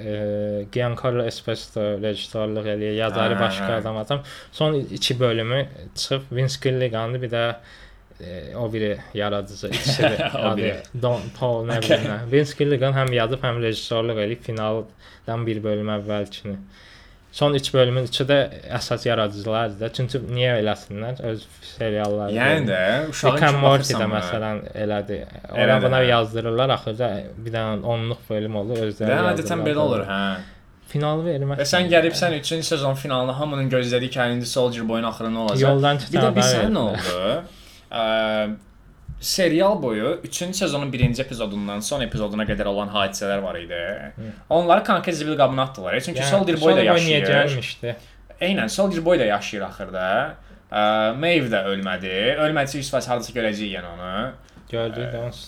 e, 0.05 0.65
Giancarlo 0.71 1.23
Esposito 1.25 1.81
rejissorluq 2.01 2.65
eləyir, 2.75 2.95
yazarı 3.03 3.33
Hə, 3.35 3.39
başqa 3.39 3.73
adam 3.79 3.97
adam. 3.97 4.21
Son 4.51 4.73
iki 4.73 5.19
bölümü 5.19 5.65
çıxıb 5.95 6.21
Vince 6.31 6.55
Gilligan'dı, 6.63 7.21
bir 7.21 7.29
də 7.31 7.55
o 8.57 8.73
biri 8.73 8.97
yaradıcı 9.13 9.67
ikisi 9.67 10.03
biri. 10.03 10.75
Don 11.01 11.21
Paul 11.39 11.67
nə 11.67 11.81
bilim 11.83 12.05
nə. 12.07 12.17
Vince 12.31 12.55
Gilligan 12.57 12.95
həm 12.95 13.13
yazıb, 13.13 13.43
həm 13.43 13.61
rejissorluq 13.63 14.21
eləyib 14.23 14.43
finaldan 14.47 15.47
bir 15.47 15.63
bölüm 15.63 15.91
əvvəlkini. 15.99 16.55
Son 17.35 17.53
3 17.53 17.73
bölümün 17.73 18.05
üçü 18.07 18.23
də 18.23 18.37
əsas 18.77 19.03
yaradıcılardır 19.07 19.79
da. 19.79 19.89
Çünki 19.93 20.21
niyə 20.23 20.53
eləsinlər? 20.61 21.17
Öz 21.27 21.41
serialları. 21.75 22.31
Yəni 22.31 22.69
də 22.69 23.09
uşağın 23.09 23.35
Rick 23.35 23.47
and 23.49 23.59
Morty 23.59 23.97
də 23.99 24.07
məsələn 24.07 24.61
elədi. 24.85 25.17
Ona 25.51 25.75
buna 25.83 25.99
yazdırırlar, 26.07 26.69
axırda 26.77 27.09
bir 27.35 27.51
dənə 27.57 27.81
10-luq 27.83 28.21
bölüm 28.29 28.55
olur, 28.61 28.79
özləri. 28.87 29.11
Və 29.11 29.33
adətən 29.33 29.65
belə 29.67 29.83
olur, 29.83 30.05
hə. 30.07 30.21
Finalı 30.95 31.27
vermək. 31.27 31.59
Və 31.59 31.67
sən 31.67 31.91
gəlibsən 31.91 32.39
3-cü 32.39 32.63
sezon 32.63 32.95
finalına 32.95 33.35
hamının 33.35 33.67
gözlədiyi 33.73 34.15
ki, 34.15 34.31
indi 34.37 34.47
Soldier 34.47 34.87
Boyun 34.87 35.11
axırı 35.11 35.35
nə 35.35 35.43
olacaq? 35.43 35.67
yoldan 35.67 35.99
Bir 35.99 36.05
də 36.05 36.11
çıxan 36.13 36.35
bilsən 36.39 36.71
nə 36.71 36.87
oldu? 36.87 37.64
Ə, 37.95 38.55
serial 39.21 39.77
boyu 39.81 40.19
3-cü 40.27 40.53
sezonun 40.53 40.91
1-ci 40.91 41.21
epizodundan 41.23 41.79
son 41.79 42.01
epizoduna 42.03 42.43
qədər 42.45 42.67
olan 42.67 42.89
hadisələr 42.93 43.41
var 43.43 43.55
idi. 43.59 43.79
Onları 44.49 44.83
konkret 44.83 45.15
zibil 45.15 45.37
qabına 45.39 45.63
atdılar. 45.69 45.99
Çünki 45.99 46.19
yəni, 46.19 46.29
Soldier 46.29 46.61
Boy 46.61 46.75
da 46.75 46.83
yaşayır. 46.83 47.27
gəlmişdi? 47.29 47.95
Eynən 48.41 48.69
Soldier 48.69 49.05
Boy 49.05 49.19
da 49.19 49.25
yaşayır 49.25 49.63
axırda. 49.69 50.07
Ə, 50.71 50.81
Maeve 51.21 51.47
də 51.53 51.63
ölmədi. 51.71 52.11
Ölmədisə 52.43 52.81
100% 52.83 53.07
hardasa 53.13 53.33
görəcəyik 53.39 53.77
yəni 53.77 53.93
onu. 53.95 54.31
Gördük 54.71 55.13
də 55.13 55.21
ons. 55.27 55.43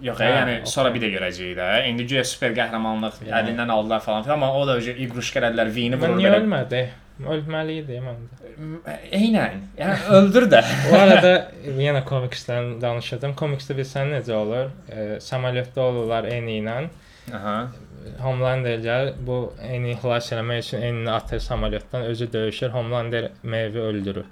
Yox, 0.00 0.16
Hə, 0.22 0.28
yəni 0.32 0.52
okey. 0.62 0.70
sonra 0.72 0.94
bir 0.94 1.02
də 1.02 1.10
görəcəyik 1.12 1.56
də. 1.58 1.68
İndi 1.90 2.06
güya 2.08 2.24
super 2.24 2.54
qəhrəmanlıq 2.56 3.18
Yəni. 3.26 3.34
əlindən 3.40 3.72
aldılar 3.74 4.00
falan 4.00 4.22
filan, 4.24 4.38
amma 4.40 4.54
o 4.56 4.62
da 4.66 4.78
öcə 4.80 4.94
iqruşka 4.96 5.42
elədilər, 5.42 5.74
vini 5.74 5.98
vurur 6.00 6.16
niyə 6.16 6.30
belə. 6.32 6.86
Ölməli 7.20 7.80
idi 7.82 7.98
məndə. 8.00 8.96
Eynən. 9.16 9.62
Yəni 9.78 10.16
öldür 10.16 10.46
də. 10.52 10.60
O 10.90 10.96
arada 10.96 11.32
yenə 11.80 12.02
komiksdən 12.08 12.78
danışacağam. 12.82 13.34
Komiksdə 13.38 13.76
bilsən 13.78 14.14
necə 14.14 14.34
olur? 14.36 14.72
E, 14.88 15.20
samolyotda 15.24 15.82
olurlar 15.84 16.28
eyni 16.30 16.58
ilə. 16.62 16.76
Aha. 17.36 17.56
Homelander 18.22 18.80
gəlir, 18.80 19.14
bu 19.26 19.38
eyni 19.60 19.94
xilas 20.00 20.30
eləmək 20.32 20.62
üçün 20.64 20.82
eynini 20.88 21.10
atır 21.12 21.40
samolyotdan, 21.44 22.02
özü 22.12 22.32
döyüşür. 22.32 22.70
Homelander 22.72 23.30
Maeve 23.42 23.80
öldürür. 23.80 24.24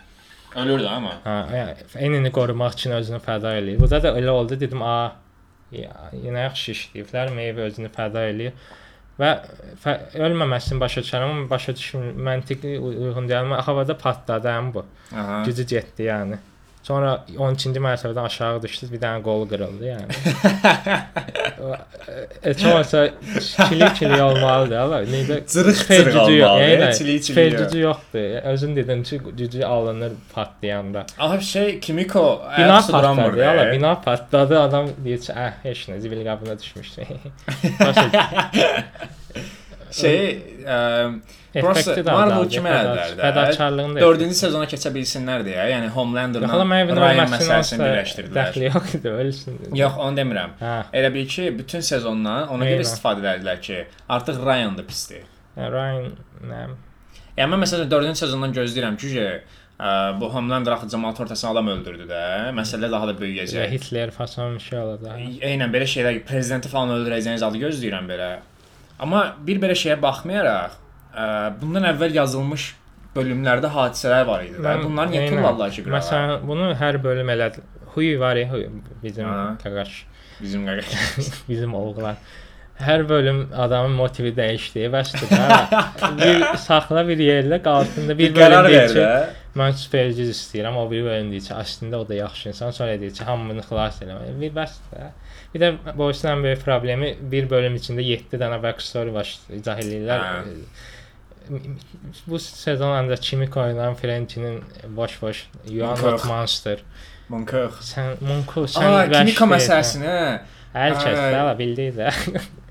Ölür 0.56 0.80
də 0.80 0.88
amma. 0.88 1.14
Ha, 1.24 1.38
yəni 1.52 1.74
eynini 1.96 2.32
qorumaq 2.32 2.78
üçün 2.78 2.96
özünü 2.96 3.20
fəda 3.24 3.52
eləyir. 3.60 3.80
Burada 3.80 4.02
da 4.02 4.14
elə 4.20 4.32
oldu, 4.32 4.56
dedim, 4.60 4.82
a, 4.82 5.12
ya, 5.72 5.92
yenə 6.16 6.46
yaxşı 6.48 6.72
işləyiblər, 6.76 7.34
Maeve 7.36 7.68
özünü 7.68 7.92
fəda 7.92 8.24
eləyir. 8.30 8.56
Və 9.18 9.30
ölməməsini 10.14 10.78
başa 10.80 11.02
düşürəm, 11.02 11.30
amma 11.30 11.50
başa 11.50 11.74
düşmür, 11.76 12.12
məntiqli 12.28 12.76
uy- 12.78 12.98
uyğun 13.08 13.28
deyil. 13.28 13.56
Havada 13.66 13.96
patladı 13.98 14.48
həm 14.48 14.72
bu. 14.74 14.84
Aha. 15.14 15.42
Gücü 15.46 15.64
getdi 15.66 16.06
yəni. 16.06 16.38
Sonra 16.82 17.24
12-ci 17.36 17.80
mərtəbədən 17.84 18.24
aşağı 18.30 18.62
düşdü, 18.62 18.86
bir 18.92 19.00
dənə 19.02 19.22
qol 19.26 19.42
qırıldı 19.50 19.88
yəni. 19.90 20.06
e, 22.44 22.54
çoxsa 22.54 23.10
çili-çili 23.40 24.22
olmalıdır 24.22 24.76
ala. 24.76 25.02
Necə 25.02 25.46
Cırıq-cırıq 25.52 26.18
olmalı, 26.18 26.60
yəni, 26.62 26.94
çili-çili 26.98 27.34
Fel 27.34 27.52
yox. 27.52 27.62
gücü 27.62 27.80
yoxdur. 27.80 28.42
Özün 28.44 28.76
dedin 28.76 29.02
ki, 29.02 29.20
gücü 29.36 29.62
alınır 29.64 30.12
patlayanda. 30.32 31.06
Aha 31.18 31.40
şey 31.40 31.80
Kimiko 31.80 32.42
Bina 32.58 32.66
ayaqüstü 32.66 32.92
patladı, 32.92 33.16
duramırdı. 33.16 33.48
ala, 33.48 33.72
bina 33.72 34.00
patladı. 34.00 34.60
Adam 34.60 34.86
deyir 35.04 35.20
ki, 35.20 35.32
"Ah, 35.36 35.52
heç 35.62 35.88
nə, 35.88 35.98
zibil 36.00 36.24
qabına 36.24 36.58
düşmüşdü." 36.58 37.02
Şey, 39.94 40.24
ə, 40.64 40.78
də 41.54 42.04
Marvel 42.12 42.48
kimi 42.52 42.70
əllərdə. 42.72 43.20
Fədakarlığın 43.22 43.94
da 43.96 44.02
4-cü 44.04 44.36
sezona 44.40 44.66
keçə 44.70 44.92
bilsinlər 44.94 45.44
deyə, 45.46 45.68
yəni 45.72 45.88
Homelanderla 45.94 46.50
Ryan 46.98 47.32
məsələsini 47.32 47.84
birləşdirdilər. 47.84 48.50
dəxli 48.50 48.66
yox 48.68 48.94
idi, 48.98 49.12
ölsün. 49.24 49.60
Yox, 49.80 49.96
onu 50.06 50.20
demirəm. 50.20 50.56
Hə, 50.60 50.74
Elə 51.00 51.12
bil 51.14 51.28
ki, 51.30 51.48
bütün 51.58 51.84
sezondan 51.92 52.52
ona 52.54 52.68
görə 52.68 52.84
istifadə 52.84 53.24
edildilər 53.24 53.62
ki, 53.64 53.78
artıq 54.18 54.42
Ryan 54.44 54.76
da 54.78 54.84
pisdir. 54.90 55.24
Ryan, 55.56 56.12
nə, 56.50 56.66
Yəni 57.38 57.54
mən 57.54 57.64
məsələn 57.64 57.88
4-cü 57.90 58.14
sezondan 58.18 58.52
gözləyirəm 58.56 58.96
ki, 58.98 59.24
ə, 59.78 59.90
bu 60.18 60.28
Homelander 60.34 60.74
axı 60.74 60.88
cəmaət 60.94 61.20
ortasına 61.22 61.52
adam 61.54 61.68
öldürdü 61.76 62.06
də. 62.10 62.22
Məsələ 62.56 62.90
daha 62.90 63.08
da 63.10 63.14
böyüyəcək. 63.18 63.70
Hitler 63.76 64.10
fason 64.14 64.56
bir 64.58 64.64
şey 64.64 64.78
olacaq. 64.78 65.20
Eynən 65.50 65.74
belə 65.74 65.86
şeylər 65.88 66.18
prezidenti 66.28 66.70
falan 66.72 66.96
öldürəcəyiniz 66.98 67.44
adı 67.46 67.62
gözləyirəm 67.62 68.10
belə. 68.10 68.30
Amma 68.98 69.22
bir 69.46 69.60
belə 69.62 69.76
şeyə 69.78 69.96
baxmayaraq, 70.02 70.74
ə, 71.14 71.24
bundan 71.60 71.86
əvvəl 71.92 72.16
yazılmış 72.18 72.68
bölümlərdə 73.14 73.70
hadisələr 73.74 74.26
var 74.28 74.44
idi. 74.46 74.58
Və 74.64 74.74
bunlar 74.82 75.10
niyə 75.12 75.28
tullarlar 75.30 75.72
ki? 75.74 75.86
Məsələn, 75.92 76.42
bunu 76.48 76.72
hər 76.78 77.00
bölüm 77.02 77.30
elədi. 77.34 77.64
Huy 77.94 78.12
var 78.20 78.38
huy, 78.50 78.66
bizim 79.02 79.30
qaqaş, 79.62 80.02
bizim 80.42 80.66
qaqa. 80.68 81.00
bizim 81.48 81.74
oğlan. 81.74 82.20
Hər 82.78 83.02
bölüm 83.08 83.40
adamın 83.58 83.96
motivi 83.98 84.30
dəyişdi. 84.36 84.84
Bəsdir 84.92 85.32
də. 85.32 85.78
bir 86.20 86.44
saxla 86.62 87.02
bir 87.08 87.18
yerdə 87.18 87.58
qalsın 87.62 88.06
da 88.06 88.18
bir 88.18 88.30
Bir 88.30 88.36
bölüm 88.36 88.68
deyir 88.68 88.92
ki, 88.92 89.06
mən 89.58 89.74
supergüc 89.80 90.30
istəyirəm. 90.30 90.78
O 90.78 90.84
bir 90.90 91.02
bölüm 91.08 91.32
deyir 91.32 91.48
ki, 91.48 91.54
əslində 91.56 91.98
o 91.98 92.06
da 92.08 92.14
yaxşı 92.20 92.52
insan. 92.52 92.70
Sonra 92.76 92.94
deyir 93.00 93.16
ki, 93.18 93.24
hamını 93.26 93.64
xilas 93.66 93.98
eləmək. 94.06 94.38
Bir 94.44 94.54
bəsdir 94.60 94.94
də. 94.94 95.10
Bir 95.54 95.60
də 95.60 95.70
bu 95.96 96.10
işin 96.10 96.42
böyük 96.44 96.60
problemi 96.64 97.14
bir 97.20 97.48
bölüm 97.50 97.76
içində 97.78 98.04
7 98.04 98.36
dənə 98.40 98.58
backstory 98.62 99.14
var 99.14 99.30
izah 99.56 99.78
eləyirlər. 99.80 100.24
Hə. 100.24 101.58
Bu 102.28 102.38
sezon 102.38 102.92
ancaq 102.92 103.22
Kimiko 103.24 103.62
ilə 103.70 103.94
Frencinin 103.96 104.60
boş-boş 104.96 105.46
You 105.70 105.86
are 105.88 106.02
not 106.02 106.24
monster. 106.28 106.82
Monkör. 107.28 107.72
Sən 107.84 108.20
Monko 108.24 108.66
sən 108.68 108.84
Aa, 108.84 109.06
deyilsən. 109.08 109.50
məsələsini. 109.54 110.08
hə. 110.12 110.38
Hər 110.74 110.94
kəs 111.00 111.16
də 111.16 111.36
ala 111.40 111.54
bildi 111.58 111.88
də. 111.96 112.12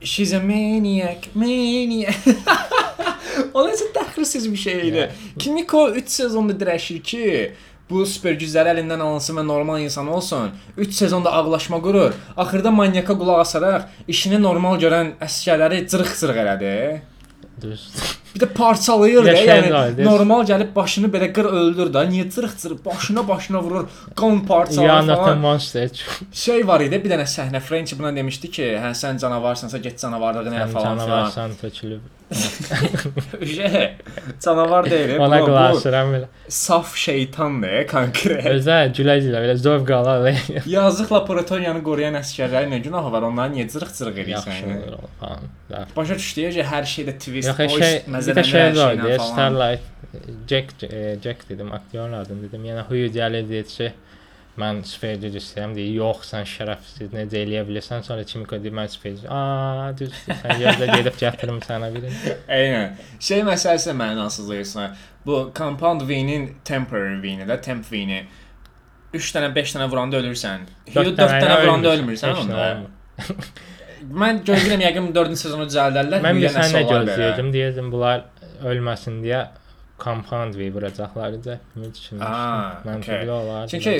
She's 0.01 0.33
a 0.33 0.39
maniac, 0.39 1.25
maniac. 1.33 2.27
o 3.57 3.63
necə 3.65 3.89
təxirsiz 3.95 4.45
bir 4.51 4.61
şey 4.61 4.83
idi. 4.89 5.07
Kimiko 5.39 5.87
3 5.97 6.09
sezonda 6.09 6.53
dirəşir 6.53 7.01
ki, 7.01 7.23
bu 7.89 8.05
super 8.05 8.35
gücləri 8.39 8.73
əlindən 8.75 9.01
alınsın 9.03 9.39
və 9.39 9.45
normal 9.47 9.81
insan 9.81 10.07
olsun. 10.07 10.51
3 10.77 10.93
sezonda 10.93 11.33
ağlaşma 11.33 11.81
qurur. 11.81 12.13
Axırda 12.37 12.71
manyaka 12.71 13.13
qulaq 13.13 13.39
asaraq 13.45 13.87
işini 14.07 14.41
normal 14.43 14.79
görən 14.81 15.13
əsgərləri 15.23 15.85
cırıq-cırıq 15.91 16.41
elədi. 16.43 16.73
Düz. 17.61 17.87
Bir 18.35 18.41
də 18.43 18.47
parçalayır 18.53 19.25
da, 19.25 19.31
də 19.33 19.45
yəni 19.47 19.69
var 19.73 19.87
idi. 19.89 20.03
normal 20.05 20.43
gəlib 20.45 20.75
başını 20.75 21.07
belə 21.13 21.31
qır 21.33 21.47
öldür 21.59 21.93
da, 21.93 22.03
niyə 22.05 22.27
cırıq-cırıq 22.33 22.83
başına 22.85 23.27
başına 23.27 23.61
vurur, 23.63 23.87
qan 24.15 24.43
parçalar 24.45 24.83
You 24.85 24.93
are 24.93 25.07
not 25.07 25.19
a 25.19 25.23
falan. 25.23 25.59
Şey 26.33 26.67
var 26.67 26.83
idi, 26.85 26.99
bir 27.03 27.15
dənə 27.15 27.25
səhnə 27.25 27.59
French 27.59 27.95
buna 27.97 28.11
demişdi 28.15 28.51
ki, 28.51 28.67
hə 28.83 28.91
sən 29.01 29.17
canavarsansa 29.23 29.77
get 29.77 29.97
canavarlığını 29.99 30.55
elə 30.55 30.67
falan 30.67 30.99
filan. 30.99 31.07
canavarsan 31.07 31.55
tökülüb. 31.61 31.99
Şey, 33.55 33.93
canavar 34.43 34.85
deyil. 34.91 35.17
Ona 35.19 35.39
qılasıram 35.39 36.13
belə. 36.13 36.25
saf 36.49 36.95
şeytandır 36.95 37.87
konkret. 37.87 38.45
Özə 38.55 38.79
gülə-gülə 38.97 39.43
belə 39.45 39.55
zövq 39.55 39.91
alır. 39.95 40.41
Yazıq 40.67 41.11
laboratoriyanı 41.15 41.83
qoruyan 41.85 42.19
əsgərlərin 42.19 42.73
nə 42.75 42.81
günahı 42.83 43.11
var? 43.13 43.27
Onları 43.29 43.55
niyə 43.55 43.67
cırıq-cırıq 43.71 44.19
Yaxşı 44.33 44.49
edirsən? 44.49 44.87
olur 44.89 45.07
falan. 45.19 45.47
Da. 45.69 45.85
Başa 45.95 46.15
düşdü 46.19 46.49
ki, 46.57 46.65
hər 46.73 46.89
şeydə 46.95 47.15
twist, 47.19 47.47
Yox, 47.53 47.77
şey, 47.77 48.01
məzələnlər 48.17 48.51
şey 48.51 48.75
var. 48.81 49.23
Starlight 49.31 49.81
Jack 50.49 50.83
e, 50.83 51.17
Jack 51.23 51.49
dedim 51.49 51.71
aktyorun 51.71 52.13
adını 52.13 52.43
dedim. 52.47 52.65
Yəni 52.65 52.83
Huyu 52.89 53.07
gəlir 53.11 53.49
deyir 53.49 53.67
mən 54.61 54.79
supergüc 54.87 55.35
istəyirəm 55.39 55.75
deyir. 55.77 55.99
Yox, 55.99 56.31
sən 56.31 56.47
şərəfsiz 56.49 57.13
necə 57.13 57.43
eləyə 57.43 57.61
bilirsən? 57.67 58.01
Sonra 58.07 58.25
Kimiko 58.27 58.57
deyir 58.63 58.73
mən 58.77 58.89
supergüc. 58.93 59.27
Aa, 59.29 59.91
düzdür. 59.99 60.39
Sən 60.41 60.63
gözlə 60.63 60.89
gedib 60.95 61.19
gətirim 61.21 61.61
sənə 61.65 61.91
birini. 61.93 62.33
Eynən. 62.57 62.97
Şey 63.29 63.45
məsələsi 63.47 63.91
də 63.91 63.95
mənasızlıq 64.01 64.89
Bu 65.27 65.51
compound 65.55 66.07
V-nin 66.07 66.53
temporary 66.63 67.21
V-ni 67.21 67.43
də 67.49 67.57
temp 67.61 67.85
V-ni 67.91 68.21
3 69.13 69.31
dənə 69.35 69.49
5 69.55 69.73
dənə 69.75 69.87
vuranda 69.91 70.21
ölürsən. 70.21 70.67
4 70.93 71.15
dənə 71.19 71.57
vuranda 71.63 71.93
ölmürsən 71.95 72.37
onda. 72.41 72.67
Mən 74.07 74.43
gözləyirəm 74.47 74.83
yəqin 74.85 75.11
4-cü 75.15 75.39
sezonu 75.41 75.67
düzəldərlər. 75.67 76.23
Mən 76.23 76.39
bir 76.39 76.53
sən 76.53 76.63
nəsə 76.63 76.81
nə 76.81 76.85
olar 76.85 77.01
belə. 77.01 77.11
gözləyirdim 77.11 77.53
deyirdim 77.55 77.91
bunlar 77.91 78.25
ölməsin 78.71 79.19
deyə 79.25 79.41
compound 79.99 80.55
V 80.55 80.69
vuracaqlar 80.73 81.33
idi. 81.39 81.59
Ümid 81.75 81.95
kimi. 81.95 82.21
Məntiqli 82.85 83.31
olar. 83.31 83.67
Çünki 83.67 83.93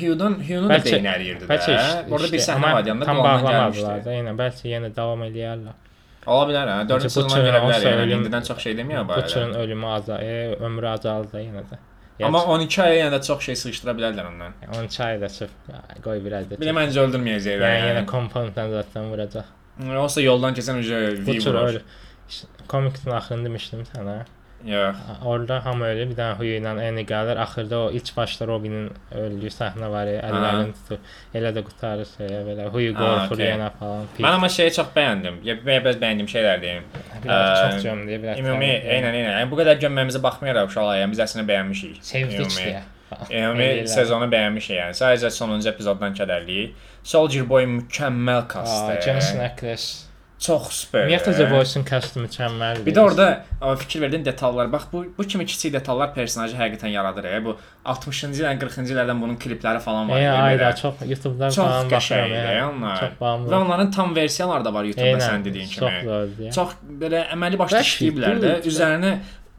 Hugh'dan 0.00 0.38
Hugh'un 0.48 0.68
da 0.68 0.78
əriyirdi 0.80 1.48
bəlkə 1.50 1.76
də. 1.76 1.86
Orada 2.10 2.32
bir 2.32 2.44
səhnə 2.48 2.74
var 2.78 2.84
yanında 2.86 3.08
tam 3.10 3.22
bağlamadılar 3.26 4.04
da. 4.04 4.18
Yenə 4.18 4.34
bəlkə 4.38 4.72
yenə 4.72 4.92
davam 4.96 5.24
eləyərlər. 5.28 5.78
Ola 6.26 6.44
bilər 6.48 6.68
hə. 6.70 6.74
4-cü 6.86 7.08
Bəlkə 7.08 7.14
sezona 7.16 7.40
görə 7.46 7.62
bilər. 7.66 7.86
Yəni 7.88 8.18
indidən 8.18 8.44
çox 8.48 8.60
şey 8.66 8.76
deməyə 8.78 9.06
Butcher'ın 9.08 9.54
bilər. 9.54 9.64
ölümü 9.64 9.88
azal, 9.96 10.22
e, 10.22 10.58
ömrü 10.68 10.88
azaldı 10.96 11.40
yenə 11.42 11.64
də. 11.70 11.78
Amma 12.22 12.44
12 12.54 12.82
aya 12.82 12.98
yenə 13.00 13.16
də 13.16 13.18
çox 13.26 13.48
şey 13.48 13.56
sıxışdıra 13.62 13.96
bilərlər 13.98 14.28
ondan. 14.28 14.52
onun 14.76 14.88
çayı 14.88 15.20
da 15.20 15.28
sırf 15.28 15.50
qoy 16.04 16.24
biraz 16.24 16.50
da. 16.50 16.60
Bir 16.60 16.68
də 16.70 16.74
məncə 16.76 17.02
öldürməyəcəklər. 17.06 17.72
Yəni 17.76 17.88
yenə 17.90 18.04
compounddan 18.06 18.70
zaten 18.70 19.10
vuracaq. 19.10 19.50
Olsa 20.04 20.20
yoldan 20.22 20.54
keçən 20.54 20.78
ücə 20.84 21.26
Butcher 21.26 21.54
öyle. 21.64 21.82
Komiksin 22.68 23.10
axırını 23.10 23.44
demişdim 23.44 23.82
sənə. 23.90 24.20
Yox. 24.66 24.96
Orada 25.24 25.56
hamı 25.64 25.84
ölür, 25.90 26.06
bir 26.10 26.16
dənə 26.18 26.36
Huyu 26.38 26.52
ilə 26.60 26.70
Annie 26.88 27.04
gəlir. 27.08 27.38
Axırda 27.42 27.78
o 27.78 27.90
ilk 27.90 28.10
başda 28.16 28.46
Robinin 28.46 28.90
öldüyü 29.10 29.50
səhnə 29.50 29.88
var 29.90 30.06
əllərini 30.12 30.72
tutub 30.76 31.10
elə 31.34 31.50
də 31.56 31.64
qurtarır 31.66 32.06
şeyə 32.12 32.40
belə. 32.46 32.68
Huyu 32.74 32.94
Ha, 32.94 33.00
qorxur 33.02 33.34
okey. 33.40 33.50
yenə 33.50 33.70
falan. 33.80 34.06
pis. 34.16 34.24
Mən 34.26 34.36
amma 34.38 34.48
şeyi 34.48 34.72
çox 34.78 34.92
bəyəndim. 34.96 35.40
Ya 35.48 35.56
biraz 35.66 35.96
bəyəndiyim 36.02 36.30
şeylər 36.34 36.62
deyim. 36.62 36.84
çox 37.24 37.82
gömdü, 37.82 38.22
biraz. 38.22 38.38
Ümumi, 38.38 38.70
eynən, 38.96 39.14
eynən. 39.18 39.34
Yəni 39.40 39.50
bu 39.50 39.58
qədər 39.62 39.80
gömməmizə 39.82 40.22
baxmayaraq 40.22 40.70
uşaqlar, 40.70 41.00
yəni 41.02 41.10
biz 41.16 41.24
əslində 41.26 41.46
bəyənmişik. 41.50 41.98
sevdik 42.12 42.54
deyə. 42.60 42.82
Ümumi 43.30 43.88
sezonu 43.88 44.30
bəyənmişik 44.32 44.76
yəni. 44.78 44.94
Sadəcə 44.96 45.30
sonuncu 45.30 45.68
epizoddan 45.68 46.14
kədərliyik. 46.16 46.72
Soldier 47.02 47.44
Boy 47.48 47.66
mükəmməl 47.66 48.46
kastdır. 48.48 49.00
Jensen 49.02 49.40
Ackles. 49.44 50.06
Çox 50.42 50.68
super. 50.74 51.04
Ümumiyyətlə 51.06 51.32
The 51.38 51.44
Voice-un 51.52 51.84
kastı 51.86 52.20
mükəmməldir. 52.20 52.86
Bir 52.86 52.94
də 52.96 53.00
orada 53.00 53.26
fikir 53.78 54.00
verdin 54.02 54.24
detallar. 54.24 54.72
Bax 54.72 54.88
bu 54.92 55.04
bu 55.18 55.22
kimi 55.22 55.46
kiçik 55.46 55.72
detallar 55.72 56.14
personajı 56.14 56.56
həqiqətən 56.58 56.90
yaradır. 56.90 57.28
Ya. 57.30 57.44
Bu 57.44 57.56
60-cı 57.86 58.40
illərin 58.42 58.58
40-cı 58.62 58.94
illərdən 58.96 59.20
bunun 59.22 59.36
klipləri 59.36 59.80
falan 59.84 60.08
var. 60.10 60.16
Ey, 60.18 60.24
ya, 60.24 60.34
ayda 60.42 60.74
çox 60.76 60.94
YouTube-dan 61.06 61.50
çox 61.50 61.64
falan 61.66 61.90
baxıram. 61.90 62.30
onlar. 62.72 62.96
Çox 63.00 63.08
Və 63.12 63.20
bağımlı. 63.20 63.56
onların 63.60 63.90
tam 63.90 64.16
versiyaları 64.16 64.64
da 64.64 64.74
var 64.74 64.84
YouTube-da 64.84 65.18
sən 65.28 65.44
dediyin 65.44 65.68
Çox 65.68 65.90
kimi. 66.00 66.44
ya. 66.46 66.52
Çox 66.52 66.74
belə 67.04 67.22
əməli 67.36 67.58
başlı 67.58 67.78
işləyiblər 67.86 68.42
də. 68.42 68.52
Üzərinə 68.66 69.14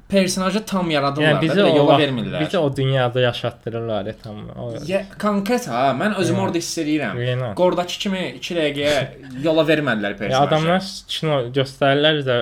personajı 0.10 0.66
tam 0.66 0.92
yaradırlar 0.92 1.28
Yəni 1.30 1.38
da, 1.38 1.42
bizi 1.42 1.64
o 1.64 1.68
yola 1.78 1.98
vermirlər. 2.00 2.40
bizi 2.46 2.58
o 2.58 2.76
dünyada 2.76 3.20
yaşatdırırlar 3.20 4.06
ya 4.06 4.14
tam. 4.24 4.36
O 4.60 4.74
Ya 4.88 5.06
konkret 5.22 5.68
ha, 5.68 5.96
mən 6.00 6.16
özümü 6.16 6.38
Yəni. 6.38 6.44
orada 6.46 6.58
hiss 6.58 6.78
edirəm. 6.78 7.18
Yenə. 7.18 7.54
Qordakı 7.56 7.98
kimi 8.00 8.22
2 8.38 8.56
dəqiqəyə 8.56 9.44
yola 9.44 9.62
vermədilər 9.68 10.12
Ya 10.12 10.18
personajı. 10.18 10.48
adamlar 10.48 10.82
kino 11.08 11.40
göstərirlər 11.60 12.22
də 12.30 12.38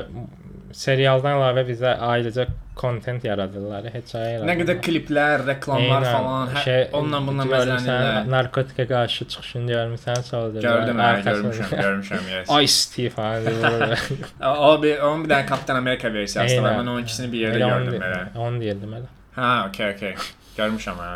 serialdan 0.78 1.38
əlavə 1.38 1.64
bizə 1.68 1.96
ayrıca 2.08 2.46
kontent 2.78 3.26
yaradırlar, 3.26 3.88
hekayə 3.94 4.42
Nə 4.48 4.56
qədər 4.62 4.80
kliplər, 4.84 5.44
reklamlar 5.48 6.06
Eynən, 6.06 6.14
falan, 6.16 6.54
şey, 6.66 6.86
bundan 6.94 7.28
görmüsən, 7.28 7.52
məzələnirlər. 7.52 8.30
Narkotikə 8.32 8.86
qarşı 8.90 9.28
çıxışını 9.34 9.74
görmüsən 9.76 10.24
sonra. 10.28 10.64
Gördüm, 10.66 11.02
hə, 11.04 11.10
görmüşəm, 11.28 11.76
görmüşəm, 11.76 12.30
yes. 12.36 12.54
Ice 12.62 12.96
Tea 12.96 13.12
falan 13.18 13.46
bir 14.86 15.04
onun 15.10 15.26
bir 15.26 15.34
dənə 15.36 15.46
Kaptan 15.52 15.82
Amerika 15.82 16.14
versiyası 16.14 16.62
var. 16.64 16.80
Mən 16.80 16.88
onun 16.88 17.04
ikisini 17.04 17.32
bir 17.34 17.46
yerdə 17.48 17.60
Elə 17.62 17.76
gördüm 17.76 18.00
belə. 18.06 18.24
Onu 18.48 18.64
deyirdim 18.64 18.98
elə. 19.02 19.12
Ha, 19.36 19.52
okey, 19.68 19.94
okey. 19.98 20.18
Görmüşəm 20.58 21.06
hə. 21.06 21.14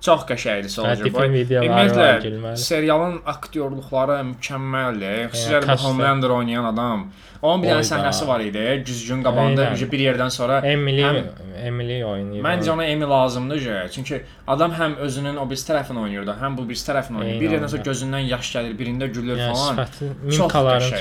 Çox 0.00 0.22
qəşəngdir 0.30 0.68
Soldier 0.72 1.12
Boy. 1.12 1.26
Ümumiyyətlə 1.28 2.56
serialın 2.56 3.18
aktyorluqları 3.28 4.20
mükəmməldir. 4.30 5.26
Xüsusilə 5.34 5.60
bu 5.68 5.76
Homelander 5.84 6.32
oynayan 6.38 6.64
adam. 6.72 7.10
Onun 7.42 7.62
bir 7.62 7.68
dənə 7.72 7.84
səhnəsi 7.88 8.26
var 8.28 8.40
idi. 8.44 8.64
Güzgün 8.86 9.22
qabağında 9.24 9.66
bir 9.92 10.00
yerdən 10.06 10.30
sonra 10.30 10.58
Emily 10.60 11.02
həm- 11.02 11.28
Emily 11.64 12.04
oynayır. 12.04 12.44
Məncə 12.44 12.70
ona 12.70 12.84
Emi 12.84 13.04
lazımdır 13.08 13.56
ücə. 13.60 13.78
Çünki 13.92 14.22
adam 14.46 14.72
həm 14.72 14.96
özünün 15.06 15.36
o 15.36 15.44
birisi 15.50 15.72
tərəfini 15.72 15.98
oynayırdı, 16.02 16.34
həm 16.42 16.56
bu 16.58 16.68
birisi 16.68 16.90
tərəfini 16.90 17.18
oynayır. 17.20 17.40
Bir 17.40 17.50
yerdən 17.56 17.68
sonra 17.68 17.82
gözündən 17.82 18.24
yaş 18.32 18.52
gəlir, 18.56 18.76
birində 18.80 19.06
gülür 19.12 19.38
falan. 19.38 19.76
sifəti, 19.76 20.10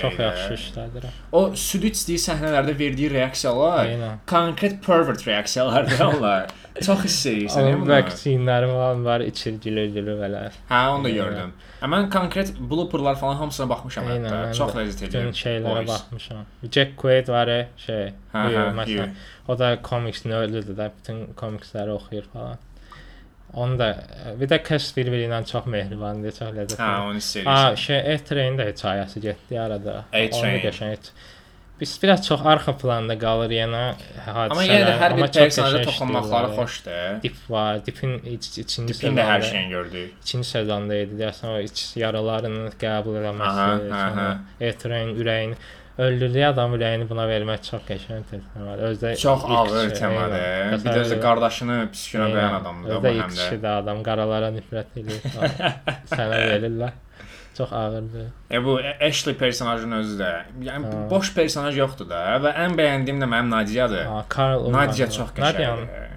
Çox 0.01 0.19
yaxşı 0.19 0.53
işlədir. 0.59 1.09
O 1.31 1.45
süd 1.55 1.83
içdiyi 1.91 2.17
səhnələrdə 2.27 2.79
verdiyi 2.79 3.11
reaksiyalar 3.13 3.87
konkret 4.27 4.83
pervert 4.85 5.27
reaksiyalardır 5.27 5.99
onlar. 6.05 6.47
Çox 6.85 7.03
hiss 7.03 7.25
edirsən 7.29 7.65
Onun 7.67 7.81
bunu. 7.81 7.91
vaksinləri 7.91 8.67
falan 8.71 9.03
var, 9.05 9.23
içir 9.25 9.57
gülür 9.63 9.89
gülür 9.95 10.19
belə. 10.21 10.41
Hə, 10.69 10.79
onu 10.93 11.03
da 11.03 11.09
gördüm. 11.09 11.51
Hə, 11.81 11.89
mən 11.93 12.09
konkret 12.13 12.53
blooperlar 12.71 13.15
falan 13.19 13.35
hamısına 13.41 13.67
baxmışam 13.69 14.07
Eynən, 14.13 14.29
hətta. 14.31 14.53
Çox 14.57 14.73
ləzzət 14.77 15.03
edirəm. 15.09 15.33
şeylərə 15.41 15.83
baxmışam. 15.87 16.45
Jack 16.71 16.95
Quaid 17.01 17.27
var 17.33 17.51
şey. 17.85 18.09
Hə, 18.33 18.45
hə, 18.55 18.65
məsələn. 18.79 19.13
O 19.47 19.59
da 19.59 19.73
komiksini 19.81 20.33
öldürdü 20.39 20.75
də, 20.77 20.89
bütün 20.99 21.21
komiksləri 21.39 21.91
oxuyur 21.97 22.27
falan. 22.33 22.57
Onu 23.53 23.79
da 23.79 23.87
bir 24.39 24.47
də 24.51 24.59
kəs 24.61 24.91
bir-biri 24.97 25.25
ilə 25.25 25.39
çox 25.49 25.65
mehribandır, 25.65 26.31
çox 26.37 26.51
ləzzətli. 26.53 26.83
Hə, 26.83 26.99
onu 27.09 27.17
hiss 27.17 27.35
A, 27.37 27.39
edirsən. 27.41 27.75
şey 27.85 27.99
A-Train 28.13 28.59
də 28.59 28.67
hekayəsi 28.71 29.21
getdi 29.23 29.59
arada. 29.59 29.95
A-Train. 30.13 30.31
Onu 30.43 30.59
qəşəng. 30.67 31.09
Biz 31.79 31.99
biraz 32.03 32.25
çox 32.27 32.41
arxa 32.45 32.73
planda 32.77 33.15
qalır 33.19 33.51
yenə 33.55 33.83
hadisələr. 34.25 34.51
Amma 34.51 34.63
yenə 34.67 34.85
də 34.89 34.95
hər 34.99 35.13
bir 35.17 35.29
qəşəng 35.37 35.83
toxunmaqları 35.87 36.49
xoşdur. 36.57 37.19
Dip 37.23 37.37
var, 37.49 37.79
Dipin 37.85 38.17
iç, 38.33 38.49
ikinci 38.63 38.93
Dipin 38.93 39.15
də 39.17 39.23
hər 39.31 39.41
şeyini 39.49 39.69
gördük. 39.69 40.13
ikinci 40.23 40.49
sezonda 40.49 40.95
idi 41.05 41.19
deyəsən 41.23 41.53
o 41.55 41.59
iç 41.63 41.85
yaralarını 42.03 42.71
qəbul 42.83 43.19
eləməsi. 43.23 44.29
Etrein 44.59 45.15
ürəyini 45.15 45.55
öldürdüyü 45.99 46.45
adam 46.47 46.75
ürəyini 46.77 47.07
buna 47.09 47.25
vermək 47.27 47.63
çox 47.71 47.81
qəşəng 47.87 48.23
var. 48.67 48.77
Özdə 48.91 49.15
Çox 49.19 49.41
ağır 49.47 49.89
temadır. 49.95 50.35
eynən. 50.39 50.71
Bir 50.85 50.89
də 50.91 50.99
özü 51.05 51.17
qardaşını 51.23 51.77
pis 51.91 52.05
günə 52.13 52.29
qoyan 52.35 52.53
adamdır 52.61 52.89
da 52.89 53.01
bu 53.03 53.07
Özdə 53.07 53.19
həm 53.21 53.27
də. 53.27 53.35
kişi 53.35 53.57
də 53.63 53.73
adam 53.81 54.03
qaralara 54.03 54.51
nifrət 54.55 54.95
edir. 54.99 55.19
Sənə 56.15 56.39
verirlər. 56.51 56.93
Çox 57.59 57.73
ağırdır. 57.73 58.27
E 58.51 58.65
bu 58.65 58.79
Ashley 59.07 59.35
personajının 59.35 59.97
özü 59.97 60.19
də. 60.23 60.29
Yəni 60.63 60.85
Ha. 60.85 61.09
boş 61.09 61.33
personaj 61.35 61.77
yoxdur 61.77 62.07
da 62.09 62.19
və 62.45 62.53
ən 62.65 62.77
bəyəndiyim 62.79 63.19
də 63.19 63.27
mənim 63.33 63.49
Nadiyadır. 63.51 64.05
Ha, 64.05 64.25
Karl 64.29 64.61
Urban. 64.61 64.87
Nadia 64.87 65.09
çox 65.11 65.33
qəşəngdir. 65.39 66.07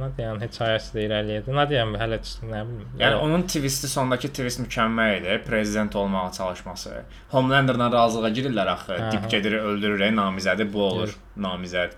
Nadia'nın 0.00 0.40
hekayəsi 0.44 0.92
də 0.96 1.06
irəliləyirdi. 1.06 1.54
Nadia'nın 1.56 1.96
hələ 2.02 2.18
nə 2.52 2.60
bilim. 2.68 2.84
Yəni 3.00 3.14
onun 3.24 3.42
twisti 3.48 3.88
sondakı 3.88 4.28
twist 4.28 4.60
mükəmməl 4.60 5.16
idi. 5.20 5.40
Prezident 5.48 5.96
olmağa 5.96 6.32
çalışması. 6.32 6.92
Homelanderla 7.30 7.92
razılığa 7.92 8.30
girirlər 8.30 8.68
axı. 8.76 8.98
Dip 9.12 9.30
gedir 9.30 9.52
öldürür, 9.52 10.00
namizədi 10.20 10.72
bu 10.72 10.82
olur. 10.82 11.16
Namizəd. 11.38 11.96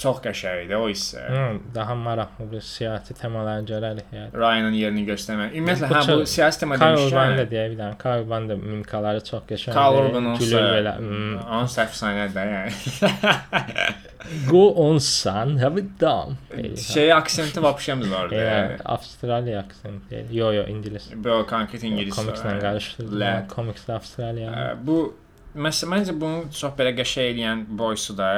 Çox 0.00 0.20
qəşəng 0.24 0.62
idi 0.64 0.76
o 0.76 0.86
hissə. 0.88 1.20
Hı, 1.28 1.58
daha 1.74 1.94
maraqlı 1.94 2.46
bir 2.52 2.60
siyasi 2.64 3.14
temaları 3.14 3.66
görərik 3.68 4.06
yəni. 4.16 4.30
Ryan'ın 4.32 4.72
yerini 4.78 5.02
göstərmək. 5.08 5.52
Ümumiyyətlə 5.60 5.90
Bu 5.90 5.94
hə 5.94 6.00
bu 6.00 6.06
çox- 6.06 6.34
siyasi 6.34 6.60
tema 6.60 6.78
Karl 6.80 6.96
Urban 7.06 7.36
da 7.36 7.42
demişkən. 7.42 7.50
deyə 7.52 7.66
bir 7.70 7.78
dənə. 7.82 7.98
Karl 7.98 8.22
Urban 8.24 8.48
da 8.48 8.56
mimikaları 8.56 9.24
çox 9.24 9.42
qəşəngdir. 9.50 9.74
Karl 9.76 9.98
Urban 10.04 10.30
olsa 10.32 10.44
gülür 10.44 10.68
belə. 10.76 10.96
Hmm. 10.98 11.36
Onun 11.58 11.70
əfsanədir 11.84 12.54
yəni. 12.54 12.72
Go 14.50 14.68
on 14.88 14.98
son, 14.98 15.56
have 15.58 15.80
it 15.80 16.00
done. 16.00 16.36
Deyir. 16.56 16.76
Şey 16.76 17.12
aksenti 17.12 17.62
vapşemiz 17.62 18.10
vardı. 18.10 18.34
Yəni 18.34 18.82
Avstraliya 18.84 19.60
aksenti. 19.60 20.26
Yo 20.32 20.52
yo 20.52 20.66
ingilis. 20.66 21.10
Bu 21.14 21.46
konkret 21.50 21.82
ingilis. 21.84 22.16
Komikslə 22.18 22.56
Lə. 22.56 22.60
qarışdırdım. 22.60 23.48
Komiks 23.48 23.88
də 23.88 23.92
Avstraliya. 23.96 24.50
Ə, 24.52 24.76
Bu 24.86 25.14
məsələ 25.56 25.88
məncə 25.94 26.14
bunu 26.20 26.44
çox 26.54 26.76
belə 26.78 26.92
qəşəng 26.98 27.32
eləyən 27.32 27.64
boysu 27.78 28.14
da 28.18 28.28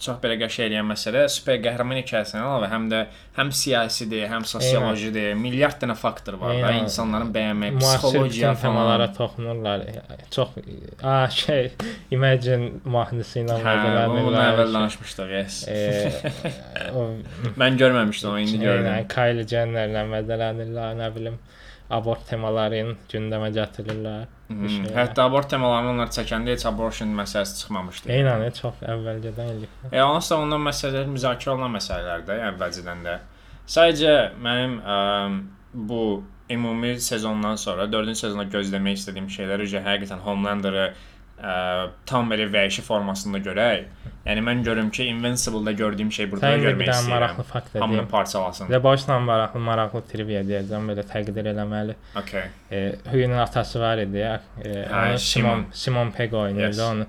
çox 0.00 0.18
belə 0.22 0.36
qəşəng 0.40 0.68
eləyən 0.68 0.86
məsələ 0.88 1.24
super 1.32 1.58
qəhrəman 1.64 1.98
hekayəsindən 2.00 2.44
əlavə 2.44 2.68
həm 2.72 2.88
də 2.92 3.00
həm 3.38 3.52
siyasidir, 3.56 4.26
həm 4.30 4.46
sosiolojidir, 4.48 5.32
milyard 5.38 5.78
dənə 5.82 5.96
faktor 5.98 6.38
var 6.40 6.56
da 6.62 6.72
insanların 6.78 7.32
bəyənməyi, 7.34 7.76
psixologiya 7.80 8.54
temalara 8.62 9.08
toxunurlar. 9.16 9.86
Çox 10.30 10.56
a 11.02 11.28
şey 11.30 11.70
Imagine 12.10 12.70
mahnısı 12.84 13.42
ilə 13.42 13.58
Hə, 13.62 13.76
bunu 14.12 14.36
əvvəl 14.38 14.76
danışmışdıq, 14.78 15.32
yes. 15.36 15.62
E, 15.68 16.90
o 16.96 17.08
Mən 17.60 17.78
görməmişdim, 17.80 18.30
onu 18.30 18.44
indi 18.44 18.60
gördüm. 18.62 18.92
Kylie 19.12 19.46
Jennerlə 19.48 20.04
mədələnirlər, 20.10 20.96
nə 21.00 21.08
bilim, 21.14 21.38
abort 21.92 22.24
temalarını 22.28 22.96
gündəmə 23.12 23.50
gətirirlər. 23.56 24.26
Hmm. 24.52 24.88
Hətta 24.96 25.26
abort 25.28 25.48
temalarını 25.52 25.92
onlar 25.94 26.12
çəkəndə 26.14 26.56
heç 26.56 26.66
abortion 26.68 27.12
məsələsi 27.16 27.60
çıxmamışdı. 27.60 28.10
Eynən, 28.16 28.44
çox 28.56 28.82
əvvəlcədən 28.94 29.54
eləyib. 29.54 29.78
E, 29.90 30.02
onsuz 30.02 30.34
da 30.34 30.40
ondan 30.44 30.66
məsələlər 30.68 31.08
müzakirə 31.12 31.54
olunan 31.54 31.74
məsələlərdir 31.78 32.44
əvvəlcədən 32.50 33.06
də. 33.06 33.16
Sadəcə 33.72 34.14
mənim 34.42 34.78
ə, 34.82 34.98
bu 35.72 36.02
ümumi 36.52 37.00
sezondan 37.00 37.56
sonra 37.56 37.86
4-cü 37.88 38.14
sezonda 38.24 38.44
gözləmək 38.52 39.00
istədiyim 39.00 39.28
şeylər 39.32 39.62
üzrə 39.64 39.82
həqiqətən 39.86 40.20
Homelander'ı 40.26 40.88
ə, 41.42 41.88
tam 42.06 42.30
belə 42.30 42.46
vəhşi 42.52 42.82
formasında 42.86 43.38
görək. 43.38 43.84
Yəni 44.26 44.42
mən 44.46 44.60
görüm 44.62 44.90
ki, 44.94 45.04
Invincible-da 45.10 45.72
gördüyüm 45.72 46.12
şey 46.12 46.30
burada 46.30 46.46
da 46.46 46.56
Sən 46.56 46.60
görmək 46.62 46.88
istəyirəm. 46.92 47.08
maraqlı 47.10 47.42
fakt 47.42 47.74
Hamını 47.74 47.96
deyim. 47.98 48.08
parçalasın. 48.08 48.68
The 48.68 48.82
Boys-la 48.84 49.18
maraqlı 49.20 49.60
maraqlı 49.60 50.02
trivia 50.12 50.42
deyəcəm, 50.46 50.86
belə 50.92 51.02
təqdir 51.10 51.48
eləməli. 51.54 51.94
Okay. 52.20 52.44
E, 52.70 52.94
Huyunun 53.10 53.38
atası 53.38 53.80
var 53.80 53.98
idi. 53.98 54.18
E, 54.64 54.68
Hə. 54.92 55.18
Simon 55.18 55.66
Simon 55.72 56.10
Pegg 56.10 56.34
oynayırdı 56.34 56.76
Yes. 56.80 56.80
onu. 56.90 57.06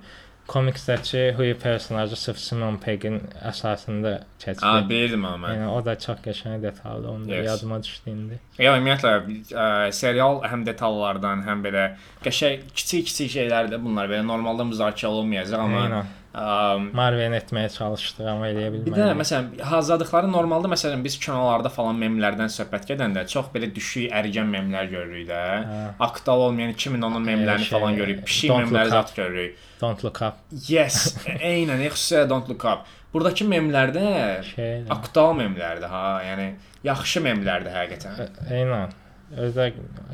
Komiksdəki 0.48 1.32
Hui 1.36 1.54
personajı 1.54 2.16
sırf 2.16 2.38
Simon 2.38 2.76
Pegg'in 2.76 3.20
əsasında 3.48 4.12
Ha, 4.14 4.24
keçdi. 4.44 4.88
bilirdim 4.88 5.24
amma 5.24 5.48
mən. 5.48 5.54
Yəni 5.56 5.68
o 5.72 5.84
da 5.84 5.94
çox 5.98 6.18
qəşəng 6.26 6.62
detaldır. 6.62 7.08
Onu 7.08 7.30
Yes. 7.32 7.46
yadıma 7.46 7.82
düşdü 7.82 8.10
indi. 8.10 8.38
Ya 8.58 8.74
ümumiyyətlə 8.76 9.12
ə, 9.52 9.92
serial 9.92 10.42
həm 10.44 10.66
detallardan, 10.66 11.42
həm 11.48 11.64
belə 11.64 11.86
qəşəng 12.26 12.60
kiçik-kiçik 12.74 13.30
şeylərdir 13.38 13.80
bunlar. 13.84 14.08
Belə 14.12 14.26
normalda 14.26 14.64
müzakirə 14.68 15.06
olunmayacaq 15.14 15.58
amma 15.64 15.80
Eynən. 15.86 16.12
ə, 16.34 16.92
Marvel 16.92 17.32
etməyə 17.40 17.72
çalışdı, 17.78 18.28
amma 18.28 18.48
eləyə 18.52 18.70
Bir 18.72 18.78
bilmədi. 18.84 19.00
də 19.00 19.16
məsələn 19.22 19.60
hazırladıkları 19.72 20.32
normalda 20.32 20.68
məsələn 20.68 21.04
biz 21.04 21.16
kinolarda 21.18 21.68
falan 21.72 21.96
memlərdən 22.04 22.50
söhbət 22.58 22.84
gedəndə 22.92 23.26
çox 23.32 23.46
belə 23.54 23.72
düşük 23.74 24.10
ərgən 24.12 24.50
memlər 24.56 24.90
görürük 24.90 25.28
də. 25.28 25.42
Hə. 25.72 25.84
Aktual 26.00 26.40
olmayan 26.50 26.72
2010-un 26.74 27.22
memlərini 27.32 27.64
şey, 27.70 27.78
falan 27.78 27.96
görürük. 27.96 28.26
Pişik 28.26 28.50
memləri 28.50 28.90
zət 28.92 29.14
görürük. 29.16 29.56
Don't 29.84 30.02
look 30.08 30.20
up 30.24 30.40
Yes, 30.68 31.14
eynən, 31.52 31.84
xüsusilə 31.92 32.26
Don't 32.32 32.48
Look 32.50 32.64
Up. 32.72 32.84
Buradakı 33.14 33.44
memlərdə 33.46 34.08
şey. 34.48 34.84
aktual 34.90 35.36
memlərdir 35.38 35.86
ha. 35.92 36.04
Yəni 36.26 36.50
yaxşı 36.88 37.20
memlərdir 37.22 37.70
həqiqətən. 37.76 38.38
Eynən. 38.50 39.00
Özdə 39.40 39.64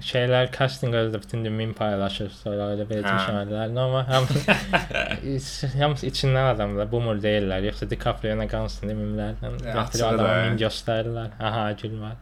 şeylər 0.06 0.46
casting 0.54 0.94
özdə 0.96 1.18
bütün 1.20 1.42
gün 1.44 1.52
meme 1.56 1.74
paylaşır, 1.76 2.28
sonra 2.36 2.68
elə 2.76 2.84
belə 2.88 3.02
Hə. 3.04 3.14
şeylər. 3.26 3.72
Amma 3.82 4.02
həm 4.08 4.28
hamısı 5.80 6.06
içindən 6.08 6.52
adamlar, 6.54 6.88
boomer 6.92 7.18
deyirlər. 7.24 7.66
Yoxsa 7.70 7.88
DiCaprio-na 7.90 8.46
qansın 8.52 8.92
mimlərdən. 8.92 9.58
E, 9.64 9.74
Gətirib 9.76 10.06
adamı 10.12 10.28
da. 10.28 10.38
mim 10.46 10.60
göstərirlər. 10.62 11.34
Aha, 11.50 11.64
gülmər. 11.82 12.16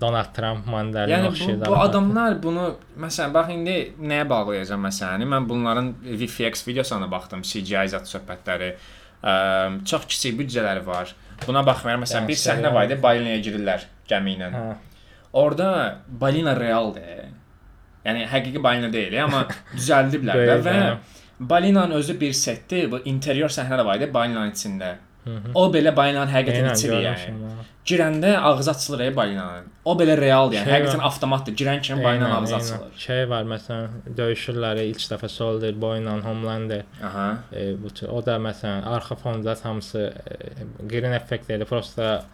Donald 0.00 0.30
Trump 0.34 0.66
mandalina 0.66 1.16
Yəni 1.18 1.26
bu, 1.26 1.30
oxşayır. 1.32 1.66
bu 1.66 1.76
adamlar 1.76 2.38
bunu 2.42 2.64
məsələn 3.04 3.34
bax 3.34 3.50
indi 3.52 3.74
nəyə 4.00 4.28
bağlayacağam 4.30 4.86
məsələni? 4.88 5.26
Mən 5.34 5.48
bunların 5.48 5.90
VFX 6.20 6.66
videosuna 6.68 7.10
baxdım, 7.12 7.42
CGI 7.42 7.90
zət 7.92 8.08
söhbətləri. 8.12 8.70
Ə, 9.22 9.34
çox 9.86 10.06
kiçik 10.08 10.38
büdcələri 10.40 10.86
var. 10.86 11.12
Buna 11.46 11.62
baxmayaraq 11.66 12.02
məsələn 12.06 12.24
Yəni 12.24 12.32
bir 12.32 12.40
səhnə 12.40 12.72
var 12.74 12.88
idi, 12.88 12.96
balinaya 13.02 13.38
girirlər 13.44 13.84
gəmi 14.08 14.36
ilə. 14.38 14.48
Hə. 14.56 14.64
Orda 15.32 15.68
balina 16.08 16.56
realdır. 16.58 17.28
Yəni 18.06 18.24
həqiqi 18.32 18.62
balina 18.62 18.88
deyil, 18.92 19.14
amma 19.24 19.44
düzəldiblər 19.76 20.34
də 20.40 20.56
Böyük, 20.56 20.64
və 20.66 20.74
hə. 20.80 20.96
balinanın 21.52 21.98
özü 22.00 22.16
bir 22.20 22.32
setdir. 22.32 22.88
Bu 22.90 22.98
interior 23.04 23.48
səhnə 23.52 23.78
də 23.78 23.84
var 23.86 24.00
idi 24.00 24.08
balinanın 24.14 24.50
içində. 24.56 24.94
O 25.54 25.68
belə 25.70 25.92
balinanın 25.96 26.32
həqiqətən 26.32 26.64
Eynən, 26.66 26.78
içidir 26.78 27.04
yəni. 27.04 27.50
Girəndə 27.86 28.32
ağzı 28.38 28.70
açılır 28.70 29.00
ey 29.00 29.16
balinanın. 29.16 29.64
O 29.84 29.94
belə 29.98 30.16
realdır, 30.18 30.56
yəni 30.56 30.64
Şey 30.64 30.72
həqiqətən 30.74 31.04
avtomatdır. 31.08 31.54
Girən 31.60 31.80
kimi 31.82 32.04
balinanın 32.04 32.42
ağzı 32.42 32.56
açılır. 32.56 32.92
Şey 33.04 33.30
var 33.30 33.46
məsələn, 33.52 33.88
döyüşürlər 34.18 34.82
ilk 34.82 34.98
dəfə 35.12 35.28
Soldier 35.28 35.80
Boy 35.80 35.98
ilə 36.02 36.16
Homelander. 36.26 36.82
Aha. 37.04 37.28
E, 37.52 37.82
bu 37.82 37.90
tür- 37.90 38.08
o 38.08 38.26
da 38.26 38.36
məsələn 38.36 38.82
arxa 38.84 39.14
fonda 39.14 39.56
hamısı 39.62 40.12
e, 40.30 40.86
green 40.88 41.12
effekt 41.12 41.50
elə 41.50 41.64
prosta 41.64 42.24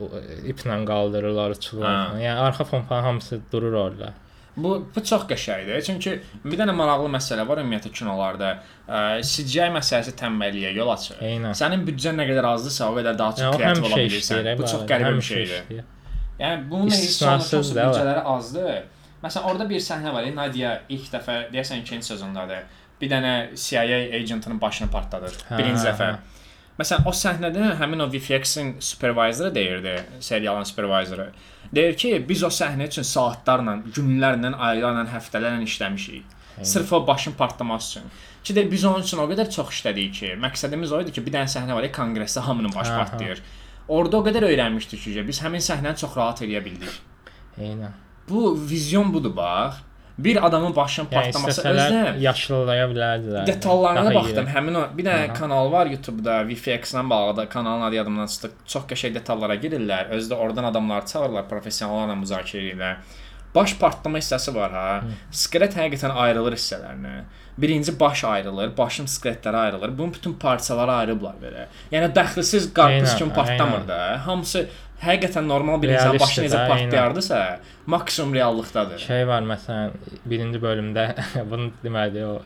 e, 0.00 0.04
iplə 0.52 0.84
qaldırırlar, 0.84 1.50
uçurlar. 1.50 2.16
Yəni 2.20 2.38
arxa 2.48 2.64
fon 2.64 2.82
falan 2.82 3.02
hamısı 3.02 3.40
durur 3.52 3.72
orada. 3.72 4.12
Bu 4.56 4.88
bu 4.94 5.02
çox 5.02 5.24
qəşəngdir. 5.30 5.80
Çünki 5.82 6.12
bir 6.44 6.58
dənə 6.60 6.74
maraqlı 6.78 7.08
məsələ 7.10 7.46
var 7.48 7.58
ümumiyyətlə 7.62 7.90
kinolarda. 7.98 8.50
Ə, 8.86 9.00
CGI 9.26 9.70
məsələsi 9.74 10.14
tənbəlliyə 10.20 10.70
yol 10.76 10.92
açır. 10.94 11.18
Eynən. 11.26 11.56
Sənin 11.58 11.82
büdcən 11.88 12.14
nə 12.20 12.28
qədər 12.28 12.46
azdırsa, 12.52 12.90
o 12.90 12.94
qədər 12.98 13.18
daha 13.18 13.34
çox 13.40 13.56
kreativ 13.58 13.88
ola 13.88 13.98
bilirsən. 14.04 14.50
Bu 14.58 14.68
çox 14.70 14.84
qəribə 14.90 15.16
bir 15.16 15.26
şeydir. 15.30 15.82
Yəni 16.38 16.70
bunun 16.70 16.86
İstisnasız 16.86 17.72
büdcələri 17.74 18.22
azdır. 18.36 18.70
Məsələn, 19.24 19.50
orada 19.50 19.66
bir 19.70 19.80
səhnə 19.80 20.12
var. 20.14 20.26
Nadia 20.36 20.78
ilk 20.92 21.10
dəfə 21.12 21.36
deyəsən 21.52 21.82
ikinci 21.82 22.12
sezondadır. 22.12 22.64
Bir 23.00 23.10
dənə 23.10 23.34
CIA 23.58 24.00
agentının 24.20 24.60
başını 24.60 24.90
partladır. 24.90 25.34
Hə, 25.48 25.58
Birinci 25.58 25.82
hə, 25.82 25.90
dəfə. 25.90 26.08
hə. 26.12 26.42
Məsələn, 26.78 27.06
o 27.06 27.12
səhnədə 27.14 27.70
həmin 27.80 28.02
o 28.02 28.08
VFX-in 28.10 28.74
supervisoru 28.82 29.54
deyirdi, 29.54 29.94
serialın 30.20 30.66
supervisoru. 30.68 31.28
Deyir 31.74 31.96
ki, 31.98 32.12
biz 32.28 32.42
o 32.46 32.50
səhnə 32.54 32.86
üçün 32.90 33.06
saatlarla, 33.08 33.78
günlərlə, 33.96 34.52
aylarla, 34.68 35.04
həftələrlə 35.10 35.66
işləmişik. 35.66 36.34
Sırf 36.62 36.92
o 36.92 37.06
başın 37.06 37.32
partlaması 37.32 37.98
üçün. 37.98 38.10
Ki 38.44 38.54
də 38.54 38.70
biz 38.70 38.84
onun 38.84 39.02
üçün 39.02 39.18
o 39.18 39.26
qədər 39.30 39.50
çox 39.50 39.72
işlədik 39.72 40.12
ki, 40.18 40.32
məqsədimiz 40.42 40.92
o 40.94 41.00
idi 41.02 41.14
ki, 41.16 41.24
bir 41.26 41.34
dənə 41.34 41.50
səhnə 41.50 41.74
var 41.74 41.88
konqresdə 41.96 42.44
hamının 42.46 42.74
başı 42.74 42.92
partlayır. 42.92 43.42
Orada 43.88 44.20
o 44.20 44.26
qədər 44.26 44.46
öyrənmişdik 44.50 45.02
ki, 45.02 45.24
biz 45.26 45.40
həmin 45.42 45.64
səhnəni 45.64 45.98
çox 46.04 46.14
rahat 46.16 46.44
eləyə 46.44 46.62
bildik. 46.64 47.00
Eynən. 47.58 47.96
Bu 48.28 48.52
vizyon 48.70 49.12
budur 49.14 49.34
bax. 49.36 49.80
Bir 50.18 50.46
adamın 50.46 50.76
başının 50.76 51.06
Yəni 51.10 51.14
partlaması 51.14 51.60
istəsələr 51.60 51.88
özünə 51.90 52.20
yaşıllaya 52.22 52.84
bilərdilər. 52.90 53.46
detallarına 53.46 54.04
Daha 54.04 54.14
baxdım. 54.14 54.46
iyi. 54.46 54.54
Həmin 54.54 54.74
o 54.78 54.82
bir 54.98 55.04
dənə 55.08 55.24
Aha. 55.26 55.34
kanal 55.34 55.72
var 55.72 55.86
YouTube-da 55.90 56.36
VFX-lə 56.42 57.10
bağlı 57.10 57.36
da 57.36 57.48
kanalın 57.48 57.82
adı 57.82 57.94
yadımdan 57.94 58.26
çıxdı. 58.26 58.50
Çox 58.66 58.82
qəşəng 58.92 59.14
detallara 59.14 59.54
girirlər. 59.54 60.08
Özü 60.14 60.30
də 60.34 60.34
oradan 60.34 60.64
adamları 60.64 61.06
çağırırlar, 61.06 61.48
professionallarla 61.48 62.14
müzakirə 62.22 62.62
edirlər. 62.62 62.96
Baş 63.54 63.76
partlama 63.78 64.18
hissəsi 64.18 64.54
var 64.54 64.70
ha. 64.72 65.00
Skelet 65.30 65.74
həqiqətən 65.78 66.10
ayrılır 66.12 66.52
hissələrinə. 66.52 67.16
Birinci 67.58 68.00
baş 68.00 68.24
ayrılır, 68.24 68.76
başın 68.78 69.06
skeletləri 69.06 69.56
ayrılır. 69.56 69.98
Bunun 69.98 70.14
bütün 70.14 70.32
parçaları 70.34 70.92
ayrıblar 70.92 71.34
belə. 71.42 71.66
Yəni 71.92 72.08
dəxlisiz 72.14 72.72
qarpız 72.74 73.14
kimi 73.16 73.32
partlamır 73.34 73.88
da. 73.88 74.26
Hamısı 74.26 74.66
həqiqətən 75.06 75.48
normal 75.48 75.80
bir 75.82 75.94
insan 75.94 76.18
başı 76.20 76.44
necə 76.46 76.66
partlayardısa, 76.68 77.40
maksimum 77.86 78.34
reallıqdadır. 78.34 78.98
Şey 79.04 79.26
var 79.28 79.46
məsələn 79.46 79.96
birinci 80.24 80.60
bölümdə 80.62 81.08
bunu 81.50 81.70
deməli 81.84 82.24
o 82.26 82.36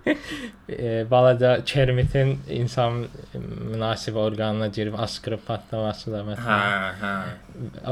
e, 0.68 1.10
balaca 1.10 1.64
Kermitin 1.64 2.38
insan 2.48 3.06
münasib 3.70 4.16
orqanına 4.16 4.66
girib 4.66 4.94
askırıb 4.98 5.42
partlaması 5.46 6.12
da 6.12 6.22
məsələn. 6.24 6.60
Hə, 6.60 6.92
hə. 7.02 7.14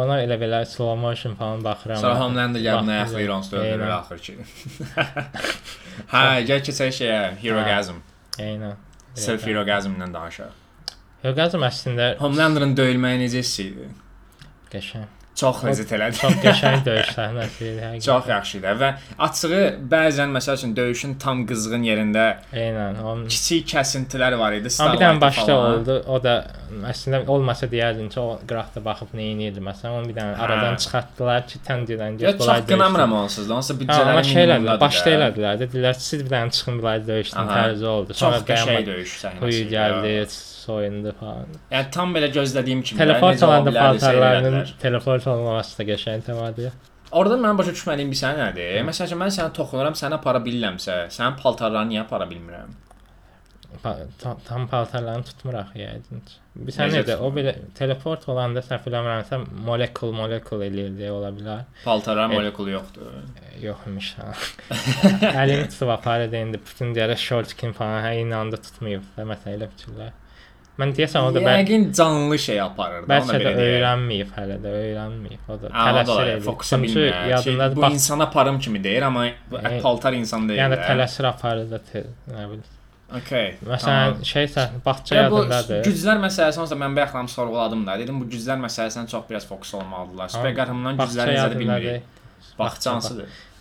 Ona 0.03 0.21
elə 0.25 0.39
belə 0.41 0.63
slow 0.67 0.97
motion 1.01 1.35
falan 1.39 1.65
baxıram. 1.65 2.01
Sonra 2.01 2.21
Homelander 2.21 2.65
gəlib 2.65 2.93
ayaqlayır 2.97 3.35
onsuz 3.37 3.53
da 3.53 3.65
öldürür 3.65 3.97
axır 3.99 4.19
ki. 4.19 4.39
hə, 6.15 6.25
gəl 6.49 6.65
keçək 6.71 6.97
şeyə, 7.03 7.21
Herogasm. 7.43 8.01
Eynən. 8.39 8.81
Sırf 9.19 9.47
Herogasmdən 9.47 10.15
danışaq. 10.15 10.68
Orqazm 11.27 11.65
əslində 11.67 12.13
Homelanderın 12.23 12.77
döyülməyi 12.79 13.25
necə 13.27 13.43
hiss 13.43 13.59
idi? 13.65 13.89
qəşəng. 14.73 15.07
Çox 15.39 15.61
ləzzət 15.63 15.93
elədi. 15.95 16.19
Çox 16.19 16.33
qəşəng 16.43 16.81
döyüş 16.83 17.11
səhnəsi 17.15 17.61
idi 17.63 17.83
həqiqətən. 17.85 18.03
Çox 18.05 18.25
yaxşı 18.33 18.57
idi 18.59 18.73
və 18.81 18.89
açığı 19.27 19.61
bəzən 19.93 20.33
məsəl 20.35 20.57
üçün 20.59 20.73
döyüşün 20.75 21.13
tam 21.23 21.45
qızğın 21.47 21.85
yerində 21.87 22.25
Eynən. 22.51 22.99
Onun 23.05 23.29
kiçik 23.31 23.69
kəsintilər 23.71 24.35
var 24.41 24.57
idi. 24.59 24.73
Amma 24.83 24.97
bir 24.97 25.03
dənə 25.05 25.23
başda 25.23 25.45
falan. 25.47 25.77
oldu. 25.79 25.97
O 26.11 26.19
da 26.25 26.35
əslində 26.91 27.23
olmasa 27.31 27.71
deyərdin 27.71 28.11
ki, 28.11 28.19
o 28.19 28.35
qıraqda 28.51 28.83
baxıb 28.91 29.15
nə 29.15 29.29
edirdi 29.37 29.63
məsələn. 29.71 30.01
Onu 30.01 30.11
bir 30.11 30.19
dənə 30.19 30.35
Hə. 30.35 30.43
aradan 30.49 30.83
çıxartdılar 30.83 31.47
ki, 31.55 31.63
təndirdən 31.71 32.21
Ya 32.27 32.35
çox 32.43 32.67
qınamıram 32.75 33.15
onsuz 33.23 33.49
da. 33.49 33.63
Hə, 33.63 33.79
büdcələri 33.85 34.15
amma 34.17 34.29
şey 34.35 34.45
elədilər, 34.49 34.83
başda 34.83 35.07
da. 35.07 35.17
elədilər. 35.21 35.63
Dedilər 35.63 36.03
ki, 36.03 36.07
siz 36.11 36.27
bir 36.27 36.35
dənə 36.35 36.59
çıxın 36.59 36.83
bir 36.83 37.09
döyüşdən 37.15 37.55
tərzi 37.55 37.91
oldu. 37.95 38.19
Sonra 38.27 38.43
qəşəng 38.53 38.87
döyüş 38.91 39.19
səhnəsi. 39.23 39.55
İdi 39.55 39.75
gəldi, 39.77 40.15
ya. 40.69 40.73
soyundu 40.73 41.13
falan. 41.21 41.57
Yəni 41.75 41.91
tam 41.99 42.15
belə 42.17 42.29
gözlədiyim 42.39 42.83
kimi. 42.85 42.99
Teleport 43.05 43.35
necə 43.37 43.45
ola 43.49 43.55
olanda 43.59 43.71
bilərdisə 43.75 44.07
paltarlarının 44.07 44.53
elədilər. 44.61 44.75
teleport 44.87 45.27
olmaması 45.35 45.79
da 45.83 45.89
qəşəng 45.93 46.27
təmadır. 46.31 46.73
Orada 47.13 47.37
mənim 47.41 47.59
başa 47.63 47.73
düşmədiyim 47.77 48.11
bir 48.13 48.21
sənə 48.21 48.43
nədir? 48.51 48.83
Məsələn, 48.91 49.17
mən 49.23 49.31
sənə 49.39 49.53
toxunuram, 49.57 49.95
səni 49.97 50.15
apara 50.21 50.43
bilirəmsə, 50.45 50.99
sənin 51.15 51.39
paltarlarını 51.41 51.95
niyə 51.95 52.03
apara 52.05 52.27
bilmirəm? 52.29 52.75
Pa- 53.83 53.95
ta- 54.21 54.37
Tam 54.49 54.67
paltarlarını 54.69 55.25
tutmur 55.29 55.55
axı 55.61 55.79
yəqin. 55.79 56.21
Bir 56.57 56.73
sən 56.73 56.89
Necə 56.89 56.99
nədir? 57.03 57.17
O 57.21 57.29
tutmur? 57.29 57.37
belə 57.39 57.53
teleport 57.79 58.25
olanda 58.33 58.61
səhv 58.65 58.87
eləmirəmsə 58.91 59.39
molekul 59.69 60.13
molekul 60.17 60.65
eləyirdi 60.69 61.11
ola 61.13 61.29
bilər. 61.37 61.65
Paltarların 61.85 62.33
E- 62.33 62.39
molekulu 62.41 62.71
yoxdur. 62.77 63.19
Yoxmuş 63.63 64.09
ha. 64.19 64.33
Əlini 65.43 65.69
tutub 65.73 65.93
apardı 65.97 66.41
indi 66.41 66.61
bütün 66.65 66.95
deyərə 66.97 67.17
short 67.21 67.53
kim 67.61 67.73
falan 67.77 68.03
hə 68.05 68.15
eyni 68.21 68.35
anda 68.37 68.57
tutmayıb 68.57 69.05
da 69.17 69.23
məsələ 69.33 69.57
elə 69.61 69.69
fikirlər. 69.75 70.13
Mən 70.79 70.93
deyəsən 70.95 71.25
o 71.27 71.35
da 71.35 71.41
Yəqin 71.43 71.89
canlı 71.97 72.39
şey 72.39 72.61
aparır 72.63 73.03
da, 73.09 73.17
ona 73.19 73.33
bəlkə 73.35 73.53
də 73.59 73.63
öyrənməyib 73.67 74.29
hələ 74.37 74.59
də 74.63 74.75
öyrənməyib. 74.81 75.41
O 75.51 75.57
da 75.63 75.71
tələsir 75.75 76.29
edir. 76.29 76.45
fokusa 76.45 76.77
bilmir. 76.83 76.95
Şey, 76.95 77.31
Yadındadır 77.31 77.77
bu 77.77 77.83
bax 77.83 77.95
insana 77.95 78.25
aparım 78.25 78.59
kimi 78.59 78.85
deyir, 78.85 79.03
amma 79.03 79.27
bu 79.51 79.59
E, 79.59 79.81
paltar 79.81 80.13
insan 80.13 80.49
deyil. 80.49 80.61
yəni 80.61 80.79
tələsir 80.87 81.27
aparır 81.27 81.71
da 81.71 81.81
nə 81.87 82.51
bilim. 82.51 82.63
Okay. 83.09 83.55
Məsələn 83.65 84.19
şeysə 84.21 84.67
bağça 84.85 85.15
yadındadır. 85.17 85.79
güclər 85.87 86.19
məsələsi 86.21 86.61
onsuz 86.61 86.71
da 86.71 86.77
mən 86.77 86.97
bayaqdan 86.97 87.27
sorğuladım 87.27 87.87
da. 87.87 87.99
Dedim 87.99 88.21
bu 88.21 88.27
güclər 88.29 88.61
məsələsinə 88.61 89.09
çox 89.09 89.25
biraz 89.31 89.47
fokus 89.49 89.75
olmalıdılar. 89.75 90.29
Süper 90.29 90.53
qəhrəmandan 90.59 90.99
Bağça 90.99 91.13
gücləri 91.15 91.37
izlədə 91.39 91.59
bilmirik. 91.59 92.03
Bağça 92.59 92.93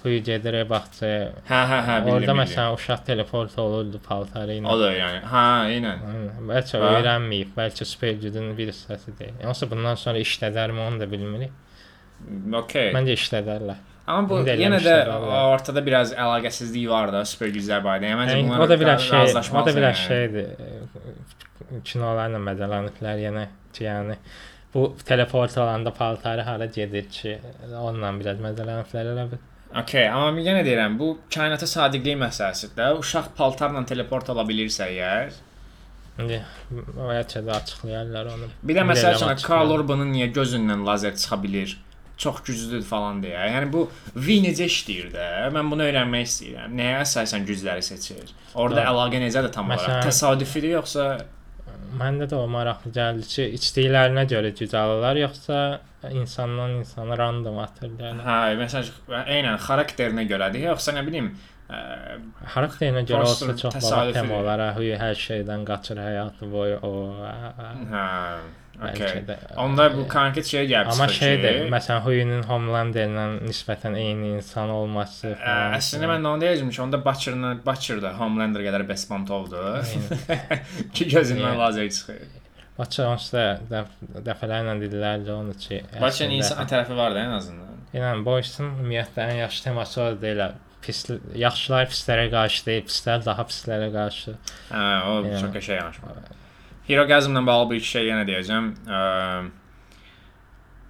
Huyu 0.03 0.19
gedir 0.23 0.55
bağçaya. 0.69 1.31
Hə, 1.49 1.59
hə, 1.71 1.77
hə, 1.87 1.95
bildim. 2.05 2.21
Bildim. 2.21 2.39
məsələn 2.43 2.75
uşaq 2.77 3.01
teleport 3.05 3.57
olurdu 3.59 3.99
paltarı 4.07 4.55
ilə. 4.59 4.69
o 4.69 4.77
da 4.79 4.91
yəni. 4.93 5.21
Hə, 5.31 5.43
eynən. 5.73 6.03
Bəlkə 6.51 6.81
Ha. 6.83 6.91
öyrənməyib, 6.99 7.51
bəlkə 7.57 7.85
super 7.85 8.13
gücün 8.21 8.51
bir 8.57 8.71
hissəsidir. 8.71 9.33
Yoxsa 9.43 9.69
bundan 9.71 9.95
sonra 9.95 10.21
işlədərmi 10.23 10.83
onu 10.87 10.99
da 11.01 11.09
bilmirik. 11.11 11.51
Okay. 12.61 12.91
Məncə 12.95 13.17
işlədərlər. 13.17 13.81
Amma 14.07 14.29
bu 14.29 14.37
yenə 14.47 14.77
də 14.79 14.93
ortada 15.51 15.81
biraz 15.85 16.13
əlaqəsizlik 16.15 16.85
var 16.89 17.11
da 17.11 17.25
super 17.27 17.49
güclər 17.51 17.81
barədə. 17.83 18.07
Yəni 18.13 18.19
məncə 18.21 18.37
bunlar 18.43 18.63
o 18.63 18.67
da 18.71 18.77
biraz 18.79 19.01
şey, 19.03 19.33
o 19.51 19.65
da 19.65 19.73
biraz 19.75 19.97
yəni. 19.97 20.07
şeydir. 20.07 20.47
e, 20.61 21.81
Kinolarla 21.83 22.39
mədələniblər 22.39 23.19
yenə 23.25 23.43
yəni 23.81 24.15
bu 24.73 24.85
teleport 25.05 25.57
olanda 25.57 25.91
paltarı 25.93 26.41
hara 26.47 26.65
gedir 26.65 27.09
ki, 27.11 27.37
onunla 27.81 28.13
biraz 28.21 28.39
mədələniblər 28.45 29.11
elə 29.13 29.27
bil. 29.33 29.43
Okay, 29.75 30.07
amma 30.09 30.39
yenə 30.41 30.61
deyirəm, 30.65 30.95
bu 30.99 31.09
kainata 31.33 31.67
sadiqlik 31.67 32.15
məsələsidir 32.21 32.75
də. 32.77 32.87
Uşaq 33.01 33.33
paltarla 33.37 33.83
teleport 33.85 34.29
ola 34.33 34.45
bilirsə 34.47 34.87
əgər. 34.87 35.33
İndi 36.17 36.39
bəlkə 36.71 37.43
də 37.45 37.51
açıqlayarlar 37.59 38.29
onu. 38.33 38.47
Bir 38.63 38.79
də 38.79 38.85
məsəl 38.89 39.17
üçün. 39.19 39.43
Karl 39.45 39.73
Urbanın 39.75 40.09
niyə 40.15 40.31
gözündən 40.33 40.85
lazer 40.87 41.13
çıxa 41.15 41.37
bilir? 41.43 41.75
Çox 42.17 42.39
güclüdür 42.47 42.81
falan 42.87 43.19
deyə. 43.21 43.43
Yəni 43.53 43.67
bu 43.73 43.83
V 44.15 44.39
necə 44.41 44.65
işləyir 44.71 45.11
də? 45.13 45.27
Mən 45.53 45.69
bunu 45.69 45.85
öyrənmək 45.85 46.23
istəyirəm. 46.25 46.73
Nəyə 46.79 47.03
əsasən 47.03 47.45
gücləri 47.45 47.83
seçir? 47.85 48.31
Orda 48.55 48.79
Da- 48.81 48.87
əlaqə 48.93 49.19
necədir 49.21 49.51
tam 49.53 49.69
olaraq? 49.69 49.83
Məsələn- 49.83 50.07
Təsadüfidir 50.09 50.73
yoxsa 50.79 51.09
Məndə 51.97 52.25
də 52.27 52.35
o 52.35 52.47
maraqlı 52.51 52.91
gəldi 52.91 53.23
ki, 53.33 53.43
içdiklərinə 53.57 54.25
görə 54.27 54.49
güc 54.57 54.73
alırlar 54.75 55.15
yoxsa 55.21 55.79
insandan 56.11 56.77
insana 56.79 57.17
random 57.17 57.57
atırlar. 57.59 58.19
hə, 58.27 58.39
məsələn, 58.61 58.91
eynən 59.37 59.57
xarakterinə 59.65 60.27
görədir, 60.29 60.67
yoxsa 60.69 60.93
nə 60.97 61.01
bilim, 61.07 61.31
ə, 61.69 61.79
Xarakterinə 62.53 63.01
görə 63.09 63.25
olsa 63.25 63.49
çox 63.57 63.73
baba 63.73 63.81
təsadüfi. 63.81 64.13
tema 64.21 64.37
olaraq 64.43 64.77
hər 65.01 65.17
şeydən 65.25 65.65
qaçır 65.67 65.97
həyatı 66.05 66.51
boyu 66.51 66.77
o. 66.85 66.93
ə, 67.25 67.33
ə, 67.65 67.67
hə, 67.91 68.05
okay. 68.91 69.23
də, 69.27 69.35
Onda 69.57 69.87
ə, 69.89 69.95
bu 69.97 70.05
konkret 70.11 70.45
şeyə 70.45 70.63
gəlib 70.69 70.93
Amma 70.93 71.07
şeydir, 71.09 71.59
ki, 71.65 71.69
məsələn, 71.73 72.01
Huyunun 72.05 72.43
Homelanderlə 72.47 73.27
nisbətən 73.49 73.97
eyni 73.97 74.35
insan 74.37 74.69
olması 74.69 75.33
Ə, 75.33 75.37
falan. 75.41 75.77
Əslində 75.81 76.11
mən 76.13 76.29
onu 76.31 76.43
deyəcəm 76.45 76.69
ki, 76.71 76.81
onda 76.85 77.01
Butcher-la 77.09 77.55
Butcher-da 77.65 78.13
Homelander 78.21 78.61
qədər 78.69 78.85
bespantovdur. 78.87 79.81
ki 80.93 81.09
gözündən 81.09 81.51
Yəni. 81.51 81.57
lazer 81.65 81.89
çıxır. 81.89 82.21
Onsuz 82.77 83.31
da 83.33 83.43
dəf 83.71 83.87
dəfələrlə 84.27 84.75
dedilər 84.83 85.23
də 85.25 85.33
onu 85.33 85.53
ki, 85.57 85.79
əslində- 85.97 86.31
insan 86.37 86.67
tərəfi 86.69 86.95
var 86.97 87.15
da 87.15 87.23
ən 87.25 87.33
azından. 87.39 87.77
Yəni 87.95 88.23
Boysun 88.25 88.67
ümumiyyətlə 88.75 89.23
ən 89.31 89.39
yaxşı 89.41 89.63
teması 89.63 90.01
o 90.01 90.07
deyil. 90.21 90.43
Pis 90.85 90.99
yaxşılar 91.35 91.87
pislərə 91.89 92.27
qarşı 92.31 92.65
deyil, 92.67 92.83
pislər 92.87 93.23
daha 93.25 93.43
pislərə 93.49 93.87
qarşı. 93.91 94.35
Hə, 94.69 94.83
o 95.09 95.15
Yəni. 95.25 95.39
çox 95.41 95.49
qəşəng 95.55 95.79
yanaşma. 95.81 96.13
Herogasmla 96.87 97.41
bağlı 97.47 97.69
bir 97.71 97.79
şey 97.93 98.05
yenə 98.11 98.27
deyəcəm. 98.29 98.69
Ə, 98.87 98.99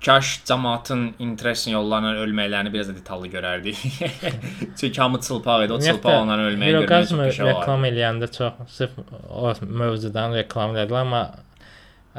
Kaş 0.06 0.28
cəmaatın 0.46 1.16
interest 1.26 1.68
yollarla 1.72 2.12
ölməklərini 2.22 2.70
biraz 2.74 2.92
da 2.92 2.94
detallı 3.00 3.28
görərdik. 3.34 3.80
Çünki 4.80 5.02
hamı 5.02 5.20
çılpaq 5.26 5.64
idi. 5.66 5.74
O 5.74 5.80
çılpaq 5.82 6.20
onların 6.22 6.52
ölməyi 6.52 6.76
görmək 6.84 7.08
çox 7.10 7.18
qəşəng 7.18 7.44
olardı. 7.48 7.60
reklam 7.62 7.88
eləyəndə 7.90 8.30
çox 8.38 8.54
sırf 8.76 8.92
o 9.30 9.54
mövzudan 9.82 10.36
reklam 10.38 10.76
edilər, 10.78 11.02
amma 11.02 11.24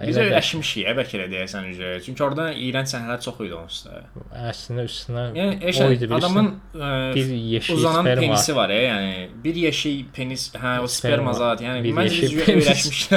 Biz 0.07 0.17
elə 0.17 0.23
də 0.23 0.27
öyrəşmişik, 0.29 0.85
ə, 0.87 0.93
bəlkə 0.99 1.17
elə 1.19 1.27
deyəsən 1.33 1.65
üzrə. 1.73 1.89
Çünki 2.05 2.23
orada 2.25 2.45
iyrənc 2.53 2.91
səhnələr 2.93 3.21
çox 3.25 3.41
idi 3.47 3.55
onsuz 3.59 3.87
da. 3.89 4.03
əslində 4.51 4.85
üstünə 4.87 5.25
Yəni 5.39 5.57
o 5.59 5.69
eşə, 5.73 5.89
idi, 5.97 6.07
bilirsən. 6.07 6.19
adamın 6.19 6.51
ə, 6.75 6.91
bir 7.17 7.33
yeşil 7.55 7.75
uzanan 7.75 8.05
penisi 8.11 8.57
var. 8.57 8.69
var, 8.69 8.75
yəni 8.87 9.29
bir 9.45 9.55
yeşil 9.65 10.05
penis, 10.15 10.49
hə 10.55 10.75
o 10.85 10.87
Sperma. 10.87 11.33
zat, 11.35 11.61
yəni 11.67 11.83
Bir 11.83 11.97
məncə 11.99 12.23
biz 12.23 12.37
öyrəşmişik. 12.49 13.11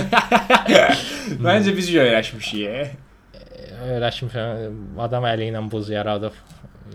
məncə 1.48 1.76
biz 1.78 1.92
öyrəşmişik. 2.06 2.98
Öyrəşmişəm. 3.92 4.98
Adam 5.02 5.24
əli 5.26 5.52
ilə 5.52 5.62
buz 5.72 5.90
yaradıb 5.90 6.36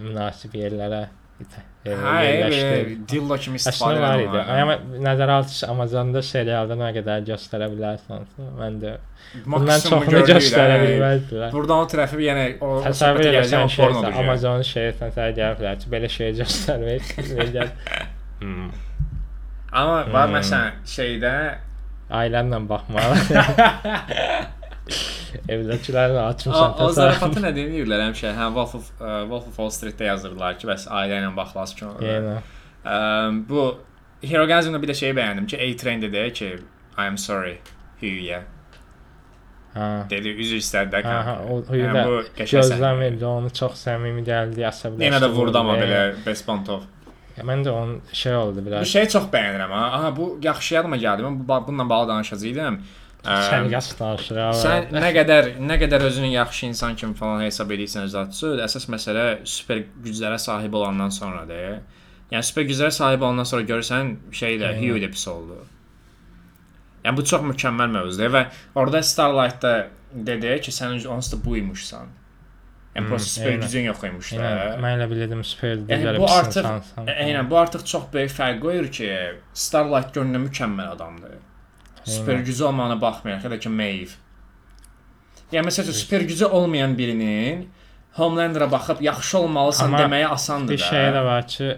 münasib 0.00 0.54
yerlərə 0.54 1.02
e, 1.06 1.08
Hə, 1.86 2.20
elə 2.26 2.96
dillo 3.06 3.36
kimi 3.38 3.60
istifadə 3.60 4.00
var 4.02 4.18
edirəm. 4.18 4.48
idi. 4.48 4.62
Amma 4.62 4.74
nəzərə 5.04 5.34
alsaq 5.38 5.70
Amazonda 5.70 6.22
serialda 6.24 6.74
nə 6.80 6.88
qədər 6.96 7.20
göstərə 7.28 7.68
bilərsən. 7.70 8.24
Mən 8.58 8.78
də 8.82 8.94
bundan 9.44 9.84
çoxunu 9.84 10.22
göstərə 10.26 10.80
bilməzdilər. 10.82 11.52
Buradan 11.54 11.84
o 11.84 11.86
tərəfi 11.92 12.24
yəni 12.26 12.46
o 12.64 12.72
Təsəvvür 12.88 13.28
edirsən 13.30 13.62
o 13.62 13.70
şey, 13.70 13.84
pornodur. 13.84 14.10
yəni. 14.10 14.24
Amazon 14.24 14.66
şeydən 14.72 15.14
sənə 15.14 15.36
gəliblər 15.38 15.78
ki, 15.84 15.92
belə 15.94 16.10
şey 16.16 16.34
göstərmək. 16.40 17.02
Amma 19.76 20.02
var 20.16 20.34
məsələn 20.34 20.82
şeydə 20.96 21.36
Ailənlə 22.16 22.58
baxmalı. 22.70 23.16
Evdəkilərlə 25.50 26.20
o, 26.20 26.26
açmısan 26.30 26.70
o 26.70 26.76
təsəvvür. 26.78 26.94
zarafatı 26.96 27.42
nə 27.42 27.50
deyirlər 27.56 28.02
həmişə? 28.06 28.32
Hə 28.38 28.46
Wolf 28.54 28.74
of 28.78 28.90
ə, 29.00 29.14
Wolf 29.26 29.48
of 29.50 29.56
Wall 29.58 29.72
Street-də 29.74 30.06
yazırlar 30.12 30.58
ki, 30.60 30.68
bəs 30.70 30.86
ailə 30.88 31.18
ilə 31.22 31.32
baxlas 31.36 31.74
ki. 31.76 31.88
Yəni. 32.06 32.36
Ə, 32.86 32.98
bu 33.50 33.66
Herogasmda 34.26 34.78
bir 34.82 34.88
də 34.92 34.94
şey 34.96 35.14
bəyəndim 35.18 35.46
ki, 35.50 35.58
A-Train 35.66 36.02
dedi 36.06 36.22
ki, 36.38 36.52
I 36.96 37.08
am 37.10 37.18
sorry. 37.20 37.58
Hüyə. 38.02 38.42
Hə. 39.76 39.86
Dedi 40.08 40.32
üzr 40.40 40.56
istədi 40.62 40.94
də 40.94 41.02
Hə, 41.04 41.34
o 41.52 41.58
Yəni 41.76 42.04
bu 42.06 42.20
qəşəng 42.38 42.48
səhnə. 42.48 42.60
gözləmirdi, 42.62 43.26
onu 43.28 43.50
çox 43.58 43.82
səmimi 43.86 44.22
gəldi, 44.24 44.64
əsəbləşdi. 44.70 45.04
Yenə 45.10 45.20
də 45.20 45.28
vurdu 45.34 45.58
amma 45.60 45.74
belə 45.82 46.04
Bespantov. 46.24 46.86
Ya, 47.36 47.44
Mən 47.44 47.66
də 47.66 47.74
onun 47.76 47.98
şey 48.16 48.32
oldu 48.34 48.62
biraz. 48.64 48.86
şeyi 48.88 49.08
çox 49.12 49.26
bəyənirəm 49.34 49.68
ha. 49.76 49.82
Aha 49.98 50.16
bu 50.16 50.38
yaxşı 50.42 50.74
yadıma 50.78 50.96
gəldi. 50.96 51.26
Mən 51.26 51.36
bu 51.42 51.58
bununla 51.66 51.88
bağlı 51.90 52.08
danışacağam. 52.08 52.78
Ə, 53.26 53.36
Sən 53.50 53.68
yaş 53.72 53.90
danışır. 53.98 54.40
Sən 54.60 54.90
nə 54.94 55.12
qədər 55.16 55.48
nə 55.58 55.76
qədər 55.82 56.04
özünü 56.06 56.32
yaxşı 56.36 56.66
insan 56.70 56.96
kimi 56.96 57.14
falan 57.18 57.42
hesab 57.42 57.72
edirsən 57.74 58.06
zatçı, 58.12 58.52
əsas 58.62 58.86
məsələ 58.92 59.24
super 59.50 59.82
güclərə 60.04 60.38
sahib 60.38 60.76
olandan 60.78 61.10
sonradır. 61.14 61.80
Yəni 62.30 62.42
super 62.46 62.66
güclərə 62.68 62.90
sahib 62.94 63.22
olandan 63.26 63.48
sonra 63.48 63.66
görürsən 63.66 64.14
şey 64.34 64.60
də. 64.62 64.76
Hugh 64.78 65.00
də 65.02 65.10
pis 65.14 65.26
oldu. 65.30 65.58
Yəni 67.04 67.16
bu 67.18 67.24
çox 67.32 67.42
mükəmməl 67.46 67.90
mövzudur 67.98 68.32
və 68.34 68.44
orada 68.74 69.02
Starlight-da 69.02 69.74
dedi 70.30 70.60
ki, 70.62 70.72
sən 70.74 70.96
onsuz 71.06 71.34
da 71.34 71.42
buymuşsan. 71.44 72.14
Yəni 72.96 73.10
prosta 73.10 73.28
super 73.28 73.50
aynen. 73.50 73.60
gücün 73.66 73.84
yox 73.90 74.04
imiş 74.08 74.30
də. 74.32 74.38
Yəni, 74.40 74.78
mən 74.80 74.94
elə 74.96 75.06
bilirdim 75.10 75.42
super 75.44 75.74
Yəni 75.74 75.90
digər 75.90 76.18
bu 76.18 76.30
artıq 76.32 76.62
insansan. 76.64 77.10
Eynən 77.26 77.50
bu 77.50 77.58
artıq 77.60 77.84
çox 77.92 78.06
böyük 78.14 78.32
fərq 78.32 78.62
qoyur 78.62 78.88
ki, 78.98 79.10
Starlight 79.66 80.16
görünə 80.16 80.40
mükəmməl 80.46 80.94
adamdır. 80.94 81.36
Super 82.06 82.38
gücü 82.46 82.64
olmağına 82.64 83.00
baxmayaraq, 83.00 83.44
hələ 83.48 83.58
ki 83.60 83.68
Maeve. 83.68 84.14
Yəni 85.52 85.66
məsələn 85.68 85.92
super 86.02 86.20
gücü 86.26 86.44
olmayan 86.46 86.96
birinin 86.98 87.68
Homelander-a 88.16 88.70
baxıb 88.72 89.00
yaxşı 89.04 89.38
olmalısan 89.38 89.86
Amma 89.92 89.98
deməyə 90.00 90.26
asandır 90.26 90.72
Bir 90.74 90.80
da. 90.80 90.84
şey 90.84 91.06
də 91.16 91.24
var 91.24 91.46
ki, 91.46 91.68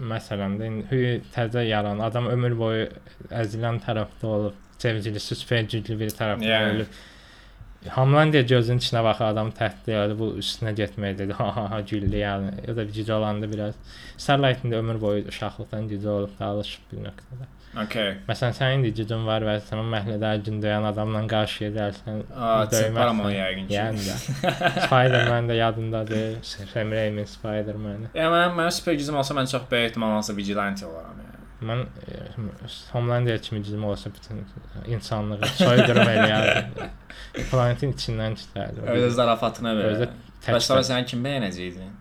məsələn 0.00 0.52
də 0.60 0.66
indi 0.70 1.00
təzə 1.34 1.64
yaran 1.66 1.98
adam 1.98 2.28
ömür 2.30 2.54
boyu 2.58 2.84
əzilən 3.30 3.80
tərəfdə 3.86 4.26
olub, 4.36 4.54
sevgilisi 4.78 5.34
super 5.40 5.64
güclü 5.72 5.98
bir 6.00 6.12
tərəfdə 6.20 6.46
Yəni. 6.52 6.74
ölüb. 6.76 6.86
Homelander 7.96 8.42
gözünün 8.42 8.78
içinə 8.82 9.02
baxır 9.06 9.24
adam 9.32 9.50
təhdid 9.58 9.92
edir, 9.94 10.16
bu 10.18 10.30
üstünə 10.42 10.72
getmək 10.78 11.18
dedi. 11.18 11.32
Ha 11.38 11.50
ha 11.56 11.66
ha 11.70 11.80
güldü 11.80 12.16
yəni. 12.22 12.54
Ya 12.68 12.76
da 12.76 12.84
gücü 12.84 13.12
olanda 13.12 13.52
biraz 13.52 13.74
Starlight-ın 14.16 14.70
da 14.70 14.76
ömür 14.76 15.00
boyu 15.00 15.24
uşaqlıqdan 15.28 15.88
gücü 15.88 16.08
olub 16.08 16.38
da 16.38 16.44
alışıb 16.46 16.92
bir 16.92 16.98
nöqtədə. 17.08 17.46
Okay. 17.78 18.16
Məsələn, 18.26 18.54
sənin 18.56 18.80
indi 18.80 18.90
gücün 18.96 19.22
var 19.26 19.44
və 19.46 19.54
sən 19.62 19.80
məhəllədə 19.92 20.32
gün 20.46 20.56
döyən 20.62 20.86
adamla 20.88 21.20
qarşı 21.30 21.68
edərsən. 21.68 22.24
Onu 22.34 23.30
yəqin 23.34 23.68
ki. 23.68 23.76
Yəni 23.76 24.02
də. 24.02 24.16
Spider-Man 24.86 25.50
də 25.50 25.58
yadındadır. 25.60 26.40
Sam 26.42 26.90
Raimi 26.96 27.26
Spider-Man. 27.28 28.08
Yəni 28.18 28.32
mən, 28.34 28.56
mənim 28.58 28.74
super 28.74 28.98
gücüm 28.98 29.20
olsa 29.20 29.36
mən 29.38 29.50
çox 29.52 29.68
böyük 29.70 29.90
ehtimalla 29.90 30.36
vigilante 30.40 30.86
olaram 30.86 31.20
yəni. 31.22 31.38
Mən 31.68 31.84
e, 32.06 32.18
Homelander 32.92 33.42
kimi 33.42 33.62
gücüm 33.62 33.84
olsa 33.84 34.10
bütün 34.14 34.44
insanlığı 34.86 35.46
soydurum 35.46 36.02
eləyərdim. 36.02 36.90
Planetin 37.50 37.92
içindən 37.92 38.36
çıxardım. 38.42 38.86
Özü 38.96 39.14
zarafatına 39.14 39.72
görə. 39.78 40.10
tək 40.44 40.54
Bəs 40.54 40.68
sonra 40.70 40.84
sən 40.86 41.06
kim 41.06 41.22
bəyənəcəydin? 41.26 41.94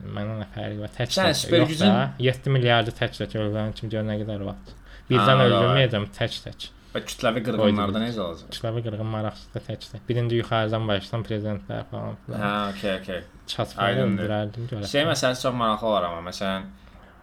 Mənə 0.00 0.36
nə 0.42 0.46
fərqi 0.54 0.78
var? 0.80 0.92
Tək 0.96 1.10
Sən 1.12 1.30
tək- 1.30 1.40
super 1.42 1.58
yox 1.64 1.72
gücün- 1.74 1.90
da, 1.94 2.04
7 2.18 2.54
milyardı 2.54 2.94
tək 3.00 3.18
tək 3.18 3.34
öldürən 3.42 3.74
kimi 3.76 3.90
gör 3.92 4.06
nə 4.06 4.16
qədər 4.22 4.46
vaxt. 4.46 4.76
Birdən 5.10 5.42
öldürməyəcəm 5.46 6.06
tək 6.18 6.36
tək. 6.46 6.68
Və 6.94 7.00
kütləvi 7.06 7.40
qırğınlarda 7.46 8.00
necə 8.02 8.18
olacaq? 8.24 8.48
Kütləvi 8.50 8.80
qırğın 8.86 9.06
maraqsız 9.12 9.52
da 9.54 9.60
tək 9.68 9.84
tək. 9.92 10.00
Birində 10.08 10.34
yuxarıdan 10.34 10.88
başlayan 10.90 11.22
prezidentlər 11.26 11.84
falan. 11.90 12.16
Hə, 12.30 12.50
okay. 12.72 13.22
Çatmalı 13.46 13.86
aydındır. 13.86 14.24
öldürərdim 14.24 14.66
görə. 14.72 14.88
Şey 14.90 15.04
məsələsi 15.06 15.42
çox 15.46 15.54
maraqlı 15.54 15.86
olar 15.86 16.08
amma 16.08 16.24
məsələn 16.30 16.66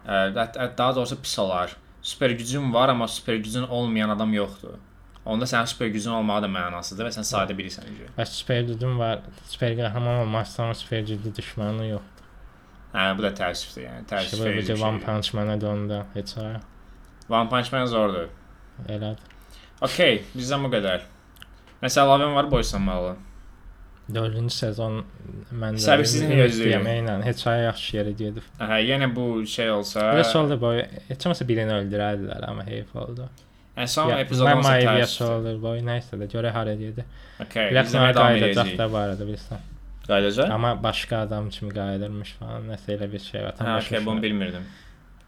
hət- 0.08 0.76
daha 0.78 0.94
doğrusu 0.96 1.20
pis 1.22 1.38
olar. 1.38 1.76
Super 2.02 2.30
gücün 2.30 2.72
var 2.74 2.88
amma 2.88 3.08
super 3.08 3.34
gücün 3.36 3.62
olmayan 3.62 4.08
adam 4.08 4.32
yoxdur. 4.34 4.78
Onda 5.26 5.44
sənin 5.44 5.66
super 5.66 5.86
gücün 5.92 6.10
olmağı 6.16 6.42
da 6.42 6.48
mənasızdır 6.48 7.04
və 7.10 7.12
sən 7.18 7.26
sadə 7.28 7.52
birisən. 7.58 7.84
ki. 7.98 8.06
Bəs 8.16 8.32
super 8.40 8.62
gücüm 8.70 8.98
var. 8.98 9.20
Super 9.48 9.76
qəhrəman 9.76 10.22
olmazsan 10.22 10.72
super 10.72 11.00
güclü 11.04 11.34
düşməni 11.36 11.90
yox. 11.90 12.06
Hə, 12.94 13.10
bu 13.18 13.22
da 13.26 13.34
təəssüfdür, 13.36 13.84
yəni 13.84 14.06
təəssüf 14.08 14.44
verici. 14.44 14.72
bir 14.72 14.80
One 14.80 14.98
şey. 14.98 15.06
Punch 15.06 15.34
Man-ə 15.36 15.60
döndü. 15.60 15.98
Heç 16.14 16.36
ara. 16.38 16.60
One 17.28 17.48
Punch 17.48 17.72
Man 17.72 17.86
zordur. 17.86 18.28
Elədir. 18.88 19.18
Okay, 19.84 20.22
bizdən 20.34 20.64
bu 20.64 20.70
qədər. 20.72 21.04
Nəsə 21.82 22.02
əlavən 22.02 22.34
var 22.34 22.48
boysanmalı. 22.50 23.16
4-cü 24.12 24.50
sezon 24.54 25.02
mən 25.52 25.76
də 25.76 25.82
Səbirsizliklə 25.84 26.38
gözləyirəm. 26.40 26.86
Eynən, 26.94 27.24
heç 27.26 27.42
ay 27.50 27.66
yaxşı 27.66 27.98
yerə 27.98 28.14
gedib. 28.16 28.46
Hə, 28.60 28.78
yenə 28.80 29.10
bu 29.14 29.26
şey 29.46 29.70
olsa, 29.74 30.06
də 30.16 30.24
Soldier 30.24 30.60
Boy 30.62 30.80
heç 31.10 31.26
olmasa 31.28 31.46
birini 31.50 31.74
öldürərdilər, 31.76 32.46
amma 32.48 32.64
heyf 32.66 32.94
oldu. 32.96 33.28
yəni 33.76 33.92
son 33.92 34.08
Ya, 34.08 34.22
epizod 34.24 34.48
mən 34.48 34.62
olsa 34.62 34.70
Mayviyə 34.70 34.94
təəssüf. 35.04 35.18
Soldier 35.20 35.60
Boy 35.60 35.84
nəysə 35.84 36.18
də 36.22 36.30
görə 36.32 36.54
hara 36.56 36.74
gedir. 36.80 37.04
Okay, 37.44 37.68
izləməyə 37.74 38.16
davam 38.16 38.40
edəcəyik. 38.40 38.78
da 38.80 38.88
var 38.96 39.12
idi 39.12 39.28
bilirsən. 39.28 39.68
Qayıdacaq? 40.08 40.50
Amma 40.56 40.72
başqa 40.82 41.18
adam 41.28 41.50
kimi 41.52 41.74
qayıdırmış 41.76 42.32
falan, 42.40 42.64
nəsə 42.72 42.96
elə 42.96 43.12
bir 43.12 43.20
şey 43.28 43.44
var. 43.44 43.58
Hə, 43.60 43.76
okay, 43.84 44.06
bunu 44.06 44.22
bilmirdim. 44.24 44.64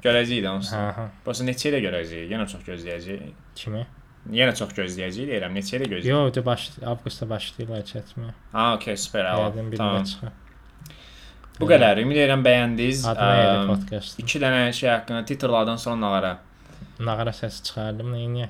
Görəcəyik 0.04 0.44
də 0.44 0.52
onsuz. 0.52 0.74
Hə, 0.74 0.84
hə. 0.96 1.06
Prosta 1.24 1.44
neçə 1.46 1.70
ilə 1.70 1.80
görəcəyik? 1.84 2.28
Yenə 2.32 2.46
çox 2.50 2.62
gözləyəcəyik. 2.68 3.32
Kimi? 3.60 3.82
Yenə 4.36 4.52
çox 4.56 4.74
gözləyəcəyik 4.76 5.30
deyirəm. 5.32 5.56
Neçə 5.56 5.78
ilə 5.78 5.88
gözləyəcəyik? 5.90 6.12
Yox, 6.12 6.34
de 6.36 6.44
baş 6.46 6.66
avqustda 6.92 7.28
başlayırlar 7.30 7.84
çəkməyə. 7.90 8.34
Ha, 8.52 8.66
okay, 8.76 8.96
super. 9.00 9.28
Yəqin 9.40 9.72
bir 9.72 9.82
Tamam. 9.82 10.04
çıxır. 10.04 10.36
Bu 11.60 11.68
qədər. 11.68 12.00
Ümid 12.00 12.16
edirəm 12.22 12.44
bəyəndiniz. 12.44 13.02
Adı 13.10 13.20
nə 13.26 13.40
idi 13.40 13.56
Əm, 13.56 13.72
podkast? 13.74 14.20
İki 14.22 14.40
dənə 14.40 14.62
şey 14.76 14.90
haqqında 14.94 15.24
titrlardan 15.28 15.76
sonra 15.80 15.96
nağara. 16.00 16.32
Nağara 17.00 17.32
səs 17.32 17.62
çıxardım, 17.64 18.10
nəyinə? 18.12 18.46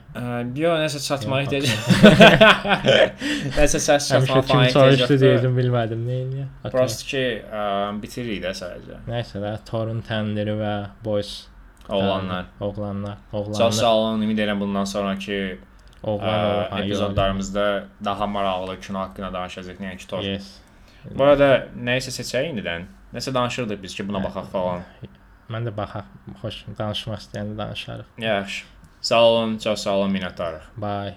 Yo, 0.58 0.72
nəsə 0.80 0.98
çatmağa 1.04 1.42
Yox, 1.44 1.52
ehtiyac. 1.54 3.20
nəsə 3.58 3.78
səs 3.84 4.08
kim 4.10 4.24
falan 4.26 4.42
ehtiyac 4.42 4.72
soruşdu 4.74 5.02
yoxdur. 5.04 5.20
deyirdim, 5.22 5.54
bilmədim 5.60 6.02
nəyinə. 6.08 6.46
Prosta 6.72 7.06
ki, 7.12 7.22
ə, 7.46 7.62
bitiririk 8.02 8.42
də 8.44 8.52
sadəcə. 8.58 8.98
Nəysə 9.10 9.42
də 9.44 9.52
Torun 9.70 10.02
təndiri 10.06 10.56
və 10.58 10.74
Boys 11.04 11.32
Oğlanlar. 11.88 12.44
oğlanlar, 12.60 13.16
oğlanlar. 13.32 13.58
Çox 13.58 13.78
sağ 13.80 13.94
olun. 13.96 14.22
Ümid 14.22 14.38
edirəm 14.38 14.60
bundan 14.60 14.84
sonraki 14.84 15.58
Oğlan 16.02 16.82
epizodlarımızda 16.82 17.84
daha 18.04 18.26
maraqlı 18.26 18.80
kino 18.80 18.98
haqqında 18.98 19.32
danışacağıq. 19.32 19.80
Yəni 19.84 19.96
ki, 19.96 20.06
tor. 20.08 20.22
Yes. 20.24 20.54
Bu 21.14 21.24
arada 21.24 21.66
nəyisə 21.76 22.10
seçək 22.18 22.50
indidən. 22.52 22.86
Nəsə 23.14 23.34
danışırdıq 23.34 23.82
biz 23.82 23.94
ki, 23.94 24.08
buna 24.08 24.22
baxaq 24.24 24.46
falan. 24.52 24.82
Mən 25.50 25.66
də 25.66 25.72
baxaq, 25.74 26.06
xoş 26.42 26.60
danışmaq 26.78 27.24
istəyəndə 27.24 27.56
danışarıq. 27.58 28.12
Yaxşı. 28.22 28.64
Sağ 29.00 29.22
olun, 29.24 29.58
çox 29.58 29.82
sağ 29.82 29.96
olun, 29.96 30.14
minnətdarıq. 30.14 30.66
Bye. 30.76 31.14